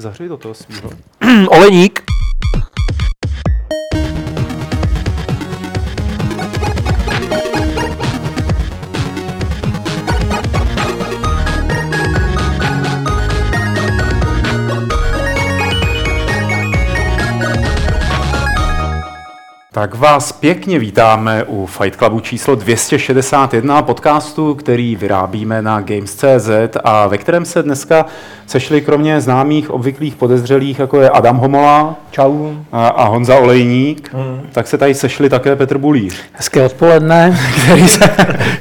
[0.00, 0.90] Zahřej do toho svýho.
[1.48, 1.99] Oleník.
[20.00, 26.50] Vás pěkně vítáme u Fight Clubu číslo 261 podcastu, který vyrábíme na Games.cz
[26.84, 28.06] a ve kterém se dneska
[28.46, 32.52] sešli kromě známých obvyklých podezřelých, jako je Adam Homola Čau.
[32.72, 34.40] a, a Honza Olejník, hmm.
[34.52, 37.38] tak se tady sešli také Petr Bulíř, Hezké odpoledne.
[37.64, 38.10] který se,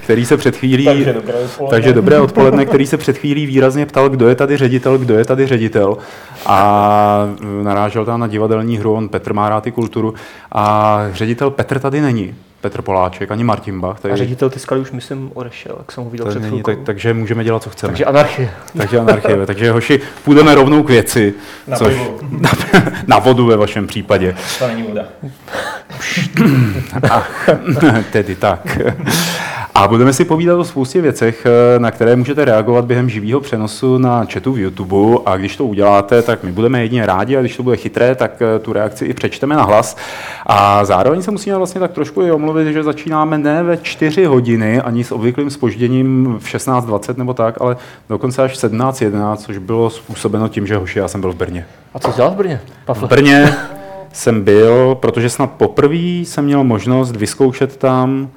[0.04, 0.86] který se před chvílí...
[0.86, 1.70] Takže dobré odpoledne.
[1.70, 5.26] Takže dobré odpoledne, který se před chvílí výrazně ptal, kdo je tady ředitel, kdo je
[5.26, 5.98] tady ředitel.
[6.46, 7.30] A
[7.62, 10.14] e, narážel tam na divadelní hru, on Petr má rád i kulturu.
[10.52, 12.36] A ředitel Petr tady není.
[12.62, 14.00] Petr Poláček, ani Martin Bach.
[14.00, 16.78] Tady, A ředitel ty skaly už myslím odešel, jak jsem ho viděl před není, tak,
[16.84, 17.92] takže můžeme dělat, co chceme.
[17.92, 18.52] Takže anarchie.
[18.78, 19.38] takže anarchie.
[19.46, 21.34] takže hoši, půjdeme rovnou k věci.
[21.68, 21.96] Na což,
[22.30, 22.50] na,
[23.08, 24.36] na vodu ve vašem případě.
[24.60, 25.04] To není voda.
[27.10, 27.50] Ach,
[28.12, 28.78] tedy tak.
[29.80, 33.98] A budeme si povídat o spoustě věcech, eh, na které můžete reagovat během živého přenosu
[33.98, 35.18] na chatu v YouTube.
[35.26, 38.42] A když to uděláte, tak my budeme jedině rádi a když to bude chytré, tak
[38.42, 39.98] eh, tu reakci i přečteme na hlas.
[40.46, 44.82] A zároveň se musíme vlastně tak trošku i omluvit, že začínáme ne ve 4 hodiny,
[44.82, 47.78] ani s obvyklým spožděním v 16.20 nebo tak, ale
[48.10, 51.66] dokonce až v 17.11, což bylo způsobeno tím, že hoši, já jsem byl v Brně.
[51.94, 52.62] A co jsi dělal v Brně?
[52.84, 53.08] V Pafle.
[53.08, 53.56] Brně
[54.14, 58.30] jsem byl, protože snad poprvé jsem měl možnost vyzkoušet tam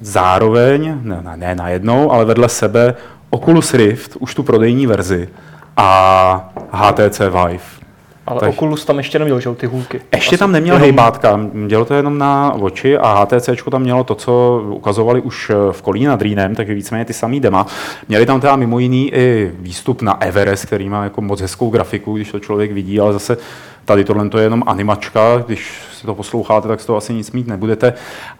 [0.00, 2.94] zároveň, ne, ne, ne najednou, ale vedle sebe
[3.30, 5.28] Oculus Rift, už tu prodejní verzi,
[5.76, 7.77] a HTC Vive.
[8.28, 10.00] Ale takže- Oculus tam ještě neměl, že ty hůlky.
[10.14, 14.14] Ještě tam neměl jenom- hejbátka, dělalo to jenom na oči a HTC tam mělo to,
[14.14, 17.66] co ukazovali už v Kolíně nad Rýnem, takže víceméně ty samý dema.
[18.08, 22.16] Měli tam teda mimo jiný i výstup na Everest, který má jako moc hezkou grafiku,
[22.16, 23.36] když to člověk vidí, ale zase
[23.84, 27.32] tady tohle to je jenom animačka, když si to posloucháte, tak z toho asi nic
[27.32, 27.92] mít nebudete.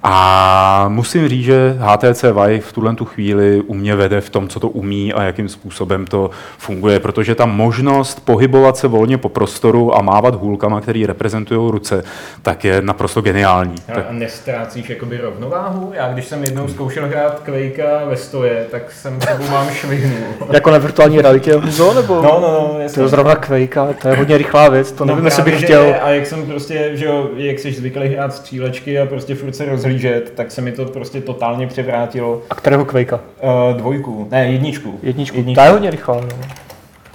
[0.03, 4.49] A musím říct, že HTC Vive v tuhle tu chvíli u mě vede v tom,
[4.49, 9.29] co to umí a jakým způsobem to funguje, protože ta možnost pohybovat se volně po
[9.29, 12.05] prostoru a mávat hůlkama, který reprezentují ruce,
[12.43, 13.75] tak je naprosto geniální.
[13.87, 15.93] Tak, A nestrácíš jakoby rovnováhu?
[15.95, 20.19] Já když jsem jednou zkoušel hrát Quakea ve stoje, tak jsem sebou mám švihnul.
[20.53, 22.15] Jako na virtuální realitě, Huzo, nebo?
[22.15, 23.03] No, no, no, To jasně.
[23.03, 25.83] je zrovna Quake, ale to je hodně rychlá věc, to nevím, jestli bych chtěl.
[25.83, 29.53] ne, A jak jsem prostě, že jo, jak jsi zvyklý hrát střílečky a prostě furt
[29.53, 32.43] se rozhlížet, tak se mi to prostě totálně převrátilo.
[32.51, 33.21] A kterého Quakea?
[33.43, 34.99] Uh, dvojku, ne, jedničku.
[35.03, 35.55] Jedničku.
[35.55, 36.29] Ta je hodně rychlá, no.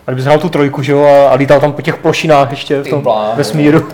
[0.08, 2.82] A kdyby hrál tu trojku, že jo, a, a lítal tam po těch plošinách ještě
[2.82, 3.36] v tom bláho.
[3.36, 3.88] vesmíru.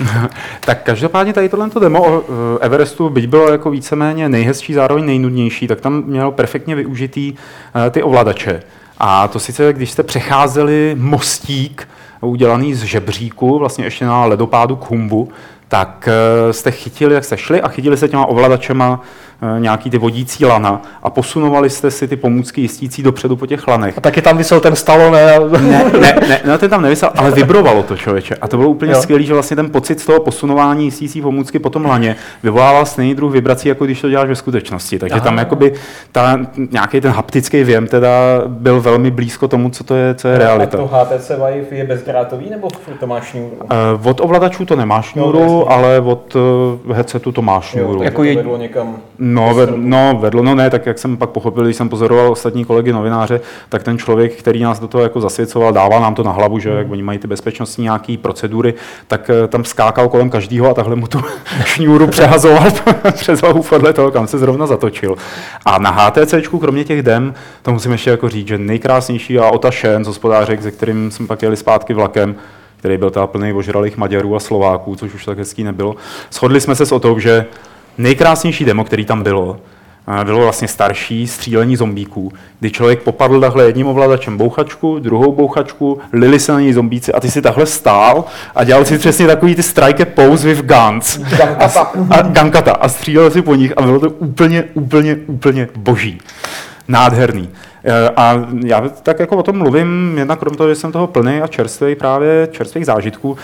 [0.64, 2.24] tak každopádně tady tohle demo o eh,
[2.60, 7.34] Everestu, byť bylo jako víceméně nejhezčí, zároveň nejnudnější, tak tam mělo perfektně využitý
[7.86, 8.62] eh, ty ovladače.
[8.98, 11.88] A to sice, když jste přecházeli mostík
[12.20, 15.28] udělaný z žebříku, vlastně ještě na ledopádu k Humbu,
[15.68, 19.00] tak eh, jste chytili, jak jste šli a chytili se těma ovladačema
[19.58, 23.98] nějaký ty vodící lana a posunovali jste si ty pomůcky jistící dopředu po těch lanech.
[23.98, 25.32] A taky tam vysel ten Stallone.
[25.36, 28.34] a- Ne, ne, ne, ne, ten tam nevysel, ale vibrovalo to člověče.
[28.34, 29.02] A to bylo úplně Jo.
[29.02, 33.14] skvělé, že vlastně ten pocit z toho posunování jistící pomůcky po tom laně vyvolával stejný
[33.14, 34.98] druh vibrací, jako když to děláš ve skutečnosti.
[34.98, 35.24] Takže Aha.
[35.24, 35.72] tam jakoby
[36.12, 38.10] ta, nějaký ten haptický věm teda
[38.46, 40.76] byl velmi blízko tomu, co to je, co je A realita.
[40.76, 42.68] to HTC Vive je bezdrátový nebo
[43.00, 43.56] to máš šňůru?
[43.70, 45.64] Eh, Od ovladačů to nemá šňůru, jasně.
[45.74, 46.36] ale od
[46.90, 47.92] eh, headsetu to má šňůru.
[47.98, 48.96] Jo, Jako jako vedlo někam.
[49.34, 52.64] No, ved, no, vedlo, no ne, tak jak jsem pak pochopil, když jsem pozoroval ostatní
[52.64, 56.32] kolegy novináře, tak ten člověk, který nás do toho jako zasvěcoval, dával nám to na
[56.32, 58.74] hlavu, že jak oni mají ty bezpečnostní nějaký procedury,
[59.06, 61.20] tak eh, tam skákal kolem každého a takhle mu tu
[61.64, 62.70] šňůru přehazoval
[63.12, 65.16] přes hlavu podle toho, kam se zrovna zatočil.
[65.64, 69.70] A na HTC, kromě těch dem, to musím ještě jako říct, že nejkrásnější a Ota
[69.70, 72.34] Shen z hospodářek, se kterým jsme pak jeli zpátky vlakem,
[72.76, 75.96] který byl teda plný ožralých Maďarů a Slováků, což už tak hezký nebylo.
[76.32, 77.46] Shodli jsme se s Otou, že
[77.98, 79.60] nejkrásnější demo, který tam bylo,
[80.06, 85.98] a bylo vlastně starší střílení zombíků, kdy člověk popadl takhle jedním ovladačem bouchačku, druhou bouchačku,
[86.12, 88.24] lili se na něj zombíci a ty si takhle stál
[88.54, 91.20] a dělal si přesně takový ty strike pose with guns.
[91.58, 96.20] A, a gankata a střílel si po nich a bylo to úplně, úplně, úplně boží.
[96.88, 97.48] Nádherný.
[97.84, 101.40] E, A já tak jako o tom mluvím, jednak krom toho, že jsem toho plný
[101.40, 103.36] a čerstvý právě čerstvých zážitků,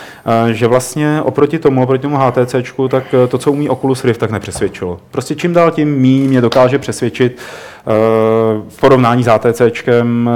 [0.49, 2.55] e, že vlastně oproti tomu, oproti tomu HTC,
[2.88, 4.99] tak e, to, co umí Oculus Rift, tak nepřesvědčilo.
[5.11, 7.38] Prostě čím dál tím míň mě dokáže přesvědčit
[8.69, 9.62] v porovnání s HTC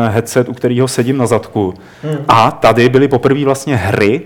[0.09, 1.75] headset, u kterého sedím na zadku.
[2.29, 4.21] A tady byly poprvé vlastně hry,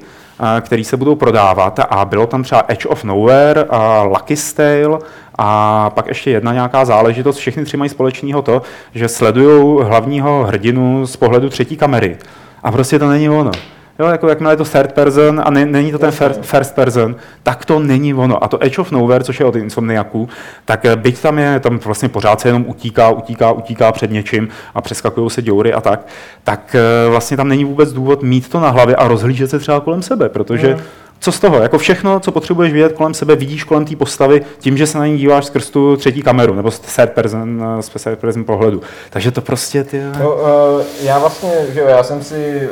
[0.60, 3.64] které se budou prodávat a bylo tam třeba Edge of Nowhere
[4.04, 4.98] Lucky Tale
[5.38, 7.36] a pak ještě jedna nějaká záležitost.
[7.36, 8.62] Všechny tři mají společného to,
[8.94, 12.16] že sledují hlavního hrdinu z pohledu třetí kamery.
[12.62, 13.50] A prostě to není ono.
[13.98, 17.16] Jo, jako jakmile je to third person a ne, není to ten first, first person,
[17.42, 18.44] tak to není ono.
[18.44, 20.28] A to Edge of Nowhere, což je od Insomniaku,
[20.64, 24.48] tak eh, byť tam je, tam vlastně pořád se jenom utíká, utíká, utíká před něčím
[24.74, 26.06] a přeskakují se děury a tak,
[26.44, 29.80] tak eh, vlastně tam není vůbec důvod mít to na hlavě a rozhlížet se třeba
[29.80, 30.78] kolem sebe, protože
[31.22, 31.56] co z toho?
[31.56, 35.06] Jako všechno, co potřebuješ vidět kolem sebe, vidíš kolem té postavy tím, že se na
[35.06, 38.80] ní díváš skrz tu třetí kameru nebo z third person, z third person pohledu.
[39.10, 40.02] Takže to prostě ty...
[40.20, 42.68] No, uh, já vlastně, že jo, já jsem si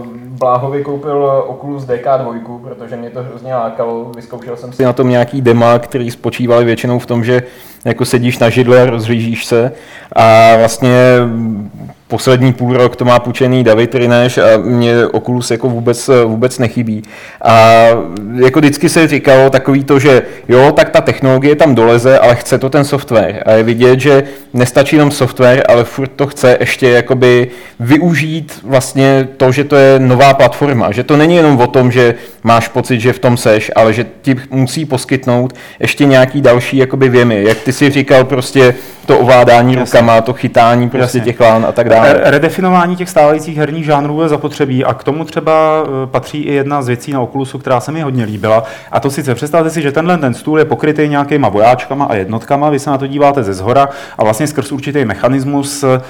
[0.00, 4.12] uh, Bláhovi koupil Oculus DK2, protože mě to hrozně lákalo.
[4.16, 7.42] Vyzkoušel jsem si na tom nějaký dema, který spočívaly většinou v tom, že
[7.84, 9.72] jako sedíš na židle a rozhlížíš se
[10.12, 11.18] a vlastně
[12.08, 17.02] poslední půl rok to má půjčený David Rineš a mě Oculus jako vůbec, vůbec nechybí.
[17.44, 17.86] A
[18.34, 22.58] jako vždycky se říkalo takový to, že jo, tak ta technologie tam doleze, ale chce
[22.58, 23.42] to ten software.
[23.46, 24.22] A je vidět, že
[24.52, 27.50] nestačí jenom software, ale furt to chce ještě jakoby
[27.80, 30.92] využít vlastně to, že to je nová platforma.
[30.92, 34.06] Že to není jenom o tom, že máš pocit, že v tom seš, ale že
[34.22, 37.44] ti musí poskytnout ještě nějaký další jakoby věmy.
[37.44, 38.74] Jak ty si říkal, prostě
[39.08, 40.00] to ovládání Jasně.
[40.00, 41.32] rukama, to chytání prostě Jasně.
[41.32, 42.20] těch lán a tak dále.
[42.22, 46.82] Redefinování těch stávajících herních žánrů je zapotřebí a k tomu třeba e, patří i jedna
[46.82, 48.64] z věcí na Oculusu, která se mi hodně líbila.
[48.92, 52.70] A to sice představte si, že tenhle ten stůl je pokrytý nějakýma vojáčkama a jednotkama,
[52.70, 53.88] vy se na to díváte ze zhora
[54.18, 56.00] a vlastně skrz určitý mechanismus e,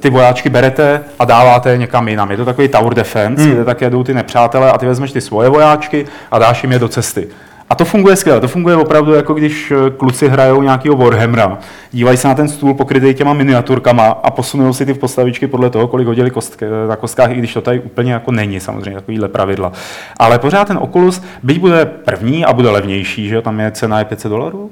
[0.00, 2.30] ty vojáčky berete a dáváte je někam jinam.
[2.30, 3.52] Je to takový tower defense, hmm.
[3.52, 6.78] kde tak jedou ty nepřátelé a ty vezmeš ty svoje vojáčky a dáš jim je
[6.78, 7.28] do cesty.
[7.70, 11.58] A to funguje skvěle, to funguje opravdu jako když eh, kluci hrajou nějakého Warhammera,
[11.92, 15.88] dívají se na ten stůl pokrytý těma miniaturkama a posunují si ty postavičky podle toho,
[15.88, 19.28] kolik hodili kostky, eh, na kostkách, i když to tady úplně jako není samozřejmě takovýhle
[19.28, 19.72] pravidla.
[20.16, 24.04] Ale pořád ten Oculus, byť bude první a bude levnější, že tam je cena je
[24.04, 24.70] 500 dolarů,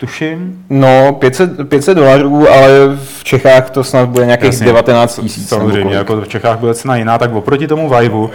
[0.00, 0.64] tuším.
[0.70, 2.68] No, 500, 500 dolarů, ale
[3.04, 5.48] v Čechách to snad bude nějakých Jasně, 19 tisíc.
[5.48, 8.30] Samozřejmě, jako v Čechách bude cena jiná, tak oproti tomu Viveu,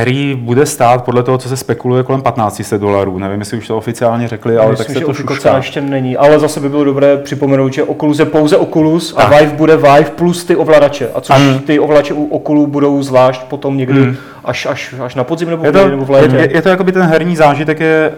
[0.00, 3.18] který bude stát podle toho, co se spekuluje, kolem 1500 dolarů.
[3.18, 5.56] Nevím, jestli už to oficiálně řekli, ale Myslím, tak se to šušká.
[5.56, 9.52] ještě není, ale zase by bylo dobré připomenout, že Oculus je pouze Oculus a Vive
[9.52, 11.08] bude Vive plus ty ovladače.
[11.14, 11.58] A což mm.
[11.58, 14.16] ty ovladače u Oculu budou zvlášť potom někdy mm.
[14.46, 16.36] Až, až, až na podzim nebo, je to, nebo v létě.
[16.36, 18.12] Je, je to jako by ten herní zážitek je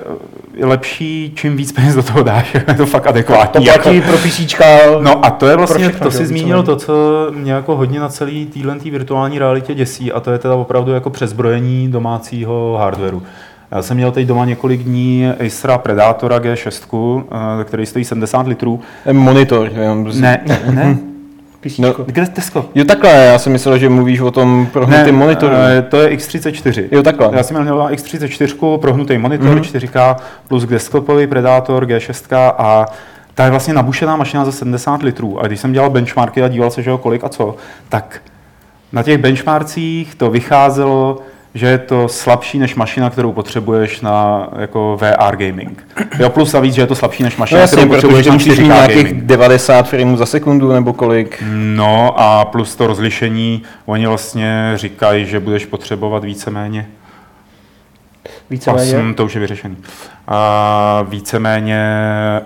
[0.63, 3.67] lepší, čím víc peněz do toho dáš, je to fakt adekvátní.
[3.67, 4.09] To platí jako...
[4.09, 4.41] pro PC.
[5.01, 8.09] No a to je vlastně, všechno, to si zmínil to, co mě jako hodně na
[8.09, 13.23] celý téhle virtuální realitě děsí a to je teda opravdu jako přezbrojení domácího hardwareu.
[13.71, 17.25] Já jsem měl teď doma několik dní Acera Predatora G6,
[17.61, 18.81] eh, který stojí 70 litrů.
[19.13, 19.71] Monitor.
[20.15, 20.41] Ne,
[20.71, 20.99] ne,
[21.61, 21.79] PC.
[21.79, 22.67] No, kde Tesco?
[22.75, 25.55] Jo takhle, já jsem myslel, že mluvíš o tom prohnutém monitoru.
[25.55, 26.89] Ne, to je X34.
[26.93, 27.31] Jo takhle.
[27.33, 29.89] Já jsem měl X34, prohnutý monitor, mm-hmm.
[29.89, 30.17] 4K
[30.49, 32.87] plus desktopový Predator G6 a
[33.35, 35.41] ta je vlastně nabušená mašina za 70 litrů.
[35.41, 37.57] A když jsem dělal benchmarky a díval se, že jo, kolik a co,
[37.89, 38.21] tak
[38.93, 41.19] na těch benchmarkcích to vycházelo
[41.55, 45.87] že je to slabší než mašina, kterou potřebuješ na jako VR gaming.
[46.19, 48.37] Jo, plus a víc, že je to slabší než mašina, no, jasně, kterou potřebuješ na
[48.37, 49.25] 4K nějakých gaming.
[49.25, 51.43] 90 frameů za sekundu nebo kolik?
[51.53, 56.87] No a plus to rozlišení, oni vlastně říkají, že budeš potřebovat víceméně
[58.51, 58.97] Víceméně?
[58.99, 59.77] 8, to už je vyřešený.
[60.29, 61.81] A víceméně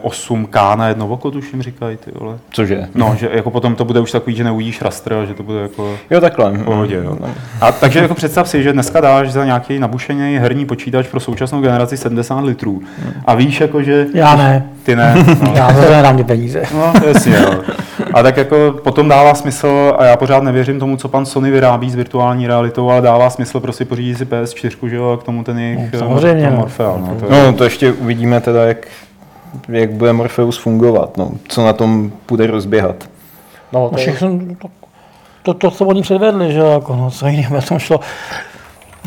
[0.02, 2.38] 8K na jedno oko, tuším, říkají ty vole.
[2.50, 2.88] Cože?
[2.94, 5.96] No, že jako potom to bude už takový, že neuvidíš rastr, že to bude jako...
[6.10, 6.58] Jo, takhle.
[6.58, 7.16] Pohodě, jo.
[7.20, 7.28] No.
[7.60, 11.60] A takže jako představ si, že dneska dáš za nějaký nabušený herní počítač pro současnou
[11.60, 12.82] generaci 70 litrů.
[13.26, 14.06] A víš jako, že...
[14.14, 14.66] Já ne.
[14.82, 15.14] Ty ne.
[15.42, 15.52] No.
[15.56, 16.62] Já to nedám ty peníze.
[16.74, 17.62] No, jasně, jo.
[18.14, 21.90] A tak jako potom dává smysl, a já pořád nevěřím tomu, co pan Sony vyrábí
[21.90, 25.44] s virtuální realitou, ale dává smysl prostě pořídit si PS4, že jo, a k tomu
[25.44, 26.56] ten jejich no, samozřejmě, no.
[26.56, 26.96] Morfea.
[26.96, 27.30] No, to, je...
[27.30, 28.86] no, to ještě uvidíme teda, jak,
[29.68, 33.08] jak bude Morpheus fungovat, no, co na tom bude rozběhat.
[33.72, 34.68] No, to všechno, to,
[35.42, 38.00] to, to, co oni předvedli, že jako, no, co jiného tom šlo,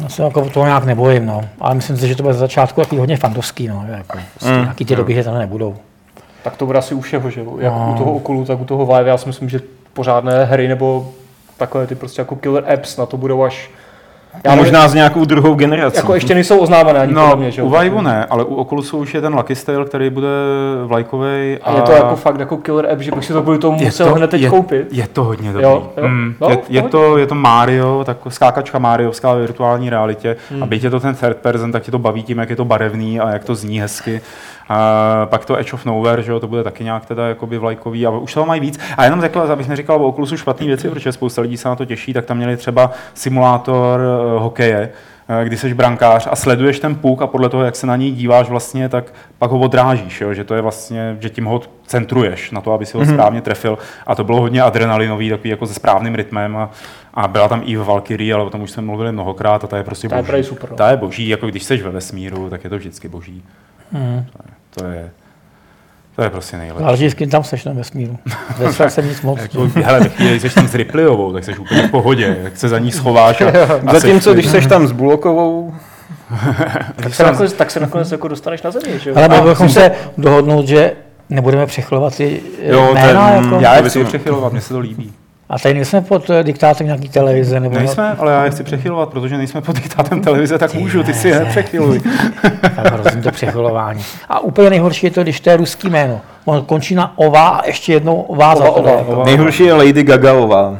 [0.03, 1.41] já se jako toho nějak nebojím, no.
[1.61, 3.85] Ale myslím si, že to bude za začátku takový hodně fantovský, no.
[3.87, 4.61] Jako, prostě mm.
[4.61, 5.75] Nějaký ty doby, že tam nebudou
[6.45, 7.91] tak to bude asi u všeho, že Jak no.
[7.95, 9.09] u toho Okulu, tak u toho Vive.
[9.09, 9.59] Já si myslím, že
[9.93, 11.11] pořádné hry nebo
[11.57, 13.69] takové ty prostě jako killer apps na to budou až
[14.43, 15.97] já možná s nějakou druhou generací.
[15.97, 19.13] Jako ještě nejsou oznámené ani no, mě, že u Vive ne, ale u Oculusu už
[19.13, 20.27] je ten Lucky Style, který bude
[20.85, 21.57] vlajkový.
[21.63, 21.71] A...
[21.71, 21.75] a...
[21.75, 24.29] je to jako fakt jako killer app, že bych si to kvůli tomu musel hned
[24.29, 24.87] teď je, koupit.
[24.91, 25.63] Je to hodně dobrý.
[25.63, 26.07] Jo, jo?
[26.07, 30.35] Mm, no, je, je, to, je to Mario, tak skákačka Mariovská v virtuální realitě.
[30.51, 30.63] Mm.
[30.63, 32.65] A byť je to ten third person, tak tě to baví tím, jak je to
[32.65, 34.21] barevný a jak to zní hezky.
[34.69, 38.05] A pak to Edge of Nowhere, že jo, to bude taky nějak teda jakoby vlajkový
[38.05, 38.79] a už toho mají víc.
[38.97, 41.85] A jenom řekl, abych neříkal o Oculusu špatné věci, protože spousta lidí se na to
[41.85, 44.89] těší, tak tam měli třeba simulátor uh, hokeje,
[45.29, 48.11] eh, kdy jsi brankář a sleduješ ten puk a podle toho, jak se na něj
[48.11, 50.33] díváš vlastně, tak pak ho odrážíš, jo?
[50.33, 53.13] že to je vlastně, že tím ho centruješ na to, aby si ho mm-hmm.
[53.13, 56.69] správně trefil a to bylo hodně adrenalinový, takový jako se správným rytmem a,
[57.13, 59.77] a byla tam i v Valkyrie, ale o tom už jsme mluvili mnohokrát a ta
[59.77, 60.27] je prostě Ta je boží.
[60.27, 60.75] právě super, no.
[60.75, 63.43] Ta je boží, jako když jsi ve vesmíru, tak je to vždycky boží.
[63.91, 64.25] Mm.
[64.47, 65.09] Je, to je,
[66.15, 66.83] to je prostě nejlepší.
[66.83, 68.17] Záleží, s kým tam seš na vesmíru.
[68.57, 69.39] Ve své jsem nic moc.
[69.41, 72.57] Jako, hele, ve chvíli, když jsi tam s Ripleyovou, tak jsi úplně v pohodě, jak
[72.57, 73.41] se za ní schováš.
[73.41, 73.45] A,
[73.87, 75.73] a Zatímco, seš- když seš tam s Bulokovou,
[76.95, 79.15] Tak se nakonec, tak se nakonec jako dostaneš na zemi, že jo?
[79.15, 80.91] Ale mohli bychom se dohodnout, že
[81.29, 83.29] nebudeme přechylovat ty Jo, jména.
[83.31, 83.57] ten, jako.
[83.59, 85.13] já je chci bych- přechylovat, mně se to líbí.
[85.49, 87.59] A tady nejsme pod eh, diktátem nějaký televize.
[87.59, 91.13] Nebo Nejsme, ale já je chci přechylovat, protože nejsme pod diktátem televize, tak můžu, ty
[91.13, 92.01] si je nepřechyluj.
[92.75, 94.03] Tak to přechylování.
[94.29, 96.21] A úplně nejhorší je to, když to je ruský jméno.
[96.45, 98.71] On končí na ova a ještě jednou ova za to.
[98.73, 98.97] Ova, jde.
[98.97, 99.25] ova.
[99.25, 100.77] nejhorší je Lady Gagaová.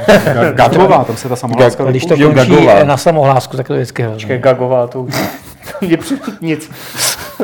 [0.52, 2.84] Gagová, tam se ta samohláska Když to končí Gagová.
[2.84, 4.38] na samohlásku, tak to je vždycky hrozné.
[4.38, 5.14] Gagová, to už
[6.00, 6.14] při...
[6.40, 6.70] nic.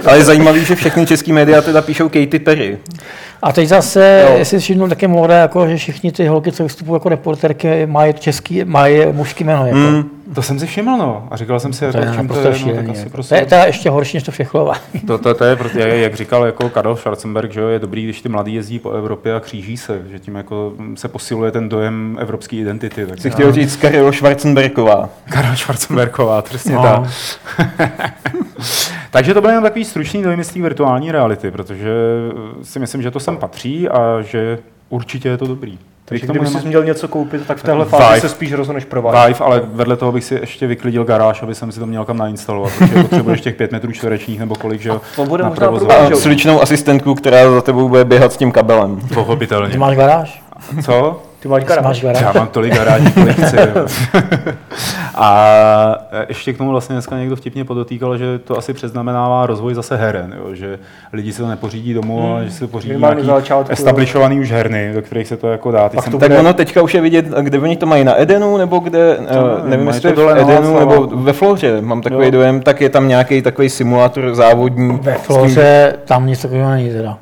[0.07, 2.79] Ale je zajímavý, že všechny český média teda píšou Katy Perry.
[3.43, 4.39] A teď zase, Jo.
[4.39, 8.15] jestli si všimnul, také móda, jako, že všichni ty holky, co vystupují jako reporterky, mají
[8.15, 9.67] český, mají mužský jméno.
[9.67, 9.79] Jako.
[9.79, 10.11] Mm.
[10.35, 11.29] To jsem si všiml, no.
[11.31, 13.11] A říkal jsem si, To jako, je čím to naprosto je, no, tak asi jako.
[13.11, 13.35] prostě...
[13.35, 14.81] To je teda ještě horší, než to přechlování.
[15.07, 18.23] To, to, to je, prostě, jak říkal jako Karel Schwarzenberg, že jo, je dobrý, když
[18.23, 22.17] ty mladí jezdí po Evropě a kříží se, že tím jako se posiluje ten dojem
[22.21, 23.07] evropské identity.
[23.07, 25.09] Tak Si chtěl říct Karel Schwarzenbergová.
[25.31, 26.83] Karel Schwarzenbergová, přesně No.
[26.83, 27.03] tak.
[29.11, 31.91] Takže to byl jen takový stručný dojem z té virtuální reality, protože
[32.63, 34.59] si myslím, že to sem patří a že
[34.89, 35.79] určitě je to dobrý.
[36.11, 37.99] Takže kdyby jsi měl něco koupit, tak v téhle Vive.
[37.99, 39.27] fázi se spíš rozhodneš pro Vive.
[39.27, 42.19] Vive, ale vedle toho bych si ještě vyklidil garáž, aby jsem si to měl kam
[42.19, 45.97] nainstalovat, protože potřebuješ těch 5 metrů čtverečních nebo kolik, že jo, to bude na možná
[46.09, 46.17] jo.
[46.17, 49.01] sličnou asistentku, která za tebou bude běhat s tím kabelem.
[49.15, 49.73] Pochopitelně.
[49.73, 50.43] Ty máš garáž?
[50.85, 51.23] Co?
[51.41, 51.85] Ty máš garáž.
[51.85, 52.23] máš garáž?
[52.23, 53.57] Já mám tolik garáží, kolik chci.
[53.57, 53.87] jo.
[55.15, 55.47] A
[56.29, 60.35] ještě k tomu vlastně dneska někdo vtipně podotýkal, že to asi předznamenává rozvoj zase heren,
[60.39, 60.55] jo?
[60.55, 60.79] že
[61.13, 62.33] lidi si to nepořídí domů, Hmm.
[62.33, 65.49] ale že si to pořídí nějaký za začátku, establishovaný už herny, do kterých se to
[65.49, 65.89] jako dá.
[65.89, 68.21] Pak jsem to Tak bude- ono teďka už je vidět, kde oni to mají na
[68.23, 71.07] Edenu, nebo kde, To eh, nevím, nevím, jestli to to v dole na Edenu, nebo
[71.07, 72.31] ve Floře, mám takový Jo.
[72.31, 74.99] dojem, tak je tam nějaký takový simulátor závodní.
[75.03, 77.19] Ve s tím- Floře tam nic takového není teda.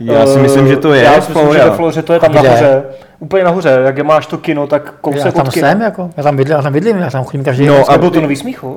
[0.00, 2.30] Já si myslím, že to je Já si myslím, že ve Floře to je tam
[2.30, 2.42] Kde?
[2.42, 2.82] nahoře.
[3.18, 5.68] Úplně nahoře, jak je máš to kino, tak Já kousek tam od kina.
[5.68, 7.84] jsem, jako, já tam bydlím, já tam bydlím, já tam chodím každý No, den.
[7.88, 8.76] a A byl to nový smíchov?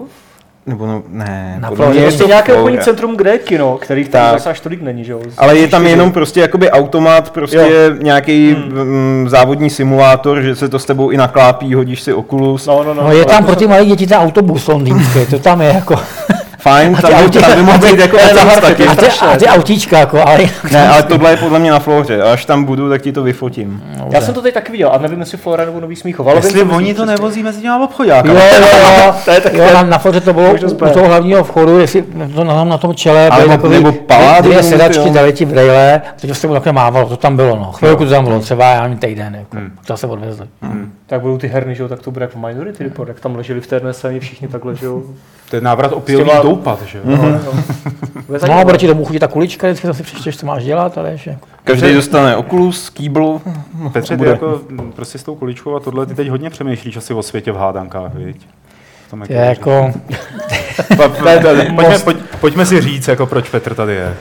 [0.66, 4.06] Nebo no, ne, Na podle mě Je to nějaké obchodní centrum, kde je kino, který
[4.06, 5.20] tam zase až tolik není, že jo?
[5.38, 7.96] Ale je tam jenom prostě jakoby automat, prostě Jo.
[8.02, 9.26] nějaký mm.
[9.30, 12.66] závodní simulátor, že se to s tebou i naklápí, hodíš si Oculus.
[12.68, 13.04] No, no, no.
[13.04, 15.96] No je tam pro ty malé děti ten autobus londýnský, to tam je jako.
[16.62, 18.18] Fajn, ty tam, by, autě- tam by mohl být jako
[18.62, 18.84] taky.
[18.84, 20.40] je A ty, a ty autíčka, jako, ale
[20.72, 22.22] Ne, ale tohle je podle mě na Floře.
[22.24, 23.84] Až tam budu, tak ti to vyfotím.
[24.10, 26.28] Já jsem to teď taky viděl a nevím, jestli Flora nebo Nový Smíchov.
[26.28, 28.28] Ale Jestli vím, oni to nevozí mezi těma obchodáky.
[28.28, 28.68] Jo, jo,
[29.06, 32.04] jo, To je tak- jo na, na to bylo u, toho hlavního vchodu, jestli
[32.36, 35.34] to na, na tom čele Ale byly nebo- takový nebo dvě- Palladium, dvě sedačky, dali
[35.34, 37.72] ti brejle, teď se mu takhle mávalo, to tam bylo, no.
[37.72, 39.58] Chvilku to tam bylo, třeba já nevím, týden, jako.
[39.86, 40.46] to se odvezli.
[41.08, 43.62] Tak budou ty herny, že jo, tak to bude jako Minority Report, jak tam leželi
[43.62, 45.02] v té scéně všichni takhle, že jo.
[45.50, 47.04] To je návrat opilých těma- doupat, že jo.
[47.08, 47.40] No, no.
[48.30, 48.66] No a zajímavé.
[48.66, 51.30] bude ti domů chodit ta kulička, vždycky si přečteš, co máš dělat, ale ještě.
[51.30, 51.46] Jako.
[51.64, 53.42] Každý dostane Oculus, kýbl.
[53.94, 54.30] Petře, ty bude.
[54.30, 54.62] jako
[54.96, 58.14] prostě s tou kuličkou a tohle, ty teď hodně přemýšlíš asi o světě v hádankách,
[58.14, 58.48] viď?
[59.10, 59.92] Tom Je jako,
[61.76, 64.16] Pojďme, pojď, pojďme si říct, jako proč Petr tady je.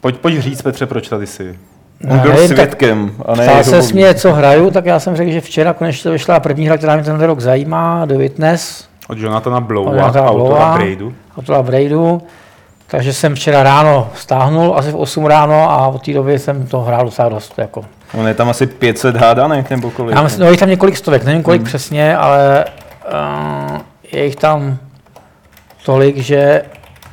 [0.00, 1.58] Pojď, pojď říct, Petře, proč tady jsi.
[2.10, 3.12] On byl nevím, tak svědkem.
[3.26, 6.40] A ne Ptal se mě, co hraju, tak já jsem řekl, že včera konečně vyšla
[6.40, 10.74] první hra, která mě tenhle rok zajímá, The Witness, Od Jonathana Blowa, Jonathana autora Blowa.
[10.74, 11.14] Braidu.
[11.38, 12.22] autora Braidu.
[12.86, 16.80] Takže jsem včera ráno stáhnul, asi v 8 ráno a od té doby jsem to
[16.80, 17.58] hrál docela dost.
[17.58, 17.84] Jako.
[18.14, 20.16] On je tam asi 500 hádanek nebo kolik.
[20.16, 21.66] Já myslím, no, je tam několik stovek, nevím kolik hmm.
[21.66, 22.64] přesně, ale
[23.72, 23.78] uh,
[24.12, 24.78] je jich tam
[25.84, 26.62] tolik, že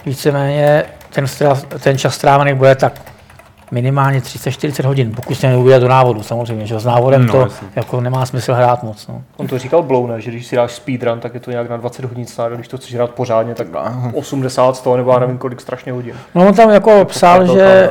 [0.06, 3.02] víceméně ten, stra- ten čas strávený bude tak
[3.72, 7.68] minimálně 30-40 hodin, pokud se neujde do návodu samozřejmě, že s návodem No, to jasně.
[7.76, 9.08] jako nemá smysl hrát moc.
[9.08, 9.22] No.
[9.38, 12.06] On to říkal Bloune, že když si dáš speedrun, tak je to nějak na 20
[12.06, 13.68] hodin snad, když to chceš hrát pořádně, tak
[14.14, 16.14] 80 z toho, nebo já nevím kolik strašně hodin.
[16.36, 17.90] No on tam jako psal, to že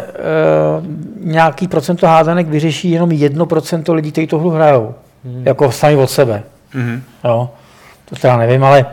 [0.79, 0.87] uh,
[1.33, 4.95] nějaký procento hádanek vyřeší jenom jedno procento lidí, kteří tu hru hrajou.
[5.25, 5.43] Hmm.
[5.47, 6.43] Jako sami od sebe.
[6.75, 7.03] Mhm.
[7.25, 7.51] Jo.
[8.05, 8.87] To teda nevím, ale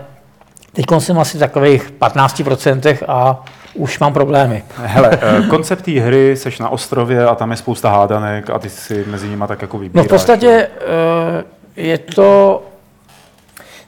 [0.73, 3.43] teď jsem asi v takových 15% a
[3.75, 4.63] už mám problémy.
[4.77, 8.69] Hele, eh, koncept té hry, seš na ostrově a tam je spousta hádanek a ty
[8.69, 10.05] si mezi nimi tak jako No vybíráš.
[10.05, 11.43] v podstatě uh,
[11.75, 12.63] je to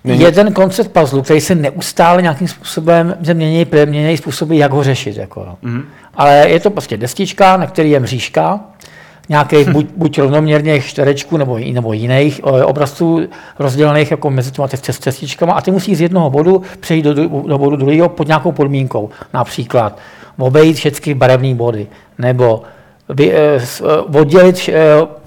[0.04, 5.18] Není- jeden koncept puzzle, který se neustále nějakým způsobem mění, mění způsoby, jak ho řešit.
[5.18, 5.58] Jako, no.
[5.62, 5.86] Mhm.
[6.16, 8.60] Ale je to prostě destička, na který je mřížka.
[9.30, 13.22] Nějaký buď, buď rovnoměrně čtverečků nebo, nebo jiných eh, obrazců
[13.60, 17.14] rozdělených jako mezi těma cest, cestičkama a ty musí z jednoho bodu přejít do,
[17.48, 19.10] do bodu druhého pod nějakou podmínkou.
[19.34, 19.98] Například
[20.38, 22.62] obejít všechny barevné body, nebo
[23.10, 24.74] vy, eh, s- eh, oddělit eh,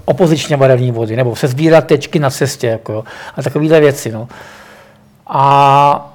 [0.05, 3.03] opozičně barevní body, nebo se sbírat tečky na cestě, jako, jo,
[3.37, 4.11] a takovéhle věci.
[4.11, 4.27] No.
[5.27, 6.07] A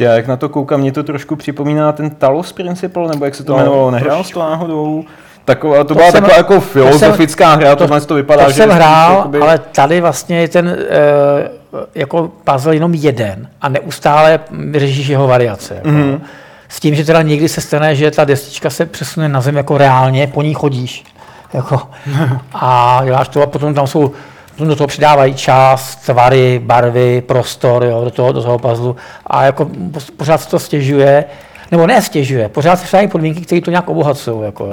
[0.00, 3.44] Já jak na to koukám, mě to trošku připomíná ten Talos Principle, nebo jak se
[3.44, 5.04] to No, jmenovalo, nehrál to náhodou?
[5.46, 8.50] Taková, to, To byla jsem- taková jako to filozofická hra, to- tohle to vypadá, to
[8.50, 13.68] že jsem hrál, jakoby- ale tady vlastně je ten uh, jako puzzle jenom jeden a
[13.68, 14.40] neustále
[14.76, 15.74] řešíš jeho variace.
[15.74, 15.88] Jako.
[15.88, 16.20] Mm.
[16.68, 19.78] S tím, že teda někdy se stane, že ta destička se přesune na zem jako
[19.78, 21.04] reálně, po ní chodíš.
[21.52, 21.82] Jako,
[22.54, 24.12] a děláš to a potom tam jsou
[24.50, 29.44] potom do toho přidávají čas, tvary, barvy, prostor jo, do, toho, do toho puzzlu a
[29.44, 29.68] jako
[30.16, 31.24] pořád se to stěžuje,
[31.70, 34.42] nebo ne stěžuje, pořád se přidávají podmínky, které to nějak obohacují.
[34.44, 34.72] Jako, jo.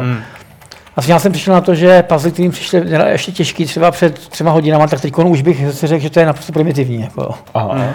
[0.95, 4.51] Vlastně já jsem přišel na to, že puzzle, kterým přišly ještě těžký třeba před třema
[4.51, 7.01] hodinama, tak teď už bych si řekl, že to je naprosto primitivní.
[7.01, 7.35] Jako.
[7.53, 7.93] Aha.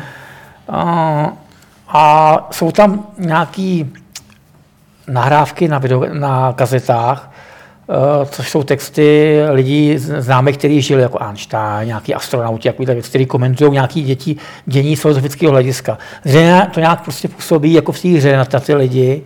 [0.69, 1.33] A,
[1.89, 3.93] a jsou tam nějaký
[5.09, 7.33] nahrávky na, video, na kazetách,
[7.91, 13.27] eh, což jsou texty lidí známých, kteří žili jako Einstein, nějaký astronauti, jako věci, kteří
[13.27, 14.37] komentují nějaký děti,
[14.67, 15.99] dění z filozofického hlediska.
[16.25, 19.23] Zřejmě to nějak prostě působí jako v té hře na na ty lidi,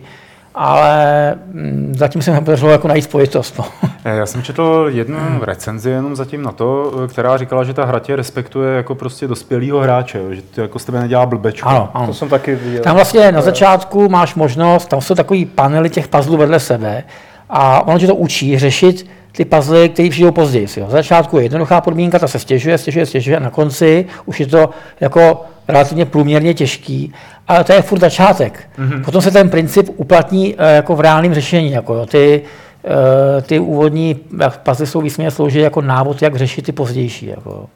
[0.55, 3.57] ale mm, zatím se mi podařilo jako najít spojitost.
[3.59, 3.65] No.
[4.05, 7.85] Eh, Já jsem četl jednu recenzi jenom zatím na to, eh, která říkala, že ta
[7.85, 11.69] hra tě respektuje jako prostě dospělýho hráče, jo, že to jako z tebe nedělá blbečku.
[11.69, 12.07] Ano, ano.
[12.07, 12.83] To jsem taky viděl.
[12.83, 17.03] Tam vlastně na začátku máš možnost, tam jsou takový panely těch puzzlů vedle sebe
[17.49, 20.67] a ono tě to učí řešit ty puzzle, které přijdou později.
[20.77, 20.83] Jo.
[20.83, 24.47] Na začátku je jednoduchá podmínka, ta se stěžuje, stěžuje, stěžuje a na konci už je
[24.47, 24.69] to
[25.01, 27.13] jako relativně průměrně těžký,
[27.47, 28.69] ale to je furt začátek.
[28.77, 29.03] Mm-hmm.
[29.03, 31.71] Potom se ten princip uplatní eh, jako v reálném řešení.
[31.71, 32.05] Jako, jo.
[32.05, 32.41] Ty,
[32.85, 34.15] eh, ty úvodní
[34.63, 37.25] puzzle jsou výsměně slouží jako návod, jak řešit ty pozdější.
[37.25, 37.69] Jako.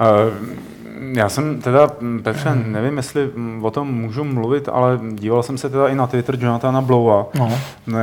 [0.00, 0.30] Eh,
[1.12, 5.58] Já jsem teda, mm, Petře, nevím, jestli mm, o tom můžu mluvit, ale díval jsem
[5.58, 7.52] se teda i na Twitter Jonathana Blowa, No.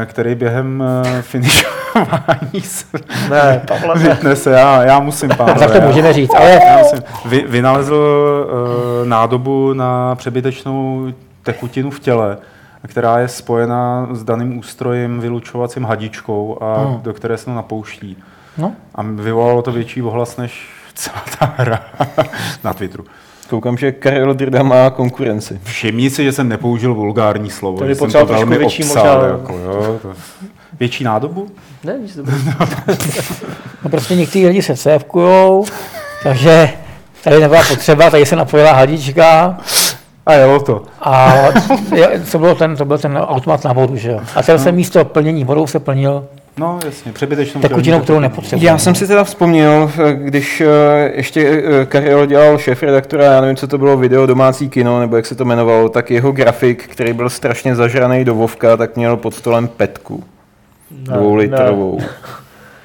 [0.06, 2.86] který během eh, finišování se
[3.30, 4.36] Ne, Pavle, ne.
[4.36, 5.60] se, já, já musím, pánové.
[5.68, 11.08] Tak to můžeme říct, ale Já musím, vy, vynalezl uh, nádobu na přebytečnou
[11.44, 12.38] tekutinu v těle,
[12.88, 17.02] která je spojena s daným ústrojem vylučovacím hadičkou, a Hmm.
[17.02, 18.18] do které se to napouští.
[18.58, 21.80] no, A vyvolalo to větší ohlas než celá ta hra
[22.64, 23.04] na Twitteru.
[23.50, 25.60] Koukám, že Karel Drda má konkurenci.
[25.64, 27.78] Všimni si, že jsem nepoužil vulgární slovo.
[27.78, 30.14] To že jsem trošku velmi větší obsal, možná- Jako, jo, to...
[30.80, 31.48] Větší nádobu?
[31.84, 32.20] Ne, nic.
[33.84, 35.66] No prostě někteří lidi se cévkujou,
[36.24, 36.70] takže
[37.24, 39.58] tady nebyla potřeba, tady se napojila hadička
[40.26, 40.84] A jelo to.
[41.02, 41.34] a
[41.96, 44.20] je- to, bylo ten, to byl ten automat na vodu, že jo.
[44.36, 46.26] A ten se místo plnění vodou se plnil
[46.58, 48.20] No jasně, přebytečnou tekutinou, kterou tekutinu.
[48.20, 48.68] nepotřebuje.
[48.68, 53.56] Já jsem si teda vzpomněl, eh, když eh, ještě eh, Karel dělal šéf-redaktora, já nevím,
[53.56, 57.14] co to bylo, video domácí kino, nebo jak se to jmenovalo, tak jeho grafik, který
[57.14, 60.24] byl strašně zažraný do Vovka, tak měl pod stolem petku.
[60.92, 62.00] Dvoulitrovou.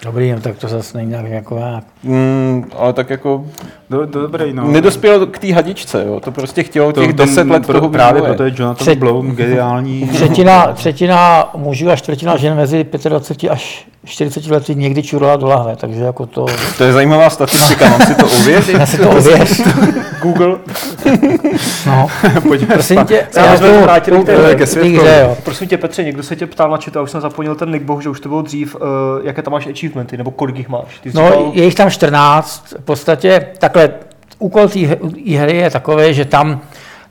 [0.04, 1.84] Dobrý, no, tak to zase není nějak jako jak.
[2.02, 3.46] Mm, ale tak jako
[3.90, 4.64] Do, do, dobrý, no.
[4.68, 6.20] nedospěl k té hadičce, jo.
[6.20, 9.26] to prostě chtělo těch to, 10 let pro, toho Právě proto je Jonathan Třetí- Blow
[9.26, 10.08] geniální.
[10.08, 15.76] Třetina, třetina mužů a čtvrtina žen mezi 25 až 40 lety někdy čurala do lahve,
[15.76, 16.46] takže jako to,
[16.78, 18.74] To je zajímavá statistika, mám si to ověřit.
[18.78, 19.62] já si to ověř.
[20.22, 20.56] Google.
[21.86, 22.08] No,
[22.48, 24.36] Pojďme prosím tě, Já já jsme vrátili k té-
[24.82, 25.36] hře, jo.
[25.44, 28.12] Prosím tě, Petře, někdo se tě ptal na já už jsem zapomněl ten nick, bohužel
[28.12, 28.80] už to bylo dřív, uh,
[29.24, 30.98] jaké tam máš achievementy, nebo kolik jich máš?
[31.02, 32.74] Ty No, říkal- je jich tam 14.
[32.80, 33.46] V podstatě
[33.76, 34.06] takhle,
[34.38, 36.60] úkol té hr- hry je takový, že tam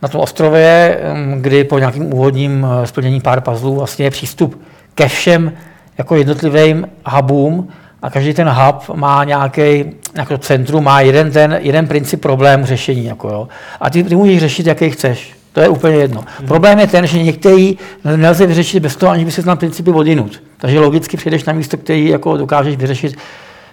[0.01, 4.61] na tom ostrově, em, kdy po nějakým úvodním eh, splnění pár puzzlů vlastně je přístup
[4.95, 5.51] ke všem
[5.97, 7.67] jako jednotlivým hubům
[8.01, 13.05] a každý ten hub má nějaký jako centrum, má jeden, ten, jeden princip problému řešení.
[13.05, 13.47] Jako jo.
[13.81, 15.35] A ty, ty můžeš řešit, jaký chceš.
[15.53, 16.23] To je úplně jedno.
[16.39, 16.47] Hmm.
[16.47, 17.77] Problém je ten, že některý
[18.15, 20.43] nelze vyřešit bez toho, aniž by se znal principy odinut.
[20.57, 23.15] Takže logicky přijdeš na místo, který jako dokážeš vyřešit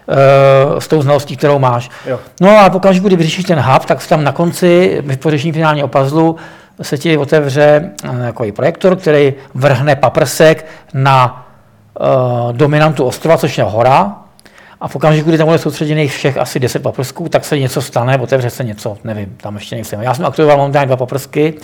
[0.06, 1.90] uh, s tou znalostí, kterou máš.
[2.06, 2.20] Jo.
[2.40, 6.36] No a okamžiku, kdy vyřešíš ten hub, tak tam na konci, v pořešení finálního puzzlu,
[6.82, 11.46] se ti otevře eh, takový projektor, který vrhne paprsek na
[12.00, 14.16] uh, dominantu ostrova, což je hora.
[14.80, 18.18] A v okamžiku, kdy tam bude soustředěných všech asi 10 paprsků, tak se něco stane,
[18.18, 20.02] otevře se něco, nevím, tam ještě nejsem.
[20.02, 21.54] Já jsem aktivoval momentálně dva paprsky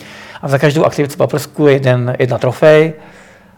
[0.42, 2.92] a za každou aktivaci paprsku je jeden, jedna trofej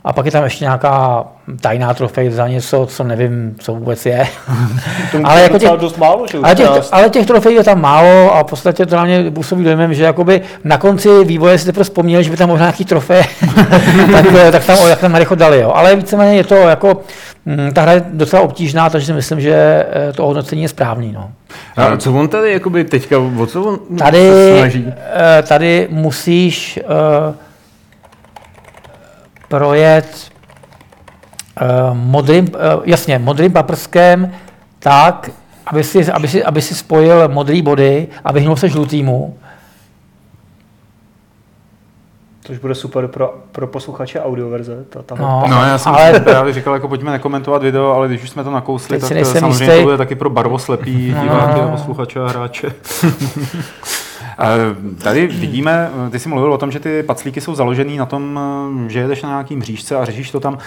[0.05, 1.25] A pak je tam ještě nějaká
[1.61, 4.27] tajná trofej za něco, co nevím, co vůbec je.
[5.25, 6.39] ale jako těch, dost málo, že?
[6.43, 9.65] Ale těch, ale těch trofejí je tam málo a v podstatě to na mě působí
[9.65, 13.23] dojmem, že jakoby na konci vývoje si teprve vzpomněli, že by tam možná nějaký trofej,
[14.13, 15.61] tak, tak, tam, tak tam narychlo dali.
[15.61, 15.73] Jo.
[15.75, 17.01] Ale víceméně je to jako,
[17.47, 21.13] mm, ta hra je docela obtížná, takže si myslím, že eh, to hodnocení je správný.
[21.13, 21.31] No.
[21.77, 24.87] A co on tady jakoby teďka, o co on tady, se snaží?
[25.39, 26.81] eh, Tady musíš
[27.29, 27.35] uh,
[29.51, 30.31] projet
[31.63, 34.33] uh, modrým, uh, jasně, modrým paprskem
[34.79, 35.31] tak,
[35.67, 39.39] aby si, aby, si, aby si spojil modrý body a vyhnul se žlutýmu.
[42.45, 44.85] Což bude super pro, pro posluchače audioverze.
[44.91, 48.23] Ta, ta No, No, já jsem ale- právě říkal, jako pojďme nekomentovat video, ale když
[48.23, 49.77] už jsme to nakousli, Teď si tak samozřejmě jistý.
[49.79, 51.23] to bude taky pro barvoslepý No.
[51.23, 52.69] diváky, posluchače a hráče.
[55.03, 58.41] Tady vidíme, ty jsi mluvil o tom, že ty paclíky jsou založený na tom,
[58.89, 60.59] že jedeš na nějaký mřížce a řešíš to tam.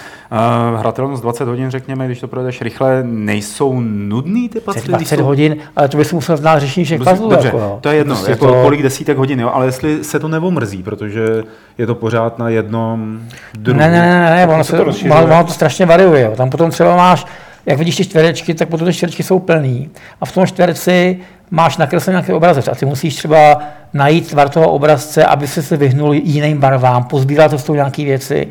[0.78, 4.88] Hratelnost 20 hodin, řekněme, když to projedeš rychle, nejsou nudný ty paclíky?
[4.88, 7.30] 20 hodin, ale to bys musel znát řešení všech puzzlů.
[7.30, 7.78] Dobře, jako, jo.
[7.80, 11.42] to je jedno, Prostě jako kolik desítek hodin, jo, ale jestli se to neomrzí, protože
[11.78, 13.20] je to pořád na jednom
[13.58, 13.78] druhu.
[13.78, 16.22] Ne, ne, ne, ne, ono, se to ono, ono to strašně variuje.
[16.22, 16.32] Jo.
[16.36, 17.26] Tam potom třeba máš,
[17.66, 19.90] jak vidíš ty čtverečky, tak potom ty čtverečky jsou plný.
[20.20, 23.58] A v tom čtverci máš nakreslený nějaký obrazec a ty musíš třeba
[23.92, 28.04] najít tvar toho obrazce, aby se se vyhnul jiným barvám, pozbíral to s tou nějaké
[28.04, 28.48] věci.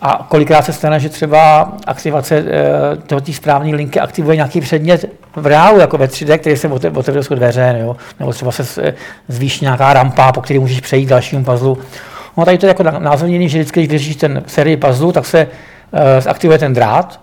[0.00, 2.44] A kolikrát se stane, že třeba aktivace
[3.16, 5.04] e, té správné linky aktivuje nějaký předmět
[5.36, 7.96] v reálu, jako ve 3D, který se ote- otevřou jsou dveře, jo?
[8.20, 8.94] nebo třeba se
[9.28, 11.78] zvýší nějaká rampa, po které můžeš přejít k dalšímu puzzlu.
[12.36, 15.46] No tady to je jako názornění, že vždycky, když vyřešíš ten sérii puzzle, tak se
[15.46, 17.20] uh, zaktivuje ten drát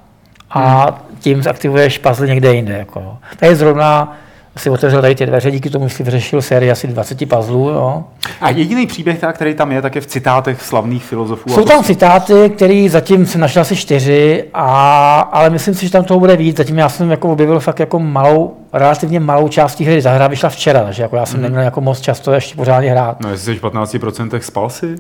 [0.51, 0.87] a
[1.19, 2.77] tím zaktivuješ puzzle někde jinde.
[2.77, 3.17] Jako.
[3.39, 4.17] Tady zrovna
[4.59, 7.69] si otevřel tady ty dveře, díky tomu si vyřešil sérii asi 20 puzzlů.
[7.69, 8.03] Jo.
[8.41, 11.49] A jediný příběh, teda, který tam je, tak je v citátech slavných filozofů.
[11.49, 16.03] Jsou tam citáty, které zatím jsem našel asi čtyři, a, ale myslím si, že tam
[16.03, 16.57] toho bude víc.
[16.57, 20.01] Zatím já jsem jako objevil fakt jako malou, relativně malou část té hry.
[20.01, 23.19] Ta hra vyšla včera, takže jako já jsem neměl jako moc často ještě pořádně hrát.
[23.19, 24.95] No, jestli jsi v 15% spal si?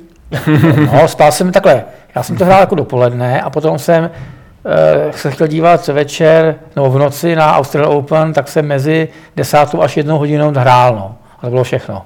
[0.93, 1.83] No, spal jsem takhle.
[2.15, 4.09] Já jsem to hrál jako dopoledne a potom jsem
[5.11, 9.97] se chtěl dívat večer nebo v noci na Australian Open, tak jsem mezi desátou až
[9.97, 10.95] jednou hodinou hrál.
[10.95, 11.15] No.
[11.39, 12.05] A to bylo všechno.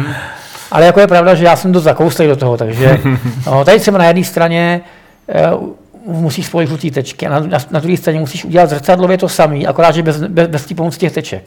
[0.72, 3.00] Ale jako je pravda, že já jsem dost zakouslej do toho, takže
[3.46, 4.80] no, tady třeba na jedné straně
[5.28, 5.50] eh,
[6.06, 9.58] musíš spojit žlutý tečky a na, na, na druhé straně musíš udělat zrcadlově to samé,
[9.66, 11.44] akorát, že bez, bez, bez té pomoci těch teček.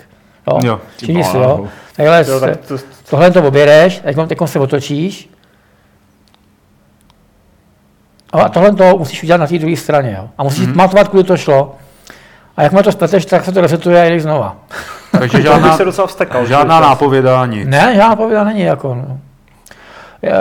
[0.47, 0.79] Jo, Jo,
[1.23, 1.67] si, jo.
[1.95, 2.77] Takhle, Jo, tak to,
[3.09, 3.41] tohle to
[4.03, 5.29] teď teď se otočíš
[8.33, 10.15] a tohle to musíš udělat na té druhé straně.
[10.19, 10.27] Jo.
[10.37, 10.71] A musíš Mhm.
[10.73, 10.77] mm-hmm.
[10.77, 11.75] matovat, kudy to šlo.
[12.57, 14.55] A jakmile to spleteš, tak se to resetuje a jdeš znova.
[15.19, 16.45] Takže žádná, se docela vstekal.
[16.45, 17.67] žádná nápověda, nic.
[17.67, 18.61] Ne, žádná pověda není.
[18.61, 19.17] Jako, no.
[20.21, 20.33] Je-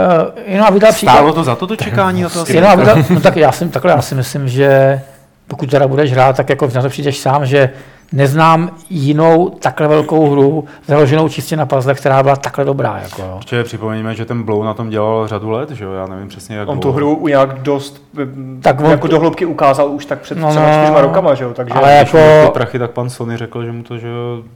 [0.47, 1.12] Jenom aby dal příklad.
[1.14, 2.44] Stálo to za to, to čekání na to?
[2.49, 5.01] Jenom aby dal, no tak já si, takhle já si myslím, že
[5.49, 7.70] pokud teda budeš hrát, tak jako na to přijdeš sám, že
[8.12, 12.99] neznám jinou takhle velkou hru, založenou čistě na puzzle, která byla takhle dobrá.
[13.03, 13.35] Jako, jo.
[13.37, 15.93] Ještě připomeňme, že ten Blow na tom dělal řadu let, že jo?
[15.93, 16.97] Já nevím přesně, jak No, On tu dlouho.
[16.97, 18.03] hru u nějak dost
[18.62, 21.35] Tak on jako to- do hloubky ukázal už tak před No, třeba no, čtyřma rokama,
[21.35, 21.51] že jo?
[21.55, 24.09] Takže ale Když jako- ty prachy, tak pan Sony řekl, že mu to že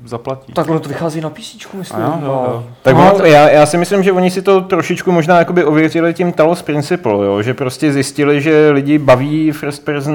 [0.04, 0.52] zaplatí.
[0.52, 2.02] tak ono to vychází na PC, myslím.
[2.02, 2.64] A jo, jo, jo.
[2.82, 6.14] Tak No, no, já, já, si myslím, že oni si to trošičku možná jakoby ověřili
[6.14, 7.42] tím Talos Principle, jo?
[7.42, 10.14] že prostě zjistili, že lidi baví first person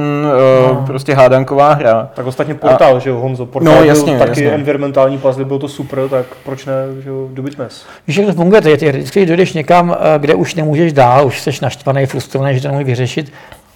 [0.69, 0.83] uh, No.
[0.87, 2.09] prostě hádanková hra.
[2.13, 4.51] Tak ostatně portál, že jo, Honzo, portál No, byl jasně, taky jasně.
[4.51, 7.85] environmentální puzzle, byl to super, tak proč ne, že jo, dobit mes.
[8.07, 8.61] Víš, jak to funguje?
[8.61, 12.55] Ty, ty, vždycky, když dojdeš někam, eh, kde už nemůžeš dál, už jsi naštvaný, frustrovaný,
[12.55, 13.33] že to nemůžeš vyřešit,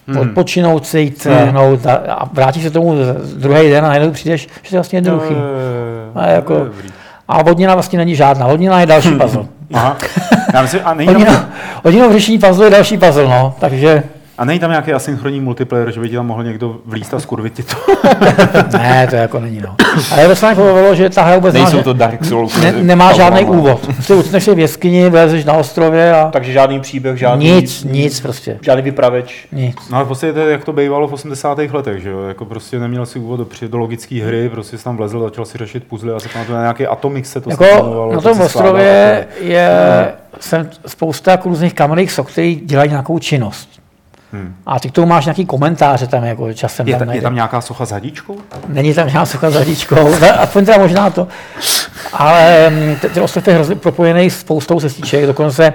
[0.08, 0.18] hmm.
[0.18, 2.96] odpočinout si, jít tréhnout a, a vrátíš se tomu
[3.36, 5.36] druhý den a najednou přijdeš, že to je vlastně jednoduchý.
[5.36, 6.90] Eh, A jako- dobrý.
[7.28, 8.48] A vodnina vlastně není žádná.
[8.48, 9.46] Vodnina je další puzzle.
[9.74, 9.98] Aha.
[10.54, 11.50] Já myslím, a není, Hodina,
[11.84, 13.56] hodina v řešení puzzle je další puzzle, no.
[13.60, 14.04] Takže
[14.38, 17.54] a není tam nějaký asynchronní multiplayer, že by ti tam mohl někdo vlíst a skurvit
[17.54, 17.76] ti to?
[18.78, 19.76] ne, to jako není, no.
[20.12, 22.62] Ale to se mi pobavilo, že ta hra vůbec nemá, Nejsou to Dark Souls.
[22.62, 23.90] ne, nemá žádný úvod.
[24.08, 27.46] Ty utneš se v jeskyni, vlezeš na ostrově a Takže žádný příběh, žádný...
[27.52, 28.58] nic, nic prostě.
[28.62, 29.48] Žádný vypraveč.
[29.52, 29.76] Nic.
[29.90, 31.58] No ale v podstatě to je, jak to bývalo v 80.
[31.74, 32.22] letech, že jo?
[32.28, 35.58] Jako prostě neměl si úvod do, do logické hry, prostě jsi tam vlezl, začal si
[35.58, 37.64] řešit puzzle a se tam na nějaký Atomix se to Jako
[38.14, 39.50] na to tom ostrově takhle.
[39.54, 39.70] je
[40.40, 43.70] jsem spousta jako různých kamenných sok, který dělají nějakou činnost.
[44.34, 44.56] Hmm.
[44.66, 46.88] A ty k tomu máš nějaký komentáře tam jako časem.
[46.88, 48.38] Je, tam ta, je tam nějaká socha s hadičkou?
[48.68, 51.28] Není tam žádná socha s hadičkou, aspoň teda možná to.
[52.14, 55.74] Ale mm, ten ostrov je hrozně propojený s spoustou cestiček, dokonce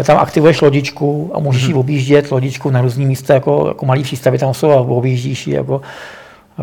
[0.00, 4.02] eh, tam aktivuješ lodičku a můžeš ji objíždět lodičku na různý místa, jako, jako malý
[4.02, 5.54] přístavy tam jsou a objíždíš ji.
[5.54, 5.80] Jako,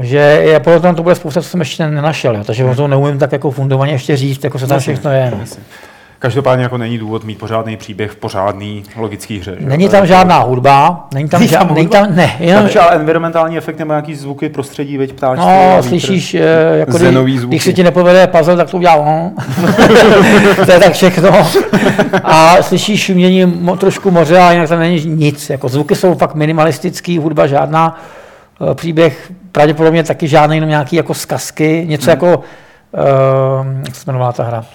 [0.02, 2.88] že je, podle tam to bude spousta, co jsem ještě nenašel, jo, takže o to
[2.88, 5.32] neumím tak jako fundovaně ještě říct, jako co tam všechno je.
[5.32, 5.46] No.
[6.20, 9.56] Každopádně jako není důvod mít pořádný příběh v pořádný logický hře.
[9.60, 9.66] že?
[9.66, 12.00] Není To tam žádná hudba, není tam, Není tam žád, není hudba?
[12.06, 15.88] tam, ne, jenom, Takže ale environmentální efekt nebo nějaký zvuky, prostředí, veď a No, vítr.
[15.90, 17.48] slyšíš, eh, jako když, zvuky.
[17.56, 18.96] když se ti nepovede puzzle, tak to udělá
[20.66, 21.30] to je tak všechno.
[22.24, 25.50] A slyšíš šumění mo, trošku moře a jinak tam není nic.
[25.50, 28.00] Jako zvuky jsou fakt minimalistický, hudba žádná,
[28.72, 32.44] eh, příběh pravděpodobně taky žádný, jenom nějaký jako zkazky, něco jako, uh,
[33.86, 34.66] jak se jmenovala ta hra,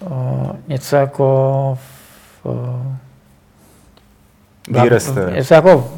[0.00, 0.10] uh,
[0.68, 1.78] něco jako
[2.42, 2.56] uh,
[4.82, 5.32] Výreste.
[5.34, 5.90] Něco jako,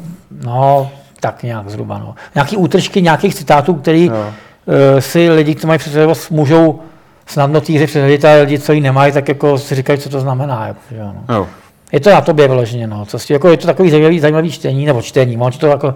[0.43, 2.15] no, tak nějak zhruba, no.
[2.35, 4.13] Nějaký útržky nějakých citátů, který Jo.
[4.13, 6.79] uh, si lidi, kteří mají představivost, můžou
[7.25, 10.67] snadno týře představit, a lidi, co ji nemají, tak jako si říkají, co to znamená.
[10.67, 11.35] Jako, že, no.
[11.35, 11.47] Jo.
[11.91, 13.05] Je to na tobě vyloženě, no.
[13.05, 15.95] Co si, jako, je to takový zajímavý, zajímavý čtení, nebo čtení, on ti to jako,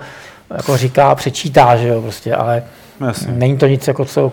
[0.58, 2.64] jako říká, přečítá, že jo, prostě, ale
[3.02, 3.34] Jasně.
[3.34, 4.32] není to nic, jako, co,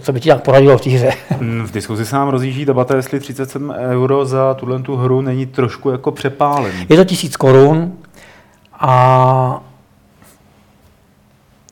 [0.00, 1.12] co by ti tak poradilo v té hře.
[1.64, 5.90] V diskuzi se nám rozjíždí debata, jestli 37 euro za tuhle tu hru není trošku
[5.90, 6.86] jako přepálený.
[6.88, 7.92] Je to tisíc korun
[8.80, 9.62] a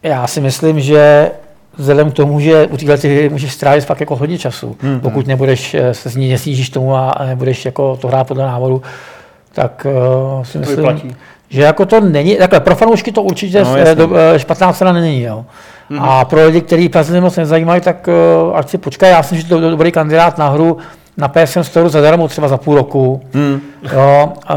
[0.03, 1.31] já si myslím, že
[1.77, 5.01] vzhledem k tomu, že u téhle hry můžeš strávit fakt jako hodně času, hmm.
[5.01, 8.83] pokud nebudeš eh, se s ní nesnížíš tomu a nebudeš jako to hrát podle návodu,
[9.53, 9.87] tak
[10.37, 11.17] uh, si To myslím, vyplatí.
[11.49, 15.23] že jako to není, takhle pro fanoušky to určitě No, do, eh, špatná cena není,
[15.23, 15.45] jo.
[15.91, 16.03] Mm-hmm.
[16.03, 18.09] A pro lidi, kteří Plzeň moc nezajímají, tak
[18.49, 20.77] uh, ať si počkají, já jsem, že to je dobrý kandidát na hru
[21.17, 23.21] na PSN Store zadarmo třeba za půl roku.
[23.33, 23.61] Hmm.
[23.93, 24.57] Jo, uh,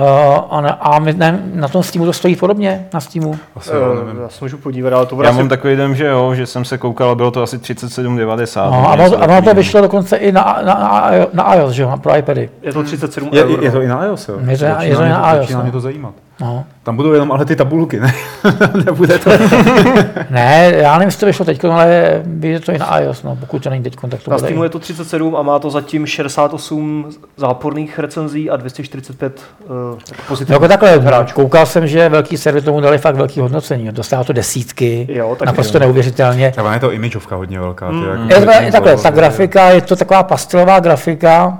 [0.49, 3.39] a, ne, a my, ne, na tom Steamu to stojí podobně, na Steamu.
[3.55, 4.21] Asi, jo, Eh, nevím.
[4.21, 6.45] Já se můžu podívat, ale to bude Já asi mám takový den, že jo, že
[6.45, 8.71] jsem se koukal a bylo to asi 37,90.
[8.71, 11.71] No, a, něco ono, a ono to vyšlo dokonce i na, na, na, na iOS,
[11.71, 12.49] že jo, pro iPady.
[12.61, 13.63] Je to 37 Je, eur.
[13.63, 13.83] je to no.
[13.83, 14.35] i na iOS, jo?
[14.47, 15.63] Je to na- Začíná je to mě na iOS, Začíná no.
[15.63, 16.13] mě to zajímat.
[16.41, 16.65] No.
[16.83, 18.13] Tam budou jenom ale ty tabulky, ne?
[18.85, 19.29] Nebude to.
[20.29, 23.63] Ne, já nevím, jestli to vyšlo teď, ale vyjde to i na iOS, no, pokud
[23.63, 24.37] to není teď, tak to Na.
[24.37, 30.53] Steamu je to 37 a má to zatím 68 záporných recenzí a 245 uh, pozitivních.
[30.53, 31.35] Jako takhle, hráčů.
[31.35, 33.91] koukal jsem, že velký server tomu dali fakt velký hodnocení.
[33.91, 35.79] Dostává to desítky, Jo, tak naprosto jo.
[35.79, 36.51] neuvěřitelně.
[36.55, 37.89] Tak je to imageovka hodně velká.
[37.89, 37.95] Ty,
[38.33, 41.57] jako Je takhle, bylo- ta grafika, je to taková pastelová grafika,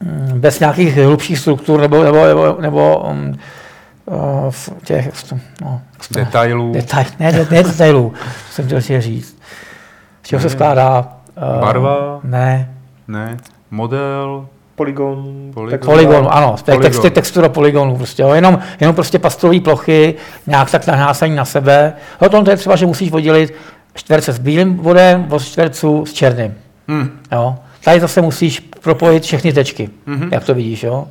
[0.00, 3.34] mm, bez nějakých hlubších struktur nebo, nebo, nebo, nebo um, uh,
[4.50, 8.12] v těch, v tom, no, tom, Detailů, detail, ne, ne, ne detailů,
[8.50, 9.38] jsem chtěl si říct.
[10.22, 11.08] Z čeho se skládá?
[11.54, 12.20] Uh, Barva?
[12.24, 12.74] Ne,
[13.08, 13.36] ne,
[13.70, 15.78] model, Polygon, Polygon.
[15.84, 16.82] Polygon, ano, Polygon.
[16.82, 20.14] texty, textura polygonu, prostě, jo, jenom, jenom prostě pastelové plochy,
[20.46, 21.92] nějak tak nahnásaní na sebe.
[22.22, 23.54] Jo, to je třeba, že musíš oddělit
[23.94, 26.54] čtverce s bílým bodem od čtverců s černým.
[26.88, 27.56] hm, Jo.
[27.84, 30.28] Tady zase musíš propojit všechny tečky, mm-hmm.
[30.32, 30.82] jak to vidíš.
[30.82, 31.08] Jo.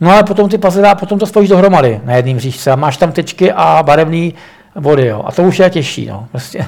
[0.00, 2.96] No ale potom ty puzzle, a potom to spojíš dohromady na jedním říšce a máš
[2.96, 4.30] tam tečky a barevné
[4.80, 5.06] body.
[5.06, 5.22] Jo.
[5.26, 6.06] A to už je těžší.
[6.06, 6.28] No.
[6.30, 6.66] Prostě.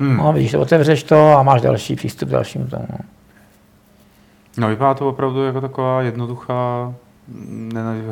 [0.00, 0.16] hm.
[0.16, 2.86] No, vidíš, to otevřeš to a máš další přístup k dalšímu tomu.
[2.90, 2.98] No.
[4.58, 6.92] No vypadá to opravdu jako taková jednoduchá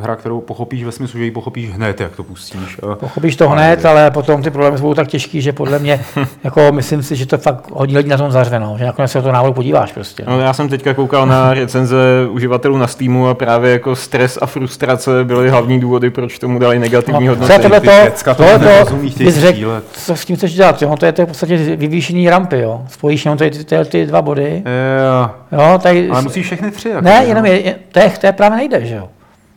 [0.00, 2.78] hra, kterou pochopíš ve smyslu, že ji pochopíš hned, jak to pustíš.
[3.00, 6.00] Pochopíš to hned, ale potom ty problémy jsou tak těžký, že podle mě,
[6.44, 8.74] jako myslím si, že to fakt hodně lidí na tom zařve, no.
[8.78, 10.24] že nakonec se o to návodu podíváš prostě.
[10.28, 11.96] No, já jsem teďka koukal na recenze
[12.30, 16.78] uživatelů na Steamu a právě jako stres a frustrace byly hlavní důvody, proč tomu dali
[16.78, 17.62] negativní No, hodnocení.
[17.62, 19.84] tohle to, děcka tohle to, řekl, střílet.
[19.92, 20.96] co s tím chceš dělat, jo?
[20.96, 22.82] to je to v podstatě vyvýšený rampy, jo.
[22.88, 24.62] spojíš jenom ty, ty, ty, ty dva body,
[25.04, 26.88] Jo, jo, tady, ale musíš všechny tři.
[26.88, 29.03] Jako, ne, jenom je, je, to, je, to je právě nejde, že jo.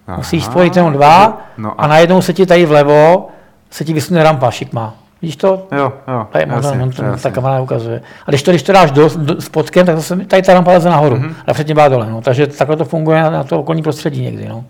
[0.08, 0.17] Aha.
[0.17, 3.28] Musíš spojit jenom dva No a najednou se ti tady vlevo,
[3.72, 4.93] se ti vysune rampa šikma.
[5.22, 5.67] Vidíš to?
[5.72, 7.22] Jo, jo, Tady jasně, on to, jasně.
[7.24, 8.02] ta kamera ukazuje.
[8.28, 10.72] A když to, když to dáš do, do, s podkem, tak zase tady ta rampa
[10.72, 11.15] leze nahoru.
[11.15, 11.34] Mm-hmm.
[11.48, 12.10] A předtím byla dole.
[12.10, 12.22] No.
[12.22, 14.48] Takže takhle to funguje na, na to okolní prostředí někdy.
[14.48, 14.63] No.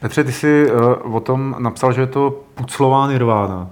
[0.00, 0.70] Petře, ty jsi
[1.04, 3.66] uh, o tom napsal, že je to puclová nirvána.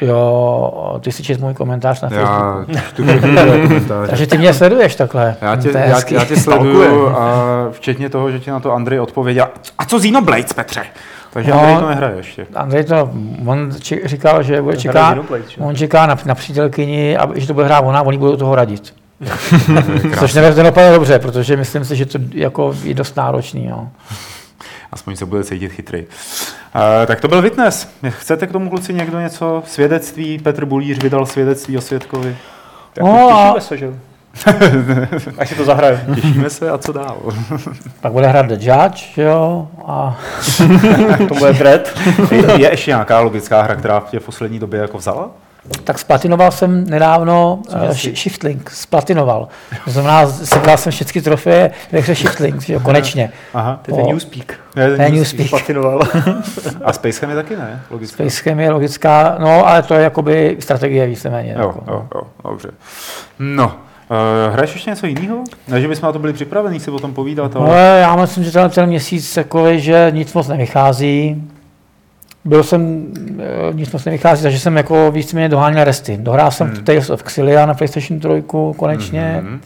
[0.00, 2.72] Jo, ty si čet můj komentář na Facebooku.
[2.72, 4.06] Já.
[4.06, 5.36] Takže ty mě sleduješ takhle.
[5.40, 7.28] Já tě, já, já tě sleduju a
[7.70, 9.48] včetně toho, že ti na to Andrej odpověděl.
[9.78, 10.82] A co Xenoblades, Petře?
[11.32, 11.58] Takže No.
[11.58, 12.46] Andrej to nehraje ještě.
[12.54, 13.10] Andrej to,
[13.46, 17.54] on či, říkal, že bude čeká, Xenoblade, on čeká na, na přítelkyni, a, že to
[17.54, 18.94] bude hrát ona, oni budou toho radit.
[20.18, 23.66] Což nevím, dopadne dobře, protože myslím si, že to jako je dost náročný.
[23.66, 23.90] No.
[24.96, 26.00] Aspoň se bude cítit chytrý.
[26.02, 27.88] Uh, tak to byl Witness.
[28.08, 29.62] Chcete k tomu kluci někdo něco?
[29.66, 30.38] Svědectví?
[30.38, 32.36] Petr Bulíř vydal svědectví o Svědkovi.
[32.92, 33.90] Tak No a- těšíme se, že.
[35.38, 36.04] Až si to zahraje.
[36.14, 37.16] Těšíme se a co dál?
[38.00, 40.18] Pak bude hrát The Judge, jo, a
[41.28, 41.80] To bude Dread.
[42.32, 45.30] je, je ještě nějaká logická hra, která v tě v poslední době jako vzala?
[45.84, 49.48] Tak splatinoval jsem nedávno uh, Shiftlink, splatinoval.
[49.84, 53.32] To znamená, sebral jsem všechny trofeje ve hře Shiftlink, že jo, konečně.
[53.54, 53.80] Aha.
[53.82, 54.06] To je ten.
[54.12, 54.54] Newspeak.
[54.74, 55.50] To je Newspeak.
[55.50, 56.00] Platinoval.
[56.84, 57.82] A Space Ham je taky ne?
[57.90, 58.14] Logická.
[58.14, 61.54] Space Chem je logická, no ale to je jakoby strategie víceméně.
[61.58, 62.70] Jo, jako, jo, jo, dobře.
[63.38, 63.72] No,
[64.10, 65.44] Uh, hraješ ještě něco jiného?
[65.68, 67.68] Ne, že bychom na to byli připraveni si o tom povídat, ale...
[67.68, 71.42] No, já myslím, že ten, ten měsíc takový, že nic moc nevychází.
[72.46, 73.06] Byl jsem,
[73.38, 76.16] eh, nic moc nevychází, takže jsem jako víceméně doháněl resty.
[76.20, 76.84] Dohrál jsem hmm.
[76.84, 78.28] Tales of Xillia na PlayStation 3
[78.76, 79.36] konečně.
[79.40, 79.60] Hmm.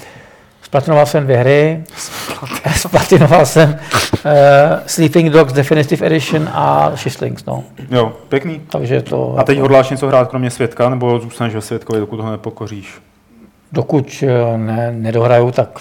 [0.63, 1.85] Splatinoval jsem dvě hry.
[2.77, 4.31] Splatinoval jsem uh,
[4.87, 7.65] Sleeping Dogs Definitive Edition a Shistlings, no.
[7.91, 8.61] Jo, pěkný.
[8.71, 9.35] Takže to...
[9.39, 9.65] A teď jako...
[9.65, 12.95] hodláš něco hrát kromě světka, nebo zůstaneš ve světkovi, dokud ho nepokoříš?
[13.73, 15.81] Dokud eh, ne, nedohraju, tak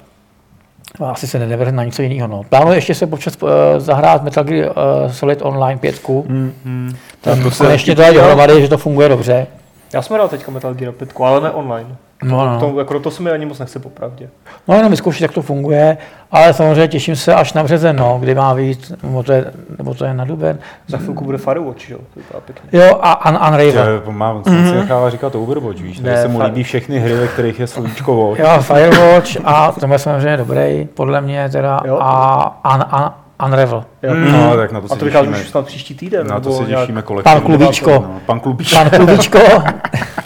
[1.06, 2.28] asi se nevrhne na něco jiného.
[2.28, 2.44] No.
[2.44, 6.10] Plánuji ještě se občas uh, zahrát Metal Gear uh, Solid Online 5.
[6.10, 6.96] Mm, mm.
[7.22, 9.48] Tam to konečně to dohromady, že to funguje dobře.
[9.94, 11.96] Já jsem hrál teďka Metal Gear 5, ale ne online.
[12.24, 12.60] No, no.
[12.60, 14.30] To, jako to se mi ani moc nechce popravdě.
[14.68, 15.98] No jenom vyzkoušet, jak to funguje,
[16.32, 19.94] ale samozřejmě těším se až na březen, no, kdy má být, nebo to je, nebo
[19.94, 20.60] to je na duben.
[20.88, 22.00] Za chvilku bude Firewatch, jo,
[22.32, 22.80] to pěkně.
[22.80, 24.02] Jo, a un, Unravel.
[24.06, 24.70] Já, mám, jsem mm-hmm.
[24.70, 28.16] si nechával říkat Overwatch, víš, ne, se mu líbí všechny hry, ve kterých je sluníčko
[28.16, 28.40] Watch.
[28.40, 31.98] Jo, Firewatch a to je samozřejmě dobrý, podle mě teda, jo.
[32.02, 33.12] a un, un,
[33.46, 33.84] Unravel.
[34.04, 34.14] Jo.
[34.14, 34.32] Mm.
[34.32, 36.28] No, tak na to a to vychází už snad příští týden.
[36.28, 37.42] Na to se těšíme kolektivně.
[37.42, 37.92] Pan Klubičko.
[37.92, 38.76] No, pan Klubičko.
[38.76, 39.40] Pan Klubičko.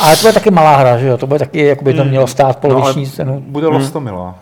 [0.00, 1.16] Ale to bude taky malá hra, že jo?
[1.16, 2.10] To bude taky, jako by to hmm.
[2.10, 3.42] mělo stát poloviční no, cenu.
[3.46, 3.76] Bude hmm.
[3.76, 4.34] lostomilá.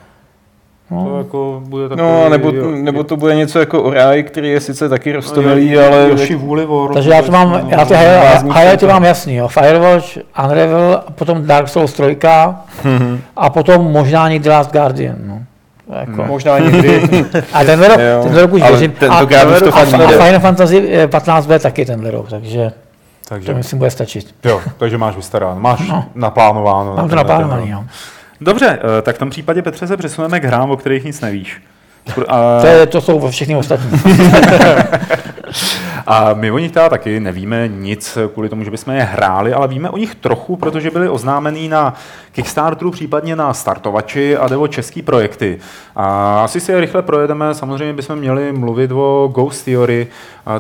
[0.91, 1.05] No.
[1.05, 4.61] To jako bude takový, no, nebo, jo, nebo to bude něco jako Oraj, který je
[4.61, 6.09] sice taky rostomilý, no, ale...
[6.11, 7.95] Yoshi Vůli Takže já to mám, no, já ty
[8.55, 9.49] highlighty mám jasný, jo.
[9.49, 12.17] Firewatch, Unravel, potom Dark Souls 3
[13.37, 15.41] a potom možná někdy Last Guardian, no.
[16.01, 16.25] Jako.
[16.25, 17.03] Možná někdy.
[17.53, 18.95] a tenhle rok, tenhle rok už věřím.
[19.09, 22.73] A, a, a Final Fantasy 15 bude taky tenhle rok, takže...
[23.31, 24.35] Takže, to myslím bude stačit.
[24.45, 26.05] Jo, takže máš vystaráno, máš no.
[26.15, 26.95] naplánováno.
[26.97, 27.85] Mám to naplánovaný, jo.
[28.41, 31.63] Dobře, eh, tak v tom případě, Petře, se přesuneme k hrám, o kterých nic nevíš.
[32.29, 32.61] A...
[32.61, 33.91] To, je, to jsou všechny ostatní.
[36.11, 39.69] a my o nich teda taky nevíme nic kvůli tomu, že bychom je hráli, ale
[39.69, 41.95] víme o nich trochu, protože byly oznámený na
[42.33, 45.59] Kickstarteru, případně na startovači a jde o český projekty.
[45.97, 47.55] A asi si je rychle projedeme.
[47.55, 50.07] Samozřejmě bychom měli mluvit o Ghost Theory,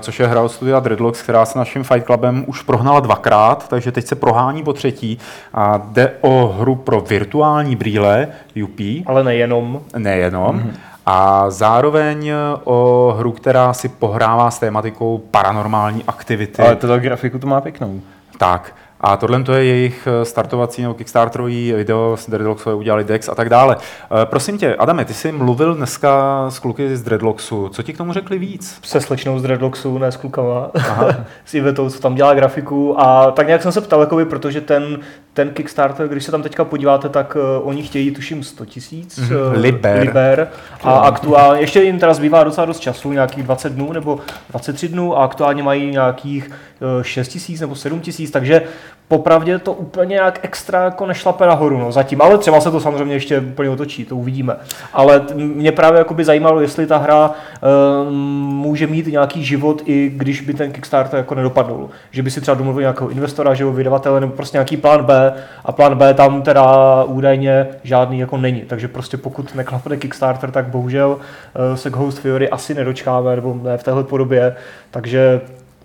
[0.01, 3.93] což je hra od studia Dreadlocks, která se naším Fight Clubem už prohnala dvakrát, takže
[3.93, 5.19] teď se prohání po třetí.
[5.55, 8.29] A jde o hru pro virtuální brýle,
[8.65, 8.81] UP.
[9.07, 9.81] Ale nejenom.
[9.99, 10.59] Nejenom.
[10.59, 12.33] Mm-hmm a zároveň
[12.65, 16.63] o hru, která si pohrává s tématikou paranormální aktivity.
[16.63, 18.01] Ale teda grafiku to má pěknou.
[18.39, 18.75] Tak.
[19.01, 23.35] A tohle to je jejich eh, startovací nebo kickstarterový video, s Dreadlocksové udělali Dex a
[23.35, 23.77] tak dále.
[23.79, 27.69] Eh, prosím tě, Adame, ty jsi mluvil dneska s kluky z Dreadlocksu.
[27.69, 28.79] Co ti k tomu řekli víc?
[28.83, 30.71] Se slečnou z Dreadlocksu, ne s klukama.
[31.45, 33.01] s Ivetou, co tam dělá grafiku.
[33.01, 34.99] A tak nějak jsem se ptal, jakoby, protože ten,
[35.35, 39.53] ten Kickstarter, když se tam teďka podíváte, tak uh, oni chtějí tuším 100 tisíc mm-hmm.
[39.53, 40.01] liber.
[40.01, 40.49] liber.
[40.83, 45.19] A aktuálně, ještě jim teda zbývá docela dost času, nějakých 20 dnů nebo 23 dnů
[45.19, 48.63] a aktuálně mají nějakých uh, 6 tisíc nebo 7 tisíc, takže
[49.11, 53.15] popravdě to úplně nějak extra jako nešlape nahoru no, zatím, ale třeba se to samozřejmě
[53.15, 54.57] ještě úplně otočí, to uvidíme.
[54.93, 58.13] Ale mě právě jako by zajímalo, jestli ta hra uh,
[58.43, 61.89] může mít nějaký život, i když by ten Kickstarter jako nedopadl.
[62.11, 65.20] Že by si třeba domluvil nějakého investora, že vydavatele, nebo prostě nějaký plán B
[65.65, 66.65] a plán B tam teda
[67.05, 68.61] údajně žádný jako není.
[68.61, 73.79] Takže prostě pokud neklapne Kickstarter, tak bohužel uh, se Ghost Fury asi nedočkáme, nebo ne
[73.79, 74.57] v téhle podobě.
[74.91, 75.41] Takže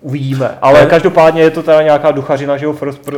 [0.05, 0.57] uvidíme.
[0.61, 0.85] Ale ne.
[0.85, 3.15] každopádně je to teda nějaká duchařina, že jo, first, pr,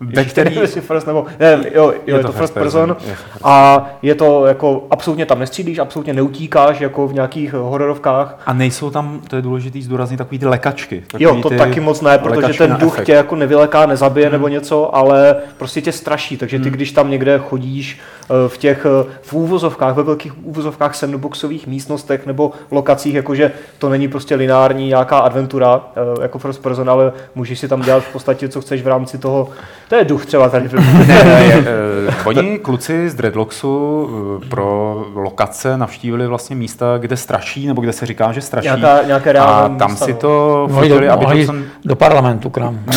[0.00, 0.56] Ve který...
[0.56, 3.16] Jestli first nebo, ne, jo, jo je, je to, to first person, person.
[3.44, 8.38] A je to jako, absolutně tam nestřílíš, absolutně neutíkáš, jako v nějakých hororovkách.
[8.46, 11.02] A nejsou tam, to je důležité zdůraznit, takový ty lekačky.
[11.06, 13.06] Takový jo, to ty taky moc ne, protože ten duch efekt.
[13.06, 14.32] tě jako nevyleká, nezabije hmm.
[14.32, 16.72] nebo něco, ale prostě tě straší, takže ty, hmm.
[16.72, 22.26] když tam někde chodíš eh, v těch eh, v úvozovkách, ve velkých úvozovkách sandboxových místnostech
[22.26, 27.58] nebo lokacích, jakože to není prostě lineární nějaká adventura, eh, jako first person, ale můžeš
[27.58, 29.48] si tam dělat v podstatě, co chceš v rámci toho.
[29.88, 30.68] To je duch třeba tady.
[31.06, 31.64] ne, ne, je, uh,
[32.24, 38.06] oni kluci z Dreadlocksu uh, pro lokace navštívili vlastně místa, kde straší, nebo kde se
[38.06, 38.64] říká, že straší.
[38.64, 40.18] Nějaká, nějaké a tam místa, si no.
[40.18, 40.76] to no.
[40.76, 41.54] fotili, aby to co...
[41.84, 42.80] do parlamentu k nám.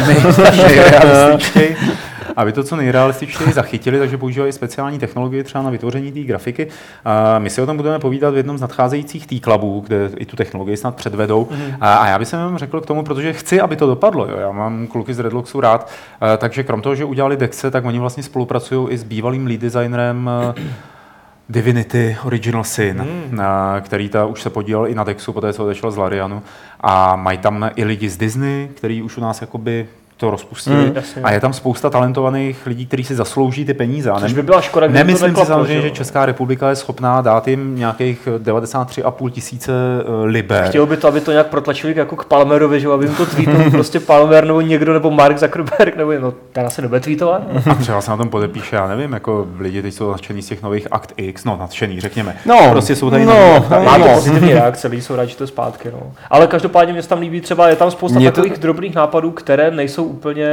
[2.36, 6.68] aby to co nejrealističtěji zachytili, takže používají speciální technologie třeba na vytvoření té grafiky.
[7.06, 10.26] A my si o tom budeme povídat v jednom z nadcházejících tý klubů, kde i
[10.26, 11.44] tu technologii snad předvedou.
[11.44, 11.78] Mm-hmm.
[11.82, 14.26] A, a já bych vám řekl k tomu, protože chci, aby to dopadlo.
[14.26, 14.38] Jo.
[14.38, 15.92] Já mám kluky z Redloxu rád,
[16.22, 19.62] a, takže krom toho, že udělali Dexe, tak oni vlastně spolupracují i s bývalým lead
[19.62, 20.30] designerem
[21.50, 23.40] Divinity Original Sin, mm.
[23.82, 26.42] který ta už se podílel i na Dexu, poté co odešel z Larianu.
[26.80, 29.88] A mají tam i lidi z Disney, který už u nás jakoby
[30.18, 30.76] to rozpustili.
[30.86, 31.22] Mm, jasně.
[31.22, 34.12] a je tam spousta talentovaných lidí, kteří si zaslouží ty peníze.
[34.12, 35.90] A Což by byla škoda, kdyby to Nemyslím si neklaplo, samozřejmě, že.
[35.92, 39.72] Česká republika je schopná dát jim nějakých 93,5 tisíce
[40.02, 40.66] eh, liber.
[40.68, 43.26] Chtěl by to, aby to nějak protlačili jako k Palmerovi, že jo, aby jim to
[43.26, 47.42] tweetnul prostě Palmer nebo někdo, nebo Mark Zuckerberg, nebo no, teda se nebude tweetovat.
[47.72, 50.64] A třeba se na tom podepíše, já nevím, jako lidi teď jsou nadšený z těch
[50.64, 52.36] nových Akt X, no nadšený, řekněme.
[52.46, 54.14] No, prostě jsou tady no, nový Akta Má to No.
[54.14, 55.90] pozitivní reakce, lidi jsou rádi, že to je zpátky.
[55.92, 56.00] No.
[56.30, 59.72] Ale každopádně mě se tam líbí třeba, je tam spousta to- takových drobných nápadů, které
[59.72, 60.48] nejsou úplně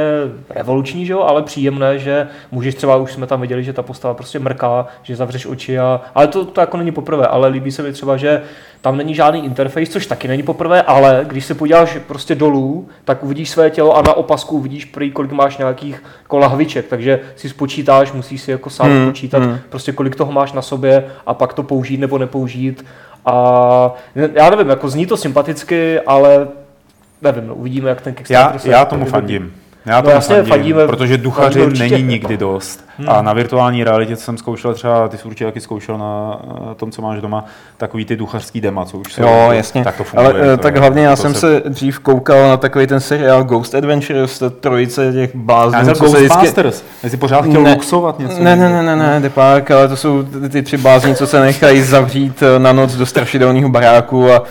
[0.49, 4.13] revoluční, že jo, ale příjemné, že můžeš třeba, už jsme tam viděli, že ta postava
[4.13, 7.83] prostě mrká, že zavřeš oči a, ale to, to jako není poprvé, ale líbí se
[7.83, 8.41] mi třeba, že
[8.81, 13.23] tam není žádný interface, což taky není poprvé, ale když se podíváš prostě dolů, tak
[13.23, 17.49] uvidíš své tělo a na opasku uvidíš prý, kolik máš nějakých jako lahviček, takže si
[17.49, 19.57] spočítáš, musíš si jako sám Hmm, spočítat, hmm.
[19.69, 22.85] prostě kolik toho máš na sobě a pak to použít nebo nepoužít.
[23.25, 23.93] A
[24.33, 26.47] já nevím, jako zní to sympaticky, ale
[27.21, 29.11] nevím, no, uvidíme, jak ten Já, Kickstarter se já tomu vyvíjí.
[29.11, 29.53] fandím.
[29.85, 31.89] Já No tomu jasně, fandím, fandíme, protože duchaři určitě.
[31.95, 32.85] není nikdy dost.
[32.97, 33.09] Hmm.
[33.09, 36.39] A na virtuální realitě co jsem zkoušel třeba, ty jsi určitě taky zkoušel na
[36.71, 37.45] eh, tom, co máš doma,
[37.77, 39.21] takový ty duchařský dema, co už jsou.
[39.21, 39.83] Jo, to- jasně.
[39.83, 40.33] Tak to funguje.
[40.33, 43.43] Ale eh, to tak hlavně já to jsem se dřív koukal na takový ten seriál
[43.43, 46.27] Ghost Adventures, ta trojice těch bláznů, Já jsem co se vždycky...
[46.37, 46.83] Ghostbusters.
[47.07, 47.73] Jsi pořád chtěl Ne.
[47.73, 48.43] luxovat něco.
[48.43, 51.39] Ne, ne, ne, ne, ne, Depark, ale to jsou ty, ty tři blázni, co se
[51.39, 54.43] nechají zavřít eh, na noc do strašidelného baráku a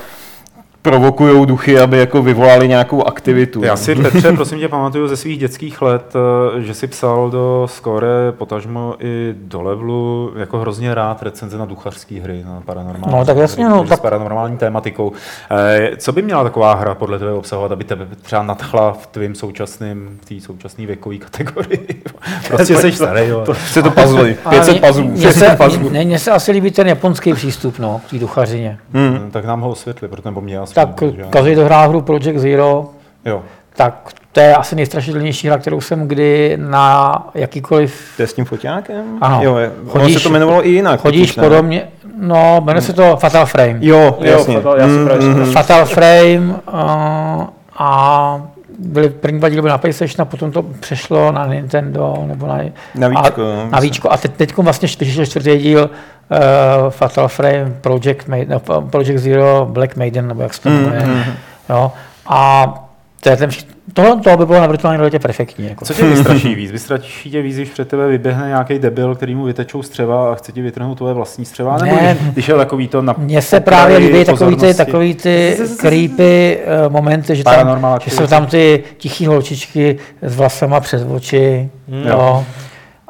[0.82, 3.64] provokují duchy, aby jako vyvolali nějakou aktivitu.
[3.64, 3.76] Já no.
[3.76, 6.12] si, Petře, prosím tě, pamatuju ze svých dětských let,
[6.56, 11.64] eh, že si psal do Score, potažmo i do Levelu, jako hrozně rád recenze na
[11.66, 15.12] duchařské hry, na paranormální No, tak jasně, hry, no, hry tak- s paranormální tématikou.
[15.50, 19.34] Eh, Co by měla taková hra podle tebe obsahovat, aby tebe třeba nadchla v tvým
[19.34, 22.02] současným, v té současné věkové kategorii?
[22.48, 23.44] prostě jsi starý, jo.
[23.52, 25.90] Chce to puzzle, Ale 500 mě- puzzlů, Mně 500 se, puzzlů.
[26.16, 28.78] se asi líbí ten japonský přístup, no, k té duchařině.
[28.92, 29.30] Hmm.
[29.30, 32.86] Tak nám ho osvětli, protože nebo mě aspoň, Tak každý dohrál hru Project Zero,
[33.24, 33.42] Jo.
[33.76, 38.44] tak to je asi nejstrašidelnější hra, kterou jsem kdy na jakýkoliv To je s tím
[38.44, 39.04] foťákem?
[39.20, 39.40] Ano.
[39.42, 39.70] Jo, je.
[39.82, 41.00] Ono Chodíš- se to jmenovalo i jinak.
[41.00, 41.82] chodíš totiž, podobně,
[42.20, 43.76] no, jmenuje se to Fatal Frame.
[43.80, 44.54] Jo, Jo, jasně.
[44.54, 45.52] fatal, já Mm, právě mm, říkám.
[45.52, 46.38] Fatal Frame
[46.72, 47.44] uh,
[47.78, 48.40] a
[48.78, 52.58] byly první dva díly byly na PlayStation a potom to přešlo na Nintendo nebo na,
[52.94, 54.12] Na víčko, a, no, na víčko.
[54.12, 55.90] A teď, teď vlastně vyšel čtvrtý díl
[56.30, 60.76] uh, Fatal Frame Project, Maiden, no, Project Zero Black Maiden, nebo jak se to Mm,
[60.76, 61.06] jmenuje.
[61.06, 61.22] mm.
[61.70, 61.92] Jo.
[62.26, 62.74] A
[63.22, 63.50] to je ten,
[63.94, 65.68] tohle to by bylo na virtuální realitě perfektní.
[65.68, 65.84] Jako.
[65.84, 66.70] Co tě vystraší víc?
[66.70, 70.52] Vystraší tě víc, když před tebe vyběhne nějaký debil, který mu vytečou střeva a chce
[70.52, 71.78] ti vytrhnout tvoje vlastní střeva?
[71.78, 72.16] Nebo Ne.
[72.20, 76.58] když- když je takový to na Mně se právě líbí takový ty, takový ty creepy
[76.86, 81.68] uh, momenty, že, tam, že jsou tam ty tichý holčičky s vlasama přes oči.
[81.88, 82.06] Hmm.
[82.06, 82.44] Jo.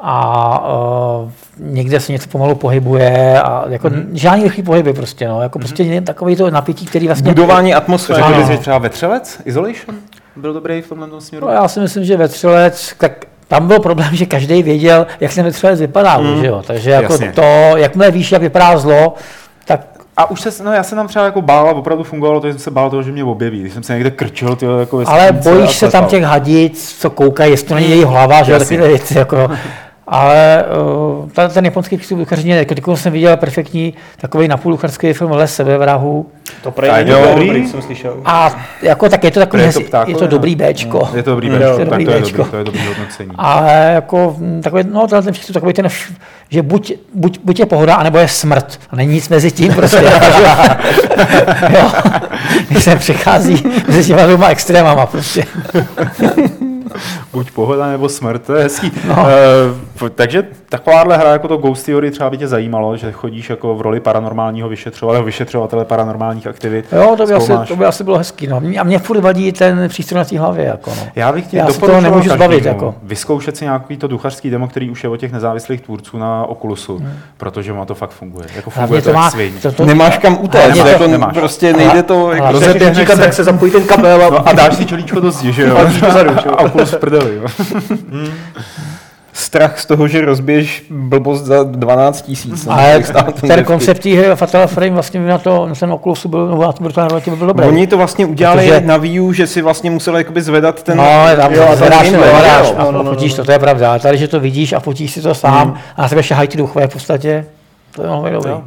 [0.03, 0.63] A
[1.23, 3.97] uh, někde se něco pomalu pohybuje a jako Hmm.
[3.97, 4.09] mm.
[4.13, 5.41] žádný rychlý pohyby prostě, no.
[5.41, 7.31] Jako prostě jen takový to napětí, který vlastně...
[7.33, 8.23] Budování atmosféry.
[8.23, 9.41] řekl bys, že třeba Vetřelec?
[9.45, 9.95] Isolation?
[10.35, 11.47] Byl dobrý v tomhle tom směru?
[11.47, 15.45] No, já si myslím, že vetřelec, tak tam byl problém, že každý věděl, jak ten
[15.45, 16.33] vetřelec vypadá, Hmm.
[16.35, 16.41] mm.
[16.41, 16.61] že jo.
[16.67, 17.31] Takže jako Jasně.
[17.31, 19.13] to, jakmile víš, jak vypadá zlo,
[19.65, 19.81] tak
[20.17, 22.53] A už se, no já se tam třeba jako bál a opravdu fungovalo to, že
[22.53, 23.59] jsem se bál toho, že mě objeví.
[23.61, 27.51] Když jsem se někde krčil, tyjo, jako Ale bojíš se tam těch hadic, co koukají,
[27.51, 29.17] jestli to není její hlava, že jo, takové věci.
[29.17, 29.49] Jako.
[30.11, 30.65] Ale
[31.21, 35.31] uh, ten, ten japonský přístup duchařině, jako teď jsem viděl perfektní takový napůl duchařský film
[35.31, 36.29] Les sebevrahu.
[36.63, 37.27] To není jo.
[37.29, 38.17] dobrý, jsem slyšel.
[38.25, 40.27] A jako tak je to takový, To je je to ptákové, je to no.
[40.27, 41.09] dobrý Bčko.
[41.15, 42.37] Je to dobrý Jo, Bčko, to je tak dobrý to je Bčko.
[42.37, 43.31] dobrý, to je dobrý hodnocení.
[43.35, 45.87] Ale jako mm, takový, no tenhle ten přístup takový ten,
[46.49, 48.79] že buď, buď, buď je pohoda, anebo je smrt.
[48.89, 50.03] A není nic mezi tím prostě.
[51.69, 51.91] jo,
[52.69, 55.43] když se přechází mezi těma dvěma extrémama prostě.
[57.33, 58.91] Buď pohoda nebo smrt, to je hezký.
[59.07, 59.27] No.
[60.01, 63.75] Uh, takže takováhle hra jako to Ghost Theory třeba by tě zajímalo, že chodíš jako
[63.75, 66.85] v roli paranormálního vyšetřovatele, vyšetřovatele paranormálních aktivit.
[66.91, 68.47] Jo, to by, asi, to by asi bylo hezký.
[68.47, 68.61] No.
[68.79, 70.65] A mě furt vadí ten přístroj na té hlavě.
[70.65, 71.07] Jako, no.
[71.15, 72.95] Já bych ti Já toho nemůžu každému zbavit, jako.
[73.03, 76.97] vyzkoušet si nějaký to duchařský demo, který už je od těch nezávislých tvůrců na Oculusu,
[76.97, 77.13] Hmm.
[77.37, 78.45] protože má to fakt funguje.
[78.55, 79.53] Jako funguje to, to má, sviň.
[79.61, 81.33] to, to, Nemáš kam utéct, jako to- nemáš.
[81.37, 82.59] prostě nejde to, jako,
[83.17, 85.77] tak se zapojí ten kabel a, No a dáš si čelíčko do zdi, že jo?
[86.57, 87.45] A Oculus v prdeli, jo?
[89.33, 92.65] strach z toho, že rozbiješ blbost za 12 tisíc.
[92.65, 96.29] no, stál ten koncept té hry Fatal Frame vlastně by na, to, na ten Oculusu
[96.29, 97.65] byl, nebo na tom virtuální realitě by byl dobrý.
[97.67, 100.97] Oni to vlastně udělali Protože- na Wii U, že si vlastně musel jakoby zvedat ten...
[100.97, 101.03] No,
[101.35, 102.33] tam jo, a zvedáš ten to, jo.
[102.77, 103.37] a No, no, no, fotíš no.
[103.37, 103.99] to, to je pravda.
[103.99, 106.87] Tady, že to vidíš a fotíš si to sám a na tebe šahají ty duchové
[106.87, 107.45] v podstatě,
[107.95, 108.51] to je mohlo být dobrý.
[108.51, 108.63] Jo.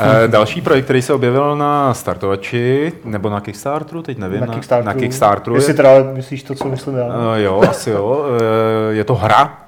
[0.00, 4.86] Eh, Další projekt, který se objevil na startovači, nebo na Kickstarteru, teď nevím, na Kickstarteru.
[4.86, 7.04] na Kickstarteru Jestli je, teda myslíš to, co myslím já.
[7.06, 9.58] uh, jo, asi jo, uh, je to hra,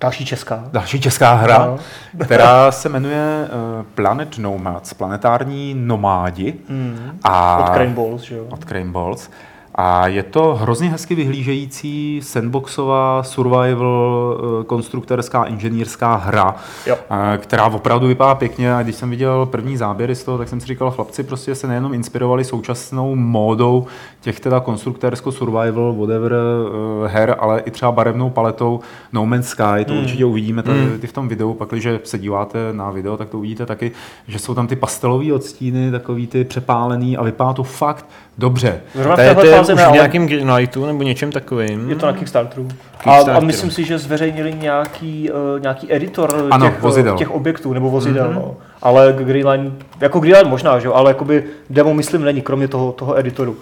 [0.00, 0.64] Další česká.
[0.72, 1.78] další česká hra, No.
[2.24, 3.48] která se jmenuje
[3.94, 6.54] Planet Nomads, planetární nomádi.
[6.68, 7.18] Mm.
[7.24, 8.44] A Od Crane Balls, že jo.
[8.50, 9.30] od Crane Balls.
[9.74, 16.54] A je to hrozně hezky vyhlížející sandboxová survival eh, konstruktorská inženýrská hra,
[16.86, 16.96] Jo.
[17.34, 18.74] eh, která opravdu vypadá pěkně.
[18.74, 21.66] A když jsem viděl první záběry z toho, tak jsem si říkal, chlapci prostě se
[21.66, 23.86] nejenom inspirovali současnou módou
[24.20, 28.80] těch teda konstruktorsko survival, whatever eh, her, ale i třeba barevnou paletou
[29.12, 29.84] No Man's Sky.
[29.86, 33.28] To určitě uvidíme tady ty v tom videu, pak když se díváte na video, tak
[33.28, 33.92] to uvidíte taky,
[34.28, 38.06] že jsou tam ty pastelové odstíny, takový ty přepálený a vypadá to fakt
[38.38, 38.80] dobře.
[38.94, 41.90] Zrovna To je, to téhle je fázi už v ale nějakém Greenlightu nebo něčem takovým.
[41.90, 42.68] je to na Kickstarteru.
[42.70, 43.36] A, Kickstarteru.
[43.36, 47.16] a myslím si, že zveřejnili nějaký, uh, nějaký editor Ano, těch, eh, vozidel.
[47.16, 48.28] těch objektů nebo vozidel.
[48.28, 48.34] Mm-hmm.
[48.34, 48.56] No.
[48.82, 53.18] Ale Greenline, jako Greenline možná, že jo, ale jakoby demo myslím není, kromě toho, toho
[53.18, 53.56] editoru.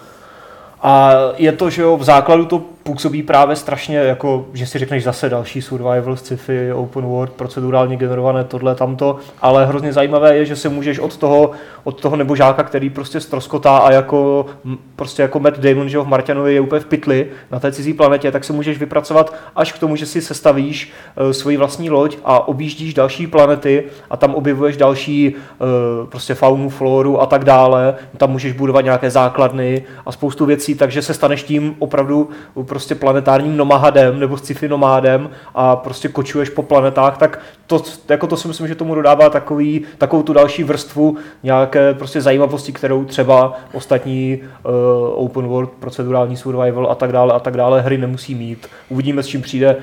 [0.83, 5.05] A je to, že jo, v základu to působí právě strašně, jako, že si řekneš
[5.05, 10.57] zase další survival, sci-fi, open world, procedurálně generované tohle, tamto, ale hrozně zajímavé je, že
[10.57, 11.51] se můžeš od toho,
[11.85, 14.47] od toho nebožáka, který prostě stroskotá a jako,
[14.97, 18.33] prostě jako Matt Damon, že v Marťanovi je úplně v pytli na té cizí planetě,
[18.33, 22.49] tak se můžeš vypracovat až k tomu, že si sestavíš uh, svoji vlastní loď a
[22.49, 27.95] objíždíš další planety a tam objevuješ další uh, prostě faunu, floru a tak dále.
[28.17, 32.31] Tam můžeš budovat nějaké základny a spoustu věcí, takže se staneš tím opravdu
[32.95, 38.49] planetárním nomádem nebo sci-fi nomádem a prostě kočuješ po planetách, tak to, jako to si
[38.49, 44.41] myslím, že tomu dodává takový, takovou tu další vrstvu nějaké prostě zajímavosti, kterou třeba ostatní
[44.43, 48.67] uh, open world, procedurální survival a tak dále a tak dále hry nemusí mít.
[48.89, 49.77] Uvidíme, s čím přijde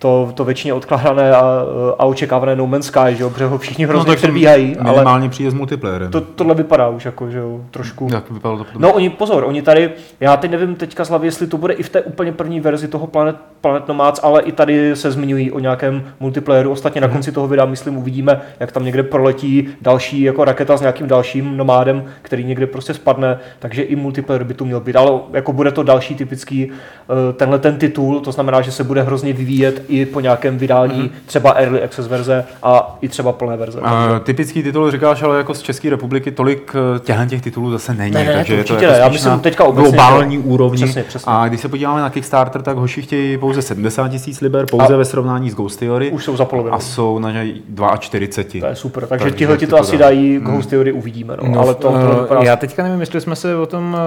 [0.00, 1.62] to, to většině odkládané a,
[1.98, 4.76] a očekávané No Man's Sky, že jo, protože ho všichni hrozně no, tak to předbíhají,
[4.76, 6.10] ale Minimálně přijde s multiplayerem.
[6.10, 8.08] to, tohle vypadá už jako, že jo, trošku.
[8.12, 8.82] Jak vypadalo to potom?
[8.82, 9.90] No oni, pozor, oni tady,
[10.20, 12.88] já teď nevím teďka z hlavy, jestli to bude i v té úplně první verzi
[12.88, 16.70] toho Planet, Planet Nomads, ale i tady se zmiňují o nějakém multiplayeru.
[16.70, 20.80] Ostatně na konci toho videa, myslím, uvidíme, jak tam někde proletí další jako raketa s
[20.80, 24.96] nějakým dalším nomádem, který někde prostě spadne, takže i multiplayer by tu měl být.
[24.96, 29.02] Ale jako bude to další typický eh, tenhle ten titul, to znamená, že se bude
[29.02, 33.80] hrozně vyvíjet i po nějakém vydání, třeba early access verze a i třeba plné verze.
[33.80, 33.86] Uh,
[34.22, 38.10] typický titul říkáš, ale jako z České republiky tolik eh, těchto těch titulů zase není,
[38.14, 40.36] Ne, ne, takže to je to určitě jako ne, já myslím na teďka obecně, globální
[40.36, 40.84] že- úrovni.
[40.84, 41.32] Přesně, přesně.
[41.32, 44.96] A když se podíváme na Kickstarter, tak hoši chtějí pouze 70 tisíc liber, pouze A-
[44.96, 46.10] ve srovnání s Ghost Theory.
[46.10, 46.76] Už jsou za polovinou.
[46.76, 47.54] A jsou na něj
[47.98, 48.60] 42.
[48.60, 50.04] To je super, takže, Takže tihle ti to asi dá.
[50.06, 51.88] dají, Ghost Theory uvidíme, no, No, ale to,
[52.28, 54.00] to eh, já teďka nevím, jestli jsme se o tom eh,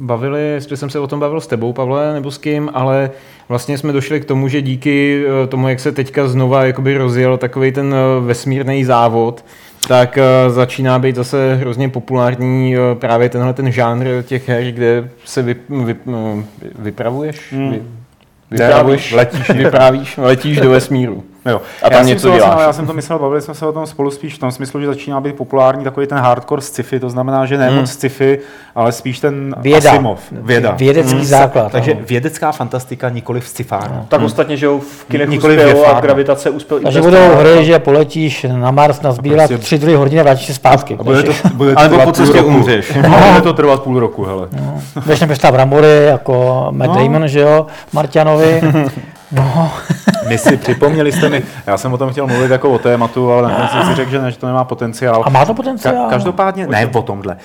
[0.00, 3.10] bavili, jestli jsem se o tom bavil s tebou, Pavle, nebo s kým, ale
[3.48, 7.38] vlastně jsme došli k tomu, že díky eh, tomu, jak se teďka znova jakoby rozjel
[7.38, 9.44] takový ten eh, vesmírný závod,
[9.88, 15.42] tak eh, začíná být zase hrozně populární právě tenhle ten žánr těch her, kde se
[15.42, 15.96] vy, vy,
[16.78, 17.52] vypravuješ?
[17.52, 17.70] Hmm.
[17.70, 17.82] Vy,
[18.50, 21.24] vypravuješ, letíš, vyprávíš, letíš do vesmíru.
[21.46, 21.60] Jo.
[21.82, 22.60] A tam já něco jsem to, děláš.
[22.60, 24.86] Já jsem to myslel, bavili jsme se o tom spolu spíš v tom smyslu, že
[24.86, 27.76] začíná být populární takový ten hardcore sci-fi, to znamená, že ne Hmm.
[27.78, 28.38] moc sci-fi,
[28.74, 29.90] ale spíš ten Věda.
[29.92, 30.20] Asimov.
[30.32, 30.70] Věda.
[30.78, 31.24] Vědecký Hmm.
[31.24, 31.72] základ.
[31.72, 32.00] Takže ano.
[32.08, 34.06] vědecká fantastika, nikoli v sci-fárnu.
[34.08, 36.00] Tak ostatně, že jo, v kinech Nikoliv uspěl je a farma.
[36.00, 40.24] gravitace uspěl Takže budou hry, že poletíš na Mars nazbírat Prostě- tři druhé hodiny a
[40.24, 40.96] vrátíš se zpátky.
[41.00, 42.48] A bude to, bude to Ale po trvat půl cestě roku.
[42.50, 42.92] umřeš.
[43.28, 44.48] bude to trvat půl roku, hele.
[45.04, 47.02] Budeš napěstá brambory, jako Matt No.
[47.02, 48.60] Damon, že jo, Marťanovi.
[49.34, 49.70] No,
[50.32, 53.42] My si připomněli jste mi, já jsem o tom chtěl mluvit jako o tématu, ale
[53.48, 55.22] nakonec jsem si řekl, že, ne, že to nemá potenciál.
[55.26, 55.94] a má to potenciál?
[55.94, 57.36] Ka- každopádně, ne o tomhle.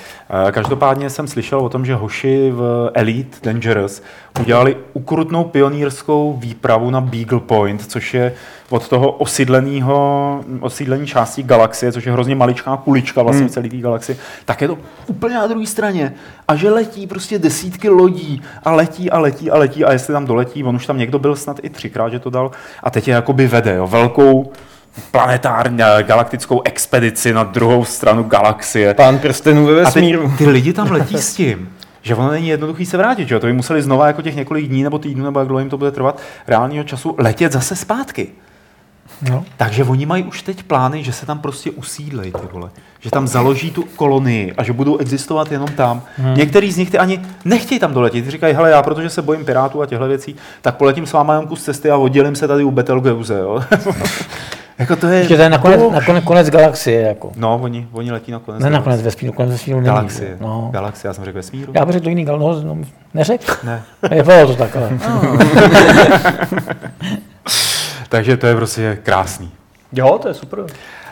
[0.48, 4.02] Eh, Každopádně jsem slyšel o tom, že hoši v Elite Dangerous
[4.40, 8.34] udělali ukrutnou pionýrskou výpravu na Beagle Point, což je
[8.70, 13.78] od toho osídleného, osídlení části galaxie, což je hrozně maličká kulička vlastně v celé té
[13.78, 14.78] galaxii, tak je to
[15.08, 16.14] úplně na druhé straně.
[16.48, 20.26] A že letí prostě desítky lodí a letí a letí a letí a jestli tam
[20.26, 22.52] doletí, on už tam někdo byl snad i třikrát, že to dal,
[22.84, 24.52] a teď je jakoby vede, jo, velkou
[25.12, 28.94] planetární eh, galaktickou expedici na druhou stranu galaxie.
[28.94, 30.34] Pán prstenů ve A teď vesmíru.
[30.38, 31.70] ty lidi tam letí s tím,
[32.02, 33.40] že ono není jednoduchý se vrátit, že jo?
[33.40, 35.78] To by museli znova jako těch několik dní nebo týdnů, nebo jak dlouho jim to
[35.78, 38.28] bude trvat, reálního času letět zase zpátky.
[39.22, 39.46] No.
[39.58, 42.70] Takže oni mají už teď plány, že se tam prostě usídlejí, ty vole.
[43.00, 46.02] Že tam založí tu kolonii a že budou existovat jenom tam.
[46.18, 46.36] Hmm.
[46.36, 48.26] Některý z nich ty ani nechtějí tam doletět.
[48.26, 51.34] Ty říkají, hele, já protože se bojím pirátů a těchto věcí, tak poletím s váma
[51.34, 53.64] jenom kus cesty a oddělím se tady u Betelgeuse, jo.
[54.78, 55.20] jako to je...
[55.20, 57.32] Ještě to je nakonec, nakonec konec galaxie, jako.
[57.36, 58.64] No, oni, oni letí na konec.
[58.64, 59.88] Ne nakonec vesmíru, konec vesmíru není.
[59.88, 60.38] Galaxie.
[60.42, 60.70] No.
[60.74, 61.72] Galaxie, já jsem řekl vesmíru.
[61.76, 62.78] Já bych řekl to jiný, gal- no, no,
[63.14, 63.54] neřekl?
[63.64, 63.84] Ne.
[64.16, 65.00] Je to tak, ale.
[68.10, 69.52] Takže to je prostě krásný.
[69.94, 70.66] Jo, to je super.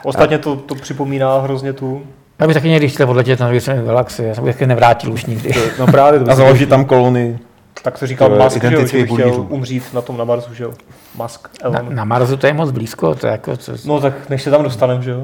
[0.04, 2.04] Ostatně to, to připomíná hrozně tu...
[2.40, 5.26] Já bych taky někdy chtěl odletět na druhé galaxie, já jsem bych taky nevrátil už
[5.26, 5.54] nikdy.
[5.80, 7.40] No právě to A založit tam kolony.
[7.84, 10.54] Tak to říkal To Musk, že, jo, že by chtěl umřít na tom na Marsu,
[10.54, 10.74] že jo?
[11.16, 11.96] Musk, Na, Elon.
[11.96, 13.58] na Marsu to je moc blízko, to je jako...
[13.58, 15.24] To, No tak než se tam dostaneme, že jo?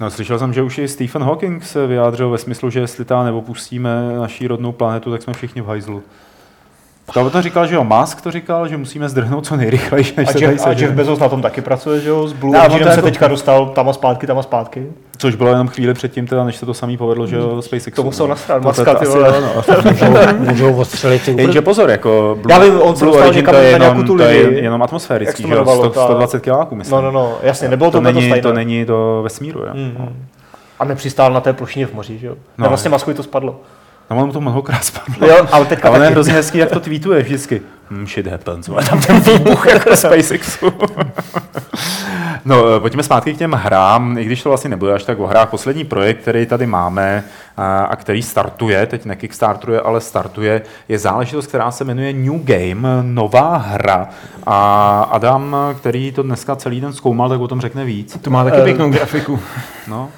[0.00, 3.22] No, slyšel jsem, že už i Stephen Hawking se vyjádřil ve smyslu, že jestli ta
[3.22, 6.02] neopustíme naší rodnou planetu, tak jsme všichni v hajzlu.
[7.14, 10.32] To to říkal, že jo, Musk to říkal, že musíme zdrhnout co nejrychleji, než A
[10.32, 10.92] se tady Jeff, a Jeff.
[10.94, 12.28] Bezos na tom taky pracuje, že jo?
[12.28, 14.86] S Blue No, Originem se jako- teďka dostal tam a zpátky, tam a zpátky.
[15.18, 17.96] Což bylo jenom chvíli předtím, teda, než se to samý povedlo, že jo, SpaceX.
[17.96, 19.28] To musel nasrát To- to- Muska, ty vole.
[19.28, 19.62] jo, no.
[20.38, 20.84] můžou,
[21.24, 23.78] ty Jenže pozor, jako Já vím, on se Blue dostal Origin někam to je na
[23.78, 24.64] nějakou jenom, tu to je linii.
[24.64, 26.96] jenom atmosférický, že jo, jmenovalo, 100, ta- 120 kiláků, myslím.
[26.96, 29.70] No, no, no, jasně, nebylo to, to, není, to není do vesmíru, jo.
[29.74, 30.08] Mm.
[30.78, 32.34] A nepřistál na té plošině v moři, že jo?
[32.58, 32.62] No.
[32.62, 32.68] No.
[32.68, 33.56] vlastně Maskovi to spadlo.
[34.10, 35.28] No, ono to mnohokrát spadlo.
[35.28, 36.14] Jo, ale teďka Ale on je taky.
[36.14, 37.62] hrozně hezký, jak to tweetuje vždycky.
[37.90, 38.68] Hmm, shit happens.
[38.68, 40.72] Ale tam ten výbuch jako SpaceXu.
[42.44, 45.26] No, eh, pojďme zpátky k těm hrám, i když to vlastně nebude až tak o
[45.26, 45.48] hrách.
[45.48, 47.24] Poslední projekt, který tady máme
[47.56, 53.02] a, a který startuje, teď nekickstartuje, ale startuje, je záležitost, která se jmenuje New Game,
[53.02, 54.08] nová hra.
[54.46, 58.18] A Adam, který to dneska celý den zkoumal, tak o tom řekne víc.
[58.22, 59.38] To má taky pěknou grafiku.
[59.88, 60.08] No,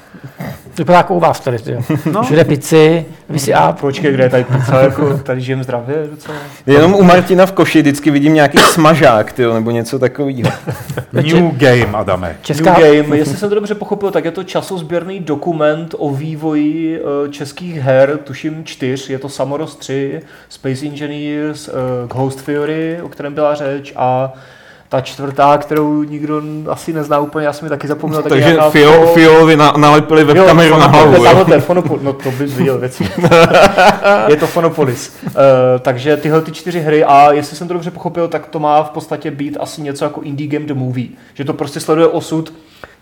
[0.79, 1.83] Vypadá jako u vás tady, jo.
[2.13, 2.23] No.
[2.23, 6.37] Všude pici, vysí a Počkej, kde je tady pizza, jako tady žijem zdravě docela.
[6.67, 10.51] Jenom u Martina v koši vždycky vidím nějaký smažák, tyjo, nebo něco takového.
[11.13, 12.37] New Game, Adame.
[12.43, 12.79] česká...
[12.79, 17.29] New Game, jestli jsem to dobře pochopil, tak je to časozběrný dokument o vývoji eh,
[17.29, 21.73] českých her, tuším čtyř, je to Samoros 3, Space Engineers, eh,
[22.07, 24.33] Ghost Theory, o kterém byla řeč, a
[24.89, 28.23] ta čtvrtá, kterou nikdo asi nezná úplně, já jsem ji taky zapomněl.
[28.23, 31.27] tak Takže nějaká fio, fiolovi na, nalepili webkameru na hlavu.
[31.27, 33.05] Ano, to je Fonopol, no to bys viděl věci.
[34.29, 35.17] je to Fonopolis.
[35.25, 35.33] Uh,
[35.81, 38.91] takže tyhle ty čtyři hry a jestli jsem to dobře pochopil, tak to má v
[38.91, 41.09] podstatě být asi něco jako Indie Game The Movie.
[41.35, 42.53] Že to prostě sleduje osud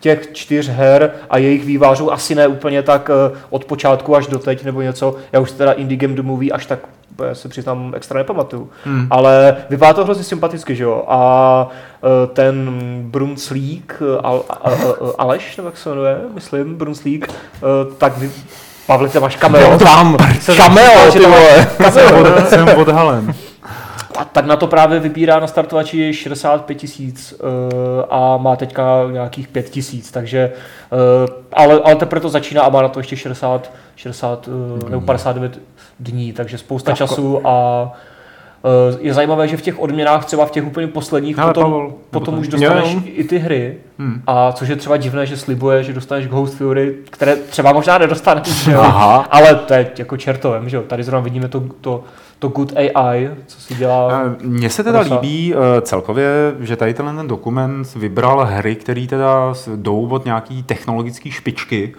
[0.01, 4.39] těch čtyř her a jejich vývářů asi ne úplně tak uh, od počátku až do
[4.39, 5.16] teď nebo něco.
[5.33, 6.78] Já už teda Indie Game The Movie až tak
[7.28, 8.70] já se přiznám extra nepamatuju.
[8.84, 9.06] Hmm.
[9.10, 11.04] Ale vypadá to hrozně sympaticky, že jo?
[11.08, 12.70] A eh, ten
[13.10, 14.74] Brunslík, eh, Al, a, a, a,
[15.18, 17.32] Aleš, nebo jak se jmenuje, myslím, Brunslík,
[17.98, 18.30] tak vy,
[18.86, 19.78] Pavle, ty máš cameo.
[19.78, 21.66] Tam, Se cameo, že ty tam vole.
[22.38, 23.34] Od, jsem odhalen.
[24.18, 27.48] A tak na to právě vybírá na startovači 65 tisíc uh,
[28.10, 30.52] a má teďka nějakých 5 tisíc, takže,
[30.92, 35.00] uh, ale, ale teprve to začíná a má na to ještě 60, 60 uh, nebo
[35.00, 35.58] 59
[36.03, 37.82] dní, takže spousta času a
[38.62, 41.92] uh, je zajímavé, že v těch odměnách, třeba v těch úplně posledních, Ale potom, Pavel,
[42.11, 43.00] potom už dostaneš Jo.
[43.05, 44.22] i ty hry, Hmm.
[44.26, 48.66] a což je třeba divné, že slibuje, že dostaneš Ghost Theory, které třeba možná nedostaneš,
[48.66, 48.80] jo?
[48.80, 49.26] Aha.
[49.30, 50.82] ale teď jako čertovem, že jo?
[50.82, 52.05] Tady zrovna vidíme to, to,
[52.38, 54.22] to Good AI, co si dělá.
[54.26, 55.14] Eh, Mně se teda Rosa.
[55.14, 56.28] líbí eh, celkově,
[56.61, 61.98] že tady tenhle ten dokument vybral hry, které teda jdou od nějaký technologické špičky, eh,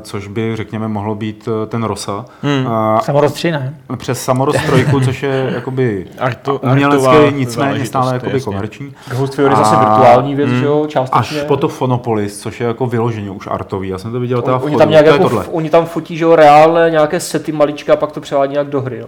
[0.00, 2.24] což by, řekněme, mohlo být eh, ten Rosa.
[2.42, 2.66] Hmm.
[2.98, 3.74] Eh, Samoros 3, ne?
[3.96, 8.44] Přes 3, což je jakoby Arto- umělecký, artová nicméně stále jakoby jasně.
[8.44, 8.92] komerční.
[9.10, 11.40] Ghost Theory je zase A- virtuální věc, mm, že jo, Až částečně.
[11.42, 13.88] po to Fonopolis, což je jako vyloženě už artový.
[13.88, 15.42] Já jsem to viděl teda Oni tam, nějak to jako, tohle.
[15.44, 18.66] f- oni tam fotí, že jo, reálné nějaké sety maličké a pak to převádí nějak
[18.68, 19.06] do hry, no.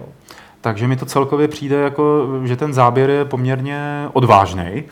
[0.61, 4.83] Takže mi to celkově přijde jako, že ten záběr je poměrně odvážný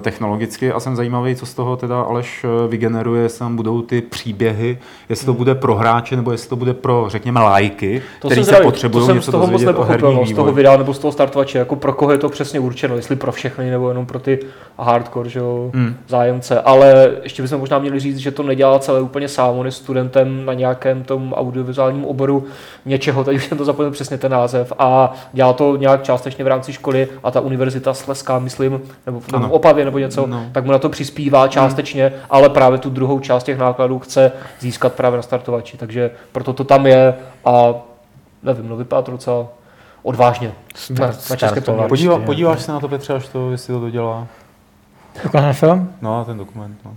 [0.00, 0.72] technologicky.
[0.72, 4.78] A jsem zajímavý, co z toho teda Aleš eh, vygeneruje, jestli tam budou ty příběhy,
[5.08, 8.60] jestli to bude pro hráče nebo jestli to bude pro, řekněme, lajky, To který se
[8.60, 11.58] potřebují jsem z něco toho moc nepochopil, no, z toho videa nebo z toho startovače,
[11.58, 14.38] jako pro koho je to přesně určeno, jestli pro všechny nebo jenom pro ty
[14.78, 15.96] hardcore že jo, Hmm.
[16.08, 19.72] zájemce, ale ještě bychom možná měli říct, že to nedělá celé úplně sám, on je
[19.72, 22.44] studentem na nějakém tom audiovizuálním oboru
[22.84, 24.72] něčeho, teď už jsem to zapomněl přesně ten název.
[24.78, 29.48] A dělá to nějak částečně v rámci školy a ta univerzita Sleská, myslím, nebo, nebo
[29.72, 30.44] Opavě nebo něco, No.
[30.52, 34.92] tak mu na to přispívá částečně, ale právě tu druhou část těch nákladů chce získat
[34.94, 37.14] právě na startovači, takže proto to tam je
[37.44, 37.74] a
[38.42, 39.46] nevím, no vypadá to docela
[40.02, 40.52] odvážně
[41.00, 41.60] na, na české.
[41.60, 44.26] Podívá, podíváš se na to, Petře, až to, jestli to dodělá?
[45.32, 45.92] Ten film?
[46.02, 46.78] No, a ten dokument.
[46.84, 46.96] No.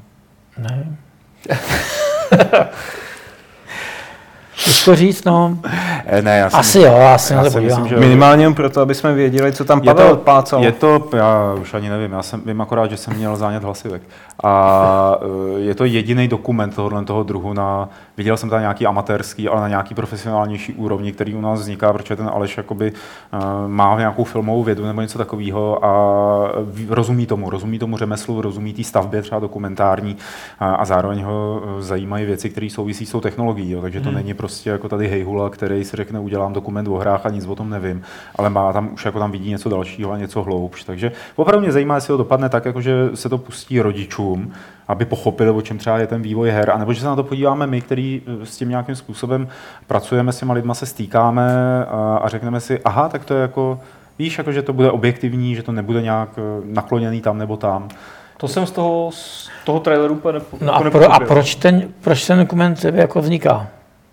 [0.58, 0.96] Ne.
[4.64, 5.58] Těžko říct, no.
[6.06, 7.88] E, ne, já si Asi jo, asi já to si myslím, podívám.
[7.88, 10.64] že- Minimálně proto, aby jsme věděli, co tam Je Pavel to, plácal.
[10.64, 14.02] je to, já už ani nevím, já jsem, vím akorát, že jsem měl zánět hlasivek.
[14.44, 19.48] A eh, je to jediný dokument tohohle toho druhu na, viděl jsem tam nějaký amatérský,
[19.48, 22.94] ale na nějaký profesionálnější úrovni, který u nás vzniká, protože ten Aleš jakoby
[23.34, 26.52] eh, má nějakou filmovou vědu nebo něco takového a
[26.90, 30.18] rozumí tomu, rozumí tomu řemeslu, rozumí té stavbě třeba dokumentární
[30.60, 33.82] a, a zároveň ho eh, zajímají věci, které souvisí s tou technologií, jo.
[33.82, 34.16] takže to Hmm.
[34.16, 37.56] není prostě jako tady hejhula, který si řekne, udělám dokument o hrách a nic o
[37.56, 38.02] tom nevím,
[38.36, 40.84] ale má tam už jako tam vidí něco dalšího a něco hloubš.
[40.84, 44.25] Takže opravdu mě zajímá, jestli to dopadne tak, jako že se to pustí rodičům,
[44.88, 47.68] aby pochopili, o čem třeba je ten vývoj her, anebo že se na to podíváme
[47.68, 49.48] my, který eh, s tím nějakým způsobem
[49.88, 51.52] pracujeme s těma lidma, se stýkáme
[51.86, 53.80] a, a řekneme si, aha, tak to je jako
[54.20, 57.90] Víš, jako, že to bude objektivní, že to nebude nějak eh, nakloněný tam nebo tam.
[58.38, 61.94] To jsem z toho, z toho traileru úplně nepo, No a, pro, a proč, ten,
[62.02, 63.68] proč ten dokument jako vzniká?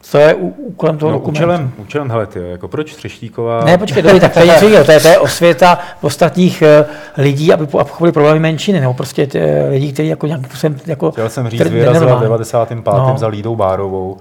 [0.05, 1.39] Co je úkolem toho No, dokumentu?
[1.41, 3.65] účelem, účelem, hele, ty, jako proč Třeštíková...
[3.65, 4.85] Ne, počkej, dobrý, tak to je něco jiného.
[4.85, 6.85] To je, to je osvěta ostatních eh,
[7.17, 10.79] lidí, aby po- aby pochopili problémy menšiny, nebo prostě tě, lidí, kteří jako nějakým způsobem...
[10.87, 12.25] Jako, Chtěl jsem říct, který- vyrazila v nenormální.
[12.25, 12.85] 95.
[12.87, 13.15] No.
[13.19, 14.17] za Lídou Bárovou.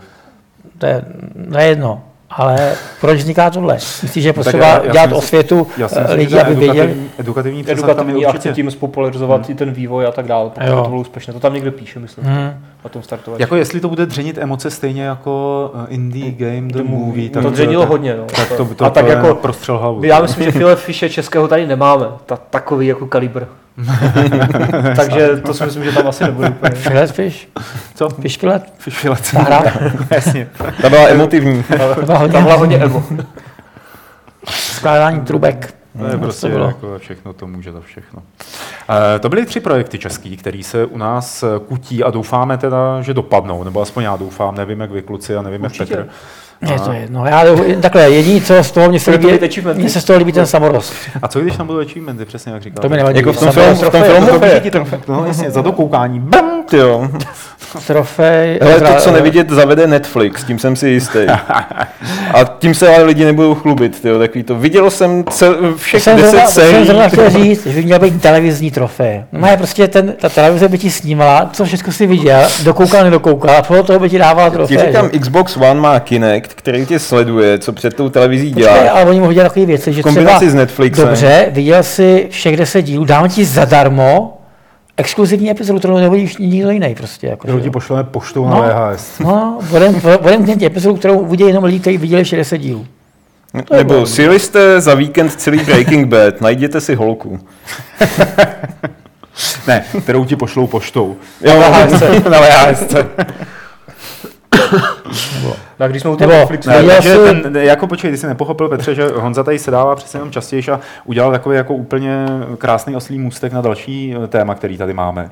[0.77, 1.05] To je,
[1.51, 2.01] to je jedno.
[2.29, 2.71] Ale
[3.01, 3.73] proč vzniká tohle?
[3.75, 6.55] Myslíš, že je Tak potřeba já- já dělat si- osvětu Já si myslím, lidí, aby
[6.55, 6.77] věděli?
[6.87, 10.67] edukativní, edukativní je edukativní a chci tím spopularizovat i ten vývoj a tak dále, pokud
[10.67, 10.83] Jo.
[10.83, 11.33] to bylo úspěšné.
[11.33, 12.53] To tam někde píše, myslím, Hmm.
[12.83, 13.41] O tom startování.
[13.41, 17.29] Jako jestli to bude dřenit emoce stejně jako uh, Indie Game The, The Movie, Movie.
[17.29, 18.23] tak To dřenilo tak- hodně, no.
[18.35, 20.03] Tak to, to, A tak to jako- je prostřel hlavu.
[20.03, 23.43] Já myslím, že File Fische českého tady nemáme, ta, takový jako kalibr.
[24.95, 26.71] Takže to si myslím, že tam asi nebude úplně.
[26.75, 27.47] Filet fish?
[27.95, 28.09] Co?
[28.09, 28.63] Fish filet?
[28.77, 29.31] Fišfilet.
[29.31, 29.63] Ta hra?
[30.11, 30.49] Jasně.
[30.81, 31.63] Ta byla emotivní.
[31.63, 33.03] To byla hodně, Tam byla hodně emo.
[34.49, 35.73] skládání trubek.
[35.99, 36.65] To je prostě to bylo.
[36.65, 38.21] jako všechno, to může to všechno.
[39.15, 43.01] E, to byly tři projekty český, které se u nás eh, kutí a doufáme teda,
[43.01, 45.95] že dopadnou, nebo aspoň já doufám, nevím jak vy kluci a nevím jak Určitě.
[45.95, 46.09] Petr.
[46.73, 47.25] Je to jedno.
[47.25, 49.39] Já jdu- takhle, jediný, co z toho mě se to líbí,
[49.73, 50.93] mně se z toho líbí ten samorost.
[51.21, 52.81] A co když tam budou achievementy, přesně jak říkal?
[52.81, 53.17] To mi nevadí.
[53.17, 54.71] Jako v tom, Samorost, film, v tom trofej, filmu?
[54.71, 56.19] trofej, No jasně, za dokoukání.
[56.19, 56.60] Bam!
[56.71, 57.07] Ty jo.
[57.87, 58.59] Trofej.
[58.61, 61.19] Hele, to, co nevidět, zavede Netflix, tím jsem si jistý.
[62.33, 64.55] A tím se ale lidi nebudou chlubit, tyjo, takový to.
[64.55, 66.85] Viděl jsem cel, všech jsem zrovna, 10 to jsem sérií.
[66.85, 69.23] zrovna chtěl říct, že by měl být televizní trofej.
[69.31, 73.55] No je prostě ten, ta televize by ti snímala, co všechno si viděl, dokoukal, nedokoukal,
[73.57, 74.77] a podle toho by ti dávala Ti trofej.
[74.77, 75.19] říkám, že?
[75.19, 78.91] Xbox One má Kinect, který tě sleduje, co před tou televizí Počkej, dělá.
[78.91, 81.05] ale oni mohou dělat takové věci, že kombinaci třeba, s Netflixem.
[81.07, 84.37] dobře, viděl si všech 10 dílů, dám ti zadarmo
[84.97, 87.27] exkluzivní epizodu, kterou nevidíš nikdo jiný prostě.
[87.27, 88.61] Jako, Kterou ti pošleme poštou No.
[88.61, 89.19] na VHS.
[89.19, 92.85] No, budem, budem mít epizodu, kterou uvidí jenom lidi, kteří viděli všech 10 dílů.
[93.73, 97.39] Nebo sjeli jste za víkend celý Breaking Bad, najděte si holku.
[99.67, 101.15] Ne, kterou ti pošlou poštou.
[101.41, 101.59] Jo,
[102.29, 102.93] na VHS.
[105.77, 108.69] Tak když jsme u toho Netflixu, Ne, takže jsi- ten, jako počkej, ty jsi nepochopil,
[108.69, 112.25] Petře, že Honza tady sedává přece jenom častěji a udělal takový jako úplně
[112.57, 115.29] krásný oslý můstek na další eh, téma, který tady máme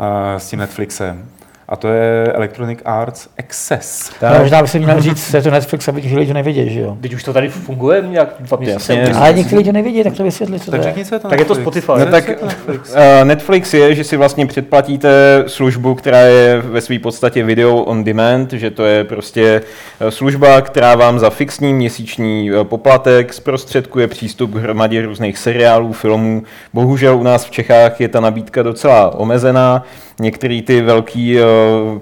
[0.00, 1.26] eh, s tím Netflixem.
[1.68, 4.10] A to je Electronic Arts Access.
[4.20, 4.40] Tak.
[4.40, 6.80] Možná by se měl říct, že je to Netflix, aby ti lidi to nevěděli, že
[6.80, 6.96] jo.
[7.00, 9.12] Teď už to tady funguje nějak dva měsíce.
[9.12, 11.04] Ale někteří lidi to nevědí, tak to vysvětli, co Tak to je.
[11.04, 11.54] co je to Tak je to.
[11.54, 11.92] Spotify.
[11.92, 12.92] No je tak- to Netflix?
[12.94, 18.04] Eh, Netflix je, že si vlastně předplatíte službu, která je ve své podstatě video on
[18.04, 19.62] demand, že to je prostě
[20.00, 25.92] eh, služba, která vám za fixní měsíční eh, poplatek zprostředkuje přístup k hromadě různých seriálů,
[25.92, 26.42] filmů.
[26.74, 29.82] Bohužel u nás v Čechách je ta nabídka docela omezená.
[30.20, 31.34] Některé ty velké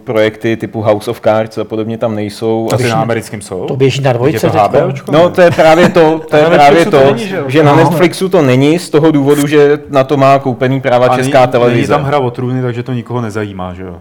[0.04, 2.68] projekty typu House of Cards a podobně tam nejsou.
[2.72, 3.64] Asi A na americkém jsou?
[3.64, 4.58] To běží na Je dvojce to.
[4.58, 5.12] HBOčko?
[5.12, 7.78] No to je právě to, to je právě to to, není, že že na No.
[7.78, 11.52] Netflixu to není z toho důvodu, že na to má koupený práva A Česká není,
[11.52, 11.76] televize.
[11.76, 13.96] Není tam hra o trůny, takže to nikoho nezajímá, že jo?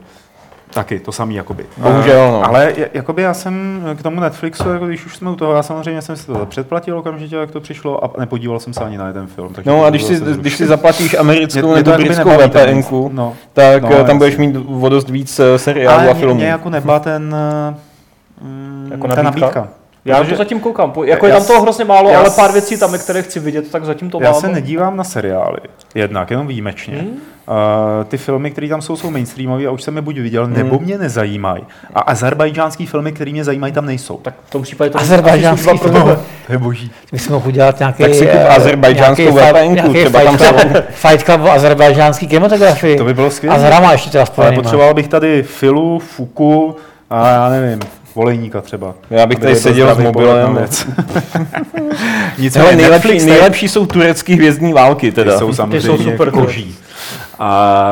[0.73, 1.65] Taky, to samý jakoby.
[1.77, 2.45] Bohužel, no.
[2.47, 6.01] Ale jakoby já jsem k tomu Netflixu, jako když už jsme u toho, já samozřejmě
[6.01, 9.27] jsem si to předplatil okamžitě, jak to přišlo a nepodíval jsem se ani na jeden
[9.27, 9.53] film.
[9.53, 13.33] takže No a když si, když si zaplatíš americkou Mě- nebo britskou VPNku, no.
[13.53, 16.35] tak No, no, tam budeš mít o dost víc eh, seriálů Ale a filmů.
[16.35, 17.35] mě jako nebá ten,
[18.41, 19.67] mm, Jako ta nabídka?
[20.05, 20.91] Já Protože to zatím koukám.
[20.91, 23.39] Po- Jako je Já tam toho hrozně málo, já ale pár věcí tam, které chci
[23.39, 24.41] vidět, tak zatím to Já mám.
[24.41, 25.57] se nedívám na seriály,
[25.95, 26.97] jednak, jenom výjimečně.
[26.97, 27.07] Hmm?
[27.09, 30.53] Uh, ty filmy, které tam jsou, jsou mainstreamové a už jsem je buď viděl, Hmm.
[30.53, 31.63] nebo mě nezajímají.
[31.93, 34.17] A azerbajdžánský filmy, které mě zajímají, tam nejsou.
[34.17, 35.93] Tak v tom případě to Azerbajdžánský film.
[36.47, 36.91] To je boží.
[37.11, 38.03] My jsme mohl udělat nějaký...
[38.03, 41.51] Tak si kup eh, azerbajdžánskou nějaký fight- VPNku, třeba fight tam club, fight club o
[41.51, 42.97] azerbajdžánský kinematografii.
[42.97, 43.55] To by bylo skvělé.
[43.55, 46.75] A s hrama ještě teda Ale potřeboval bych tady Filu, Fuku
[47.09, 47.79] a já nevím,
[48.15, 48.93] Volejníka třeba.
[49.09, 50.55] Já bych tady seděl s mobilem.
[50.55, 50.87] věc.
[52.37, 55.39] Nicméně Hele, nejlepší, Netflix nejlepší jsou turecký hvězdní války Ty teda.
[55.39, 56.75] jsou samozřejmě jsou super, koží.
[57.39, 57.87] A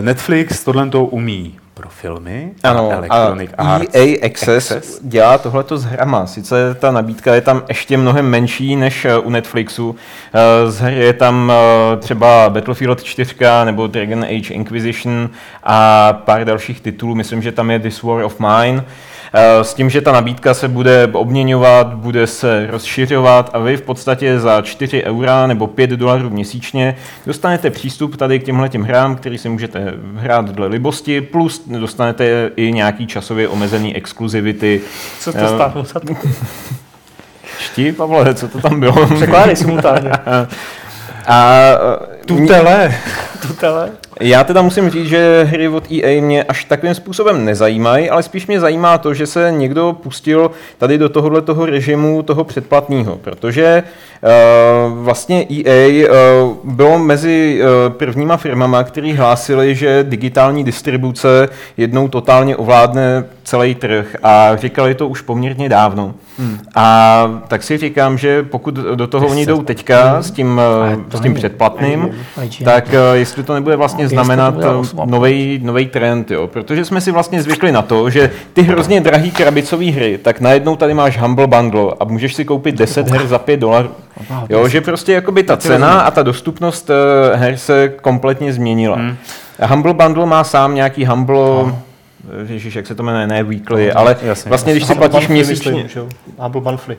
[0.00, 3.94] Netflix tohle to umí pro filmy, Ano, a Electronic Arts.
[3.94, 5.00] EA Access, Access.
[5.02, 6.26] dělá tohleto s hrama.
[6.26, 9.96] Sice ta nabídka je tam ještě mnohem menší než eh, u Netflixu.
[10.66, 15.30] Eh, Z her je tam eh, třeba Battlefield 4 nebo Dragon Age Inquisition
[15.64, 17.14] a pár dalších titulů.
[17.14, 18.84] Myslím, že tam je This War of Mine.
[19.32, 23.82] Eh, S tím, že ta nabídka se bude obměňovat, bude se rozšiřovat a vy v
[23.82, 29.16] podstatě za 4 eura nebo 5 dolarů měsíčně dostanete přístup tady k těmhle těm hrám,
[29.16, 34.80] který si můžete hrát dle libosti, plus dostanete i nějaký časově omezený exkluzivity.
[35.20, 36.14] Co to Eh, stáhnu za to?
[37.58, 39.06] Šti, Pavle, co to tam bylo?
[39.06, 40.10] Překládej simultánně.
[41.26, 41.62] A,
[42.38, 42.94] Tutele.
[43.46, 43.90] Tutele.
[44.20, 48.46] Já teda musím říct, že hry od EA mě až takovým způsobem nezajímají, ale spíš
[48.46, 53.82] mě zajímá to, že se někdo pustil tady do tohohle toho režimu toho předplatného, protože
[54.22, 62.08] uh, vlastně EA uh, bylo mezi uh, prvníma firmama, který hlásili, že digitální distribuce jednou
[62.08, 66.14] totálně ovládne celý trh a říkali to už poměrně dávno.
[66.38, 66.58] Hmm.
[66.74, 70.60] A tak si říkám, že pokud do toho oni jdou teďka s tím,
[71.14, 72.10] s tím předplatným,
[72.64, 74.54] tak jestli to nebude vlastně znamenat
[75.62, 76.46] nový trend, jo.
[76.46, 80.76] protože jsme si vlastně zvykli na to, že ty hrozně drahý krabicové hry, tak najednou
[80.76, 83.90] tady máš Humble Bundle a můžeš si koupit 10 her za 5 dolarů.
[84.48, 86.90] Jo, že prostě jakoby ta cena a ta dostupnost
[87.34, 88.96] her se kompletně změnila.
[88.96, 89.16] Hmm.
[89.66, 91.74] Humble Bundle má sám nějaký Humble
[92.46, 95.88] Ježíš, jak se to jmenuje, ne weekly, no, ale jasně, vlastně, když si platíš měsíčně...
[96.38, 96.96] Humble Monthly.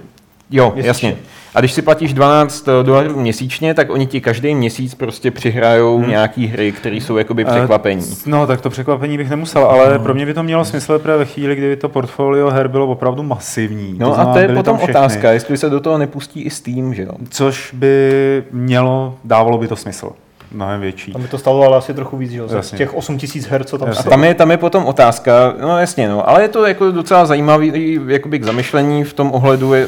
[0.52, 0.88] Jo, měsíčně.
[0.88, 1.18] jasně.
[1.56, 6.10] A když si platíš 12 dolarů měsíčně, tak oni ti každý měsíc prostě přihrajou hmm.
[6.10, 8.06] nějaký hry, které jsou jakoby překvapení.
[8.06, 10.00] Uh, no, tak to překvapení bych nemusel, ale no.
[10.00, 13.24] pro mě by to mělo smysl právě ve chvíli, kdy to portfolio her bylo opravdu
[13.24, 13.96] masivní.
[13.98, 17.04] No to a to je potom otázka, jestli se do toho nepustí i Steam, že
[17.04, 17.12] jo?
[17.30, 20.12] Což by mělo, dávalo by to smysl
[20.52, 21.12] mnohem větší.
[21.12, 22.48] Tam by to stalo ale asi trochu víc, že?
[22.62, 26.10] Z těch 8000 her, co tam A tam je, tam je potom otázka, no jasně,
[26.10, 29.88] no, ale je to jako docela zajímavý jakoby k zamyšlení v tom ohledu, eh,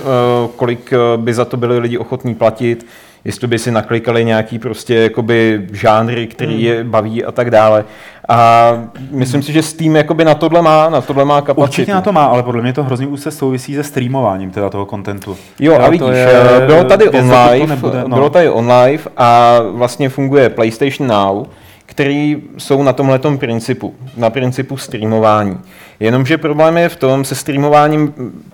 [0.55, 2.85] kolik eh, by za to byli lidi ochotní platit,
[3.25, 6.63] jestli by si naklikali nějaký prostě jakoby žánry, který hmm.
[6.63, 7.85] je baví a tak dále.
[8.29, 8.71] A
[9.11, 11.61] myslím si, že Steam jakoby na tohle má, na tohle má kapacitu.
[11.61, 14.85] Určitě na to má, ale podle mě to hrozně úzce souvisí se streamováním teda toho
[14.85, 15.37] kontentu.
[15.59, 18.15] Jo, a vidíš, je, bylo tady online, nebude, no.
[18.15, 21.45] bylo tady online a vlastně funguje PlayStation Now,
[21.85, 25.57] který jsou na tomhle principu, na principu streamování.
[25.99, 28.13] Jenomže problém je v tom, se streamováním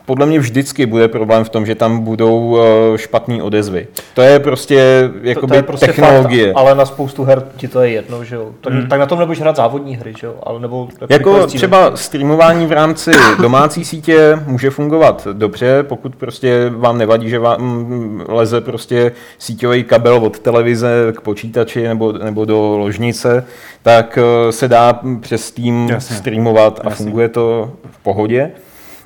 [0.10, 3.88] podle mě vždycky bude problém v tom, že tam budou eh, špatné odezvy.
[4.14, 6.54] To je prostě jakoby to, to je prostě technologie.
[6.54, 8.52] Fakt, ale na spoustu her ti to je jedno, že jo?
[8.62, 8.88] Tak, hmm.
[8.88, 10.36] tak na tom nebudeš hrát závodní hry, že jo?
[10.44, 13.12] Ale nebo jako, jako třeba streamování v rámci
[13.42, 20.16] domácí sítě může fungovat dobře, pokud prostě vám nevadí, že vám leze prostě síťový kabel
[20.16, 23.46] od televize k počítači nebo, nebo do ložnice,
[23.82, 26.16] tak eh, se dá přes Steam Jasně.
[26.16, 27.04] streamovat a Jasně.
[27.04, 28.52] funguje to v pohodě.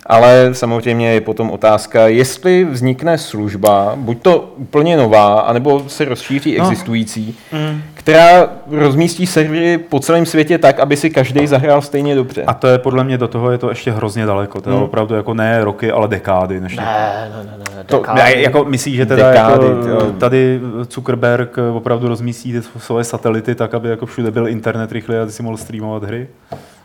[0.06, 6.58] Ale samozřejmě je potom otázka, jestli vznikne služba, buď to úplně nová, anebo se rozšíří
[6.58, 6.64] no.
[6.64, 7.82] existující, mm.
[7.94, 12.44] která rozmístí servery po celém světě tak, aby si každý zahrál stejně dobře.
[12.44, 14.62] A to je podle mě do toho je to ještě hrozně daleko.
[14.62, 14.84] To je mm.
[14.84, 16.60] opravdu jako ne roky, ale dekády.
[16.60, 20.60] Než ne, ne, ne, ne, to, ne, jako myslíš, že teda dekády, jako, tady
[20.90, 25.32] Zuckerberg opravdu rozmístí ty svoje satelity tak, aby jako všude byl internet rychle a ty
[25.32, 26.28] si mohl streamovat hry?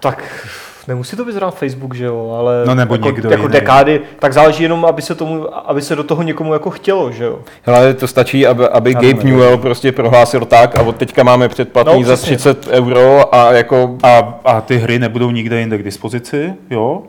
[0.01, 0.47] Tak
[0.89, 3.53] nemusí to vyzerát Facebook, že jo, ale no nebo jako, někdo jako jiný.
[3.53, 7.25] dekády, tak záleží jenom, aby se, tomu, aby se do toho někomu jako chtělo, že
[7.25, 7.39] jo.
[7.63, 12.03] Hele, to stačí, aby, aby Gabe Newell prostě prohlásil tak a od teďka máme předplatný
[12.03, 13.97] no, za 30 euro a jako...
[14.03, 17.03] A, a ty hry nebudou nikde jinde k dispozici, jo?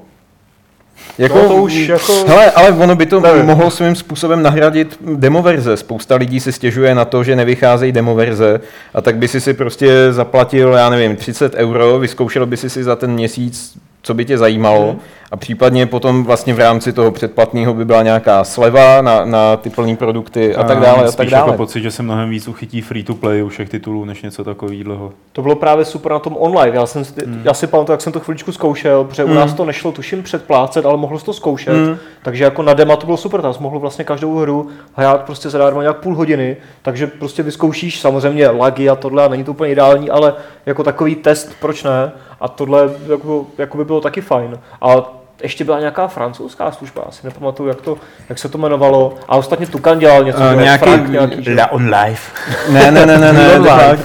[1.19, 2.25] Jako, no to už jako...
[2.27, 3.45] Hele, ale ono by to nevím.
[3.45, 5.77] mohlo svým způsobem nahradit demoverze.
[5.77, 8.59] Spousta lidí se stěžuje na to, že nevycházejí demoverze
[8.93, 12.83] a tak by si si prostě zaplatil, já nevím, 30 euro, vyzkoušel by si si
[12.83, 14.99] za ten měsíc co by tě zajímalo hmm.
[15.31, 19.69] A případně potom vlastně v rámci toho předplatného by byla nějaká sleva na, na ty
[19.69, 21.05] plné produkty a, tak dále.
[21.05, 21.47] A tak dále.
[21.47, 24.43] jako pocit, že se mnohem víc uchytí free to play u všech titulů, než něco
[24.43, 25.11] takového.
[25.33, 26.75] To bylo právě super na tom online.
[26.75, 27.41] Já, jsem, hmm.
[27.43, 29.31] já si pamatuju, jak jsem to chviličku zkoušel, protože hmm.
[29.31, 31.73] u nás to nešlo tuším předplácet, ale mohlo to zkoušet.
[31.73, 31.97] Hmm.
[32.23, 35.81] Takže jako na dema to bylo super, tam mohl vlastně každou hru hrát prostě zadarmo
[35.81, 40.09] nějak půl hodiny, takže prostě vyzkoušíš samozřejmě lagy a tohle a není to úplně ideální,
[40.09, 40.33] ale
[40.65, 42.11] jako takový test, proč ne?
[42.41, 44.59] A tohle jako, jako by bylo taky fajn.
[44.81, 47.97] A ještě byla nějaká francouzská služba, asi nepamatuju, jak, to,
[48.29, 49.13] jak se to jmenovalo.
[49.27, 50.39] A ostatně Tukan dělal něco.
[50.39, 52.19] Uh, nějaký, Frank, nějaký La On Live.
[52.71, 53.99] ne, ne, ne, ne, ne tak.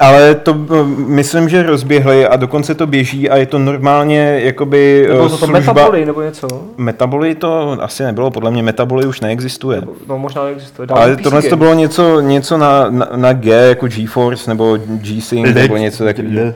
[0.00, 0.54] Ale to
[0.96, 5.58] myslím, že rozběhli a dokonce to běží a je to normálně jakoby nebo to služba.
[5.58, 6.48] Metaboly nebo něco?
[6.76, 9.82] Metaboly to asi nebylo, podle mě Metaboly už neexistuje.
[10.06, 10.88] No možná neexistuje.
[10.90, 15.76] Ale tohle to bylo něco, něco na, na, na G, jako GeForce nebo G-Sync nebo
[15.76, 16.52] něco takového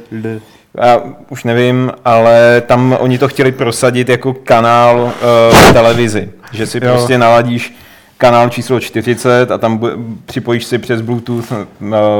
[0.82, 5.10] já už nevím, ale tam oni to chtěli prosadit jako kanál uh,
[5.56, 6.92] v televizi, že si jo.
[6.92, 7.74] prostě naladíš
[8.18, 11.58] kanál číslo 40 a tam bu- připojíš si přes Bluetooth uh,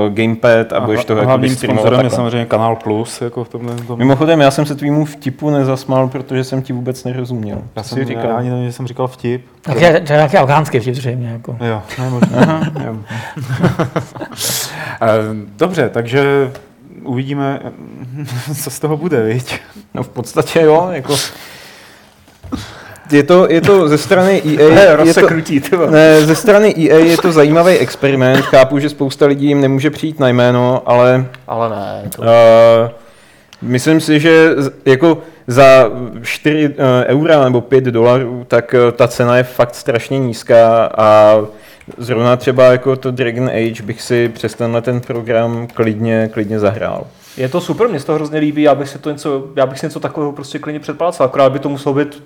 [0.09, 2.05] gamepad a, a budeš to jako streamovat.
[2.05, 3.21] je samozřejmě kanál Plus.
[3.21, 3.99] Jako v tomhle, tom.
[3.99, 7.59] Mimochodem, já jsem se tvýmu vtipu nezasmál, protože jsem ti vůbec nerozuměl.
[7.77, 8.27] Já jsem, říkal.
[8.31, 9.47] Já ani nevím, že jsem říkal vtip.
[9.63, 11.29] Tak je, to je nějaký afgánský vtip zřejmě.
[11.29, 11.57] Jako.
[11.61, 12.61] Jo, možná.
[15.03, 15.09] Eh,
[15.57, 16.51] dobře, takže
[17.05, 17.61] uvidíme,
[18.63, 19.61] co z toho bude, viď?
[19.95, 21.17] No v podstatě jo, jako...
[23.13, 25.91] Je to, je to ze strany EA, je to, vole.
[25.91, 30.21] ne, ze strany EA je to zajímavý experiment, chápu, že spousta lidí jim nemůže přijít
[30.21, 32.23] na jméno, ale Ale ne, to...
[32.23, 32.29] Uh,
[33.63, 34.51] myslím si, že
[34.85, 35.91] jako za
[36.23, 36.75] 4 uh,
[37.07, 41.39] eura nebo 5 dolarů, tak uh, ta cena je fakt strašně nízká a
[41.99, 47.07] zrovna třeba jako to Dragon Age bych si přes tenhle ten program klidně, klidně zahrál.
[47.37, 49.79] Je to super, mně se to hrozně líbí, já bych si to něco, já bych
[49.79, 52.23] si něco takového prostě klidně předplácal, akorát by to muselo být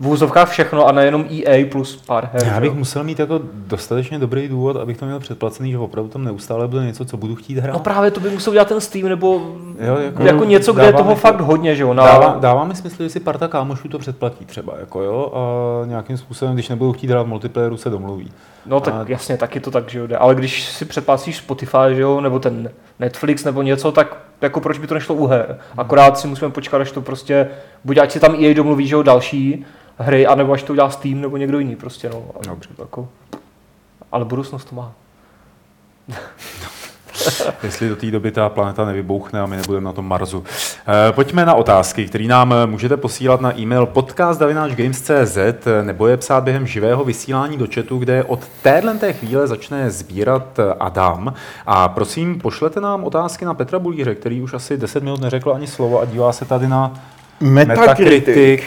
[0.00, 2.46] v úzovkách všechno a nejenom EA plus pár her.
[2.46, 2.74] Já bych jo?
[2.74, 6.86] musel mít jako dostatečně dobrý důvod, abych to měl předplacený, že opravdu tam neustále bude
[6.86, 7.72] něco, co budu chtít hrát.
[7.72, 9.32] No právě to by musel dělat ten Steam, nebo
[9.80, 11.94] Jo, jako, jako- jako něco, kde je toho mi- fakt hodně, že jo?
[11.94, 15.86] Na, Dává, dává mi smysl, že si parta kámošů to předplatí třeba, jako jo, a
[15.86, 18.30] nějakým způsobem, když nebudou chtít hrát v multiplayeru, se domluví.
[18.66, 20.16] No tak A- jasně, taky to tak, že jo, jde.
[20.16, 24.78] Ale když si předplácíš Spotify, že jo, nebo ten Netflix nebo něco, tak jako proč
[24.78, 25.58] by to nešlo u her?
[25.76, 27.48] Akorát si musíme počkat, až to prostě,
[27.84, 29.66] buď ať si tam EA domluví, že jo, další
[29.98, 32.24] hry, anebo až to udělá Steam nebo někdo jiný prostě, no.
[32.46, 32.68] Dobře.
[32.78, 33.08] Jako,
[34.12, 34.92] ale budoucnost to má.
[37.62, 40.44] Jestli do té doby ta planeta nevybouchne a my nebudeme na tom Marsu.
[41.08, 45.38] Eh, Pojďme na otázky, které nám eh, můžete posílat na e-mail podcast.games.cz
[45.82, 50.58] nebo je psát během živého vysílání do chatu, kde od téhle té chvíle začne sbírat
[50.58, 51.34] eh, Adam.
[51.66, 55.66] A prosím, pošlete nám otázky na Petra Bulíře, který už asi 10 minut neřekl ani
[55.66, 56.92] slovo a dívá se tady na
[57.40, 58.62] Metacritic.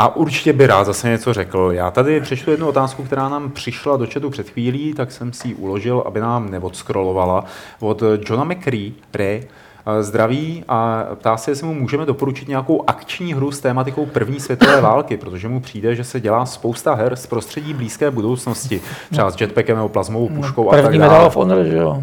[0.00, 1.70] A určitě by rád zase něco řekl.
[1.72, 5.48] Já tady přečtu jednu otázku, která nám přišla do chatu před chvílí, tak jsem si
[5.48, 7.44] ji uložil, aby nám neodskrolovala.
[7.80, 8.90] Od Johna McRae.
[9.14, 9.42] Ray,
[9.86, 14.40] eh, Zdraví a ptá se, jestli mu můžeme doporučit nějakou akční hru s tématikou první
[14.40, 18.80] světové války, protože mu přijde, že se dělá spousta her z prostředí blízké budoucnosti,
[19.10, 21.26] třeba s jetpackem nebo plazmovou puškou a tak První Medal dále.
[21.26, 22.02] of Honor, že jo.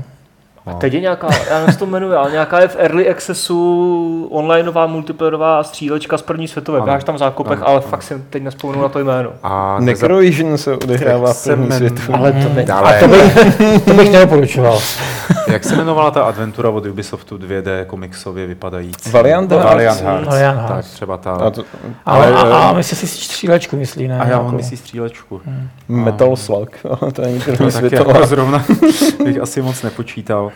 [0.66, 4.88] A teď je nějaká, já nevím, to jmenuje, ale nějaká je v Early Accessu onlineová
[4.88, 6.78] multiplayerová střílečka z první světové.
[6.80, 6.88] Ano.
[6.88, 7.88] Máš tam zákopech, Ano, ale ano.
[7.90, 9.30] fakt si teď nespomenu na to jméno.
[9.44, 12.02] A Necrovision se odehrává v první jmen- světu.
[12.14, 12.64] Ale to ne.
[12.64, 14.80] Dále, To bych, to bych nedoporučoval.
[15.48, 19.12] jak se jmenovala ta adventura od Ubisoftu 2D komiksově vypadající?
[19.12, 19.70] Valiant Hearts.
[19.70, 20.28] Valiant Hearts.
[20.28, 21.32] Valiant Tak třeba ta.
[21.32, 21.64] A to,
[22.06, 24.20] Ale, Ale, a, a myslí si střílečku, myslí, ne?
[24.20, 25.42] A já on myslí střílečku.
[25.88, 26.70] Metal Slug,
[27.14, 28.14] to není první No, tak světová.
[28.14, 28.66] jako zrovna
[29.24, 30.52] bych asi moc nepočítal.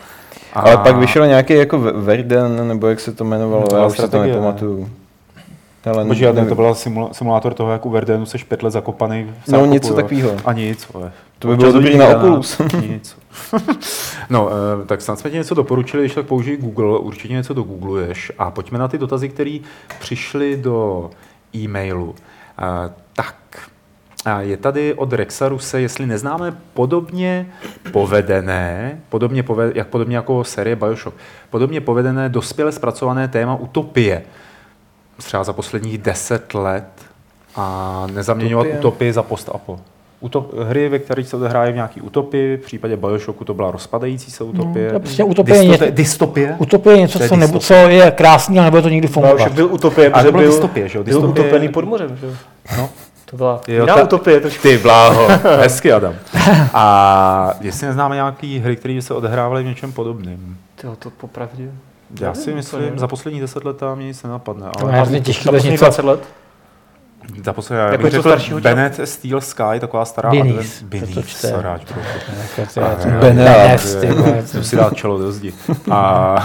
[0.53, 3.89] A Ale pak vyšel nějaký jako Ve- Verden, nebo jak se to jmenovalo, To já
[3.89, 4.27] si to ne?
[4.27, 4.89] nepamatuju.
[5.85, 6.49] Hele, Bože, ale nevím.
[6.49, 9.93] to byl simula- simulátor toho, jak u Verdenu seš pět let zakopaný v No, něco
[9.93, 10.31] takového.
[10.45, 11.11] A nic, ale.
[11.39, 12.61] To by bylo dobrý na Oculus.
[12.89, 13.17] Nic.
[14.29, 14.49] no,
[14.83, 18.31] eh, tak snad jsme ti něco doporučili, když tak použij Google, určitě něco do googluješ.
[18.37, 19.57] A pojďme na ty dotazy, které
[19.99, 21.09] přišly do
[21.55, 22.15] e-mailu.
[22.59, 23.35] Eh, tak,
[24.39, 27.47] je tady od Rexaruse, jestli neznáme podobně
[27.91, 31.17] povedené, podobně poved, jak podobně jako série Bioshock,
[31.49, 34.21] podobně povedené dospěle zpracované téma utopie,
[35.17, 36.85] třeba za posledních deset let
[37.55, 38.79] a nezaměňovat Utopie.
[38.79, 39.79] utopii za post-apo.
[40.21, 44.31] Utop, hry, ve kterých se odehrávají v nějaký utopii, v případě Bioshocku to byla rozpadající
[44.31, 44.89] se utopie.
[44.89, 46.55] to je prostě utopie je Dystope- něco- dystopie?
[46.59, 47.83] Utopie je něco, co, nebo, dystopie.
[47.85, 49.51] co je krásný, ale nebude to nikdy No, fungovat.
[49.51, 51.03] byl utopie, Ale bylo byl, dystopie, že jo?
[51.03, 52.31] byl utopený pod mořem, že jo?
[52.77, 52.89] No.
[53.29, 54.61] To byla Jo, jiná ta- utopie trošku.
[54.61, 55.27] Ty bláho,
[55.59, 56.15] hezky Adam.
[56.73, 60.57] A jestli neznáme nějaký hry, které by se odehrávaly v něčem podobným.
[60.75, 61.63] Tyjo, to popravdě.
[61.63, 64.65] Já Nevím si myslím, za poslední deset let tam mě nic nenapadne.
[64.79, 65.85] To Ale je hrozně těžký Za vůbec posledních něco.
[65.85, 66.19] 20 let?
[67.45, 68.59] za poslední, já Jako bych řekl?
[68.61, 70.29] Bennett Steel Sky, taková stará
[71.13, 71.47] to čte.
[71.47, 71.81] saráč,
[73.99, 74.41] ty vole.
[74.41, 75.53] Musím si dát čelo do zdi.
[75.91, 76.35] A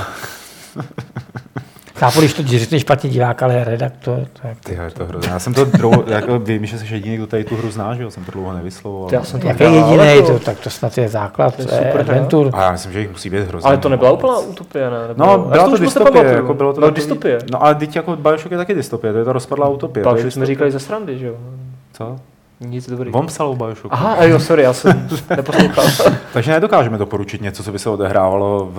[1.97, 4.19] Chápu, když to říkáš špatně divák, ale redaktor.
[4.43, 5.31] To je, ty, je to hrozné.
[5.33, 8.03] Já jsem to dlouho, jako vím, že jsi jediný, kdo tady tu hru zná, že
[8.03, 8.11] jo?
[8.11, 9.09] Jsem to dlouho nevyslovoval.
[9.13, 11.57] Já jsem to jak hrál, je ale jediný, to- to, tak to snad je základ.
[11.57, 12.51] To je super adventur.
[12.53, 13.69] A já myslím, že jich musí být hrozně.
[13.69, 15.09] Ale to nebyla úplná utopie, ne?
[15.09, 17.39] Nebo, No, já byla to už moc dystopie, jako bylo to no, takový- dystopie.
[17.53, 20.05] No ale teď jako Bioshock je taky dystopie, to je ta rozpadlá utopie.
[20.05, 21.35] to Pak jsme říkali ze srandy, že jo?
[21.93, 22.17] Co?
[22.61, 23.11] Nic dobrý.
[23.13, 23.89] On psal o Bioshocku.
[23.93, 25.85] Aha, a jo, sorry, já jsem neposlouchal.
[26.33, 28.79] Takže nedokážeme doporučit něco, co by se odehrávalo v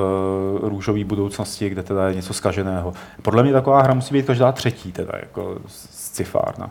[0.61, 2.93] růžové budoucnosti, kde teda je něco skaženého.
[3.21, 5.57] Podle mě taková hra musí být každá třetí, teda jako
[5.91, 6.69] scifárna.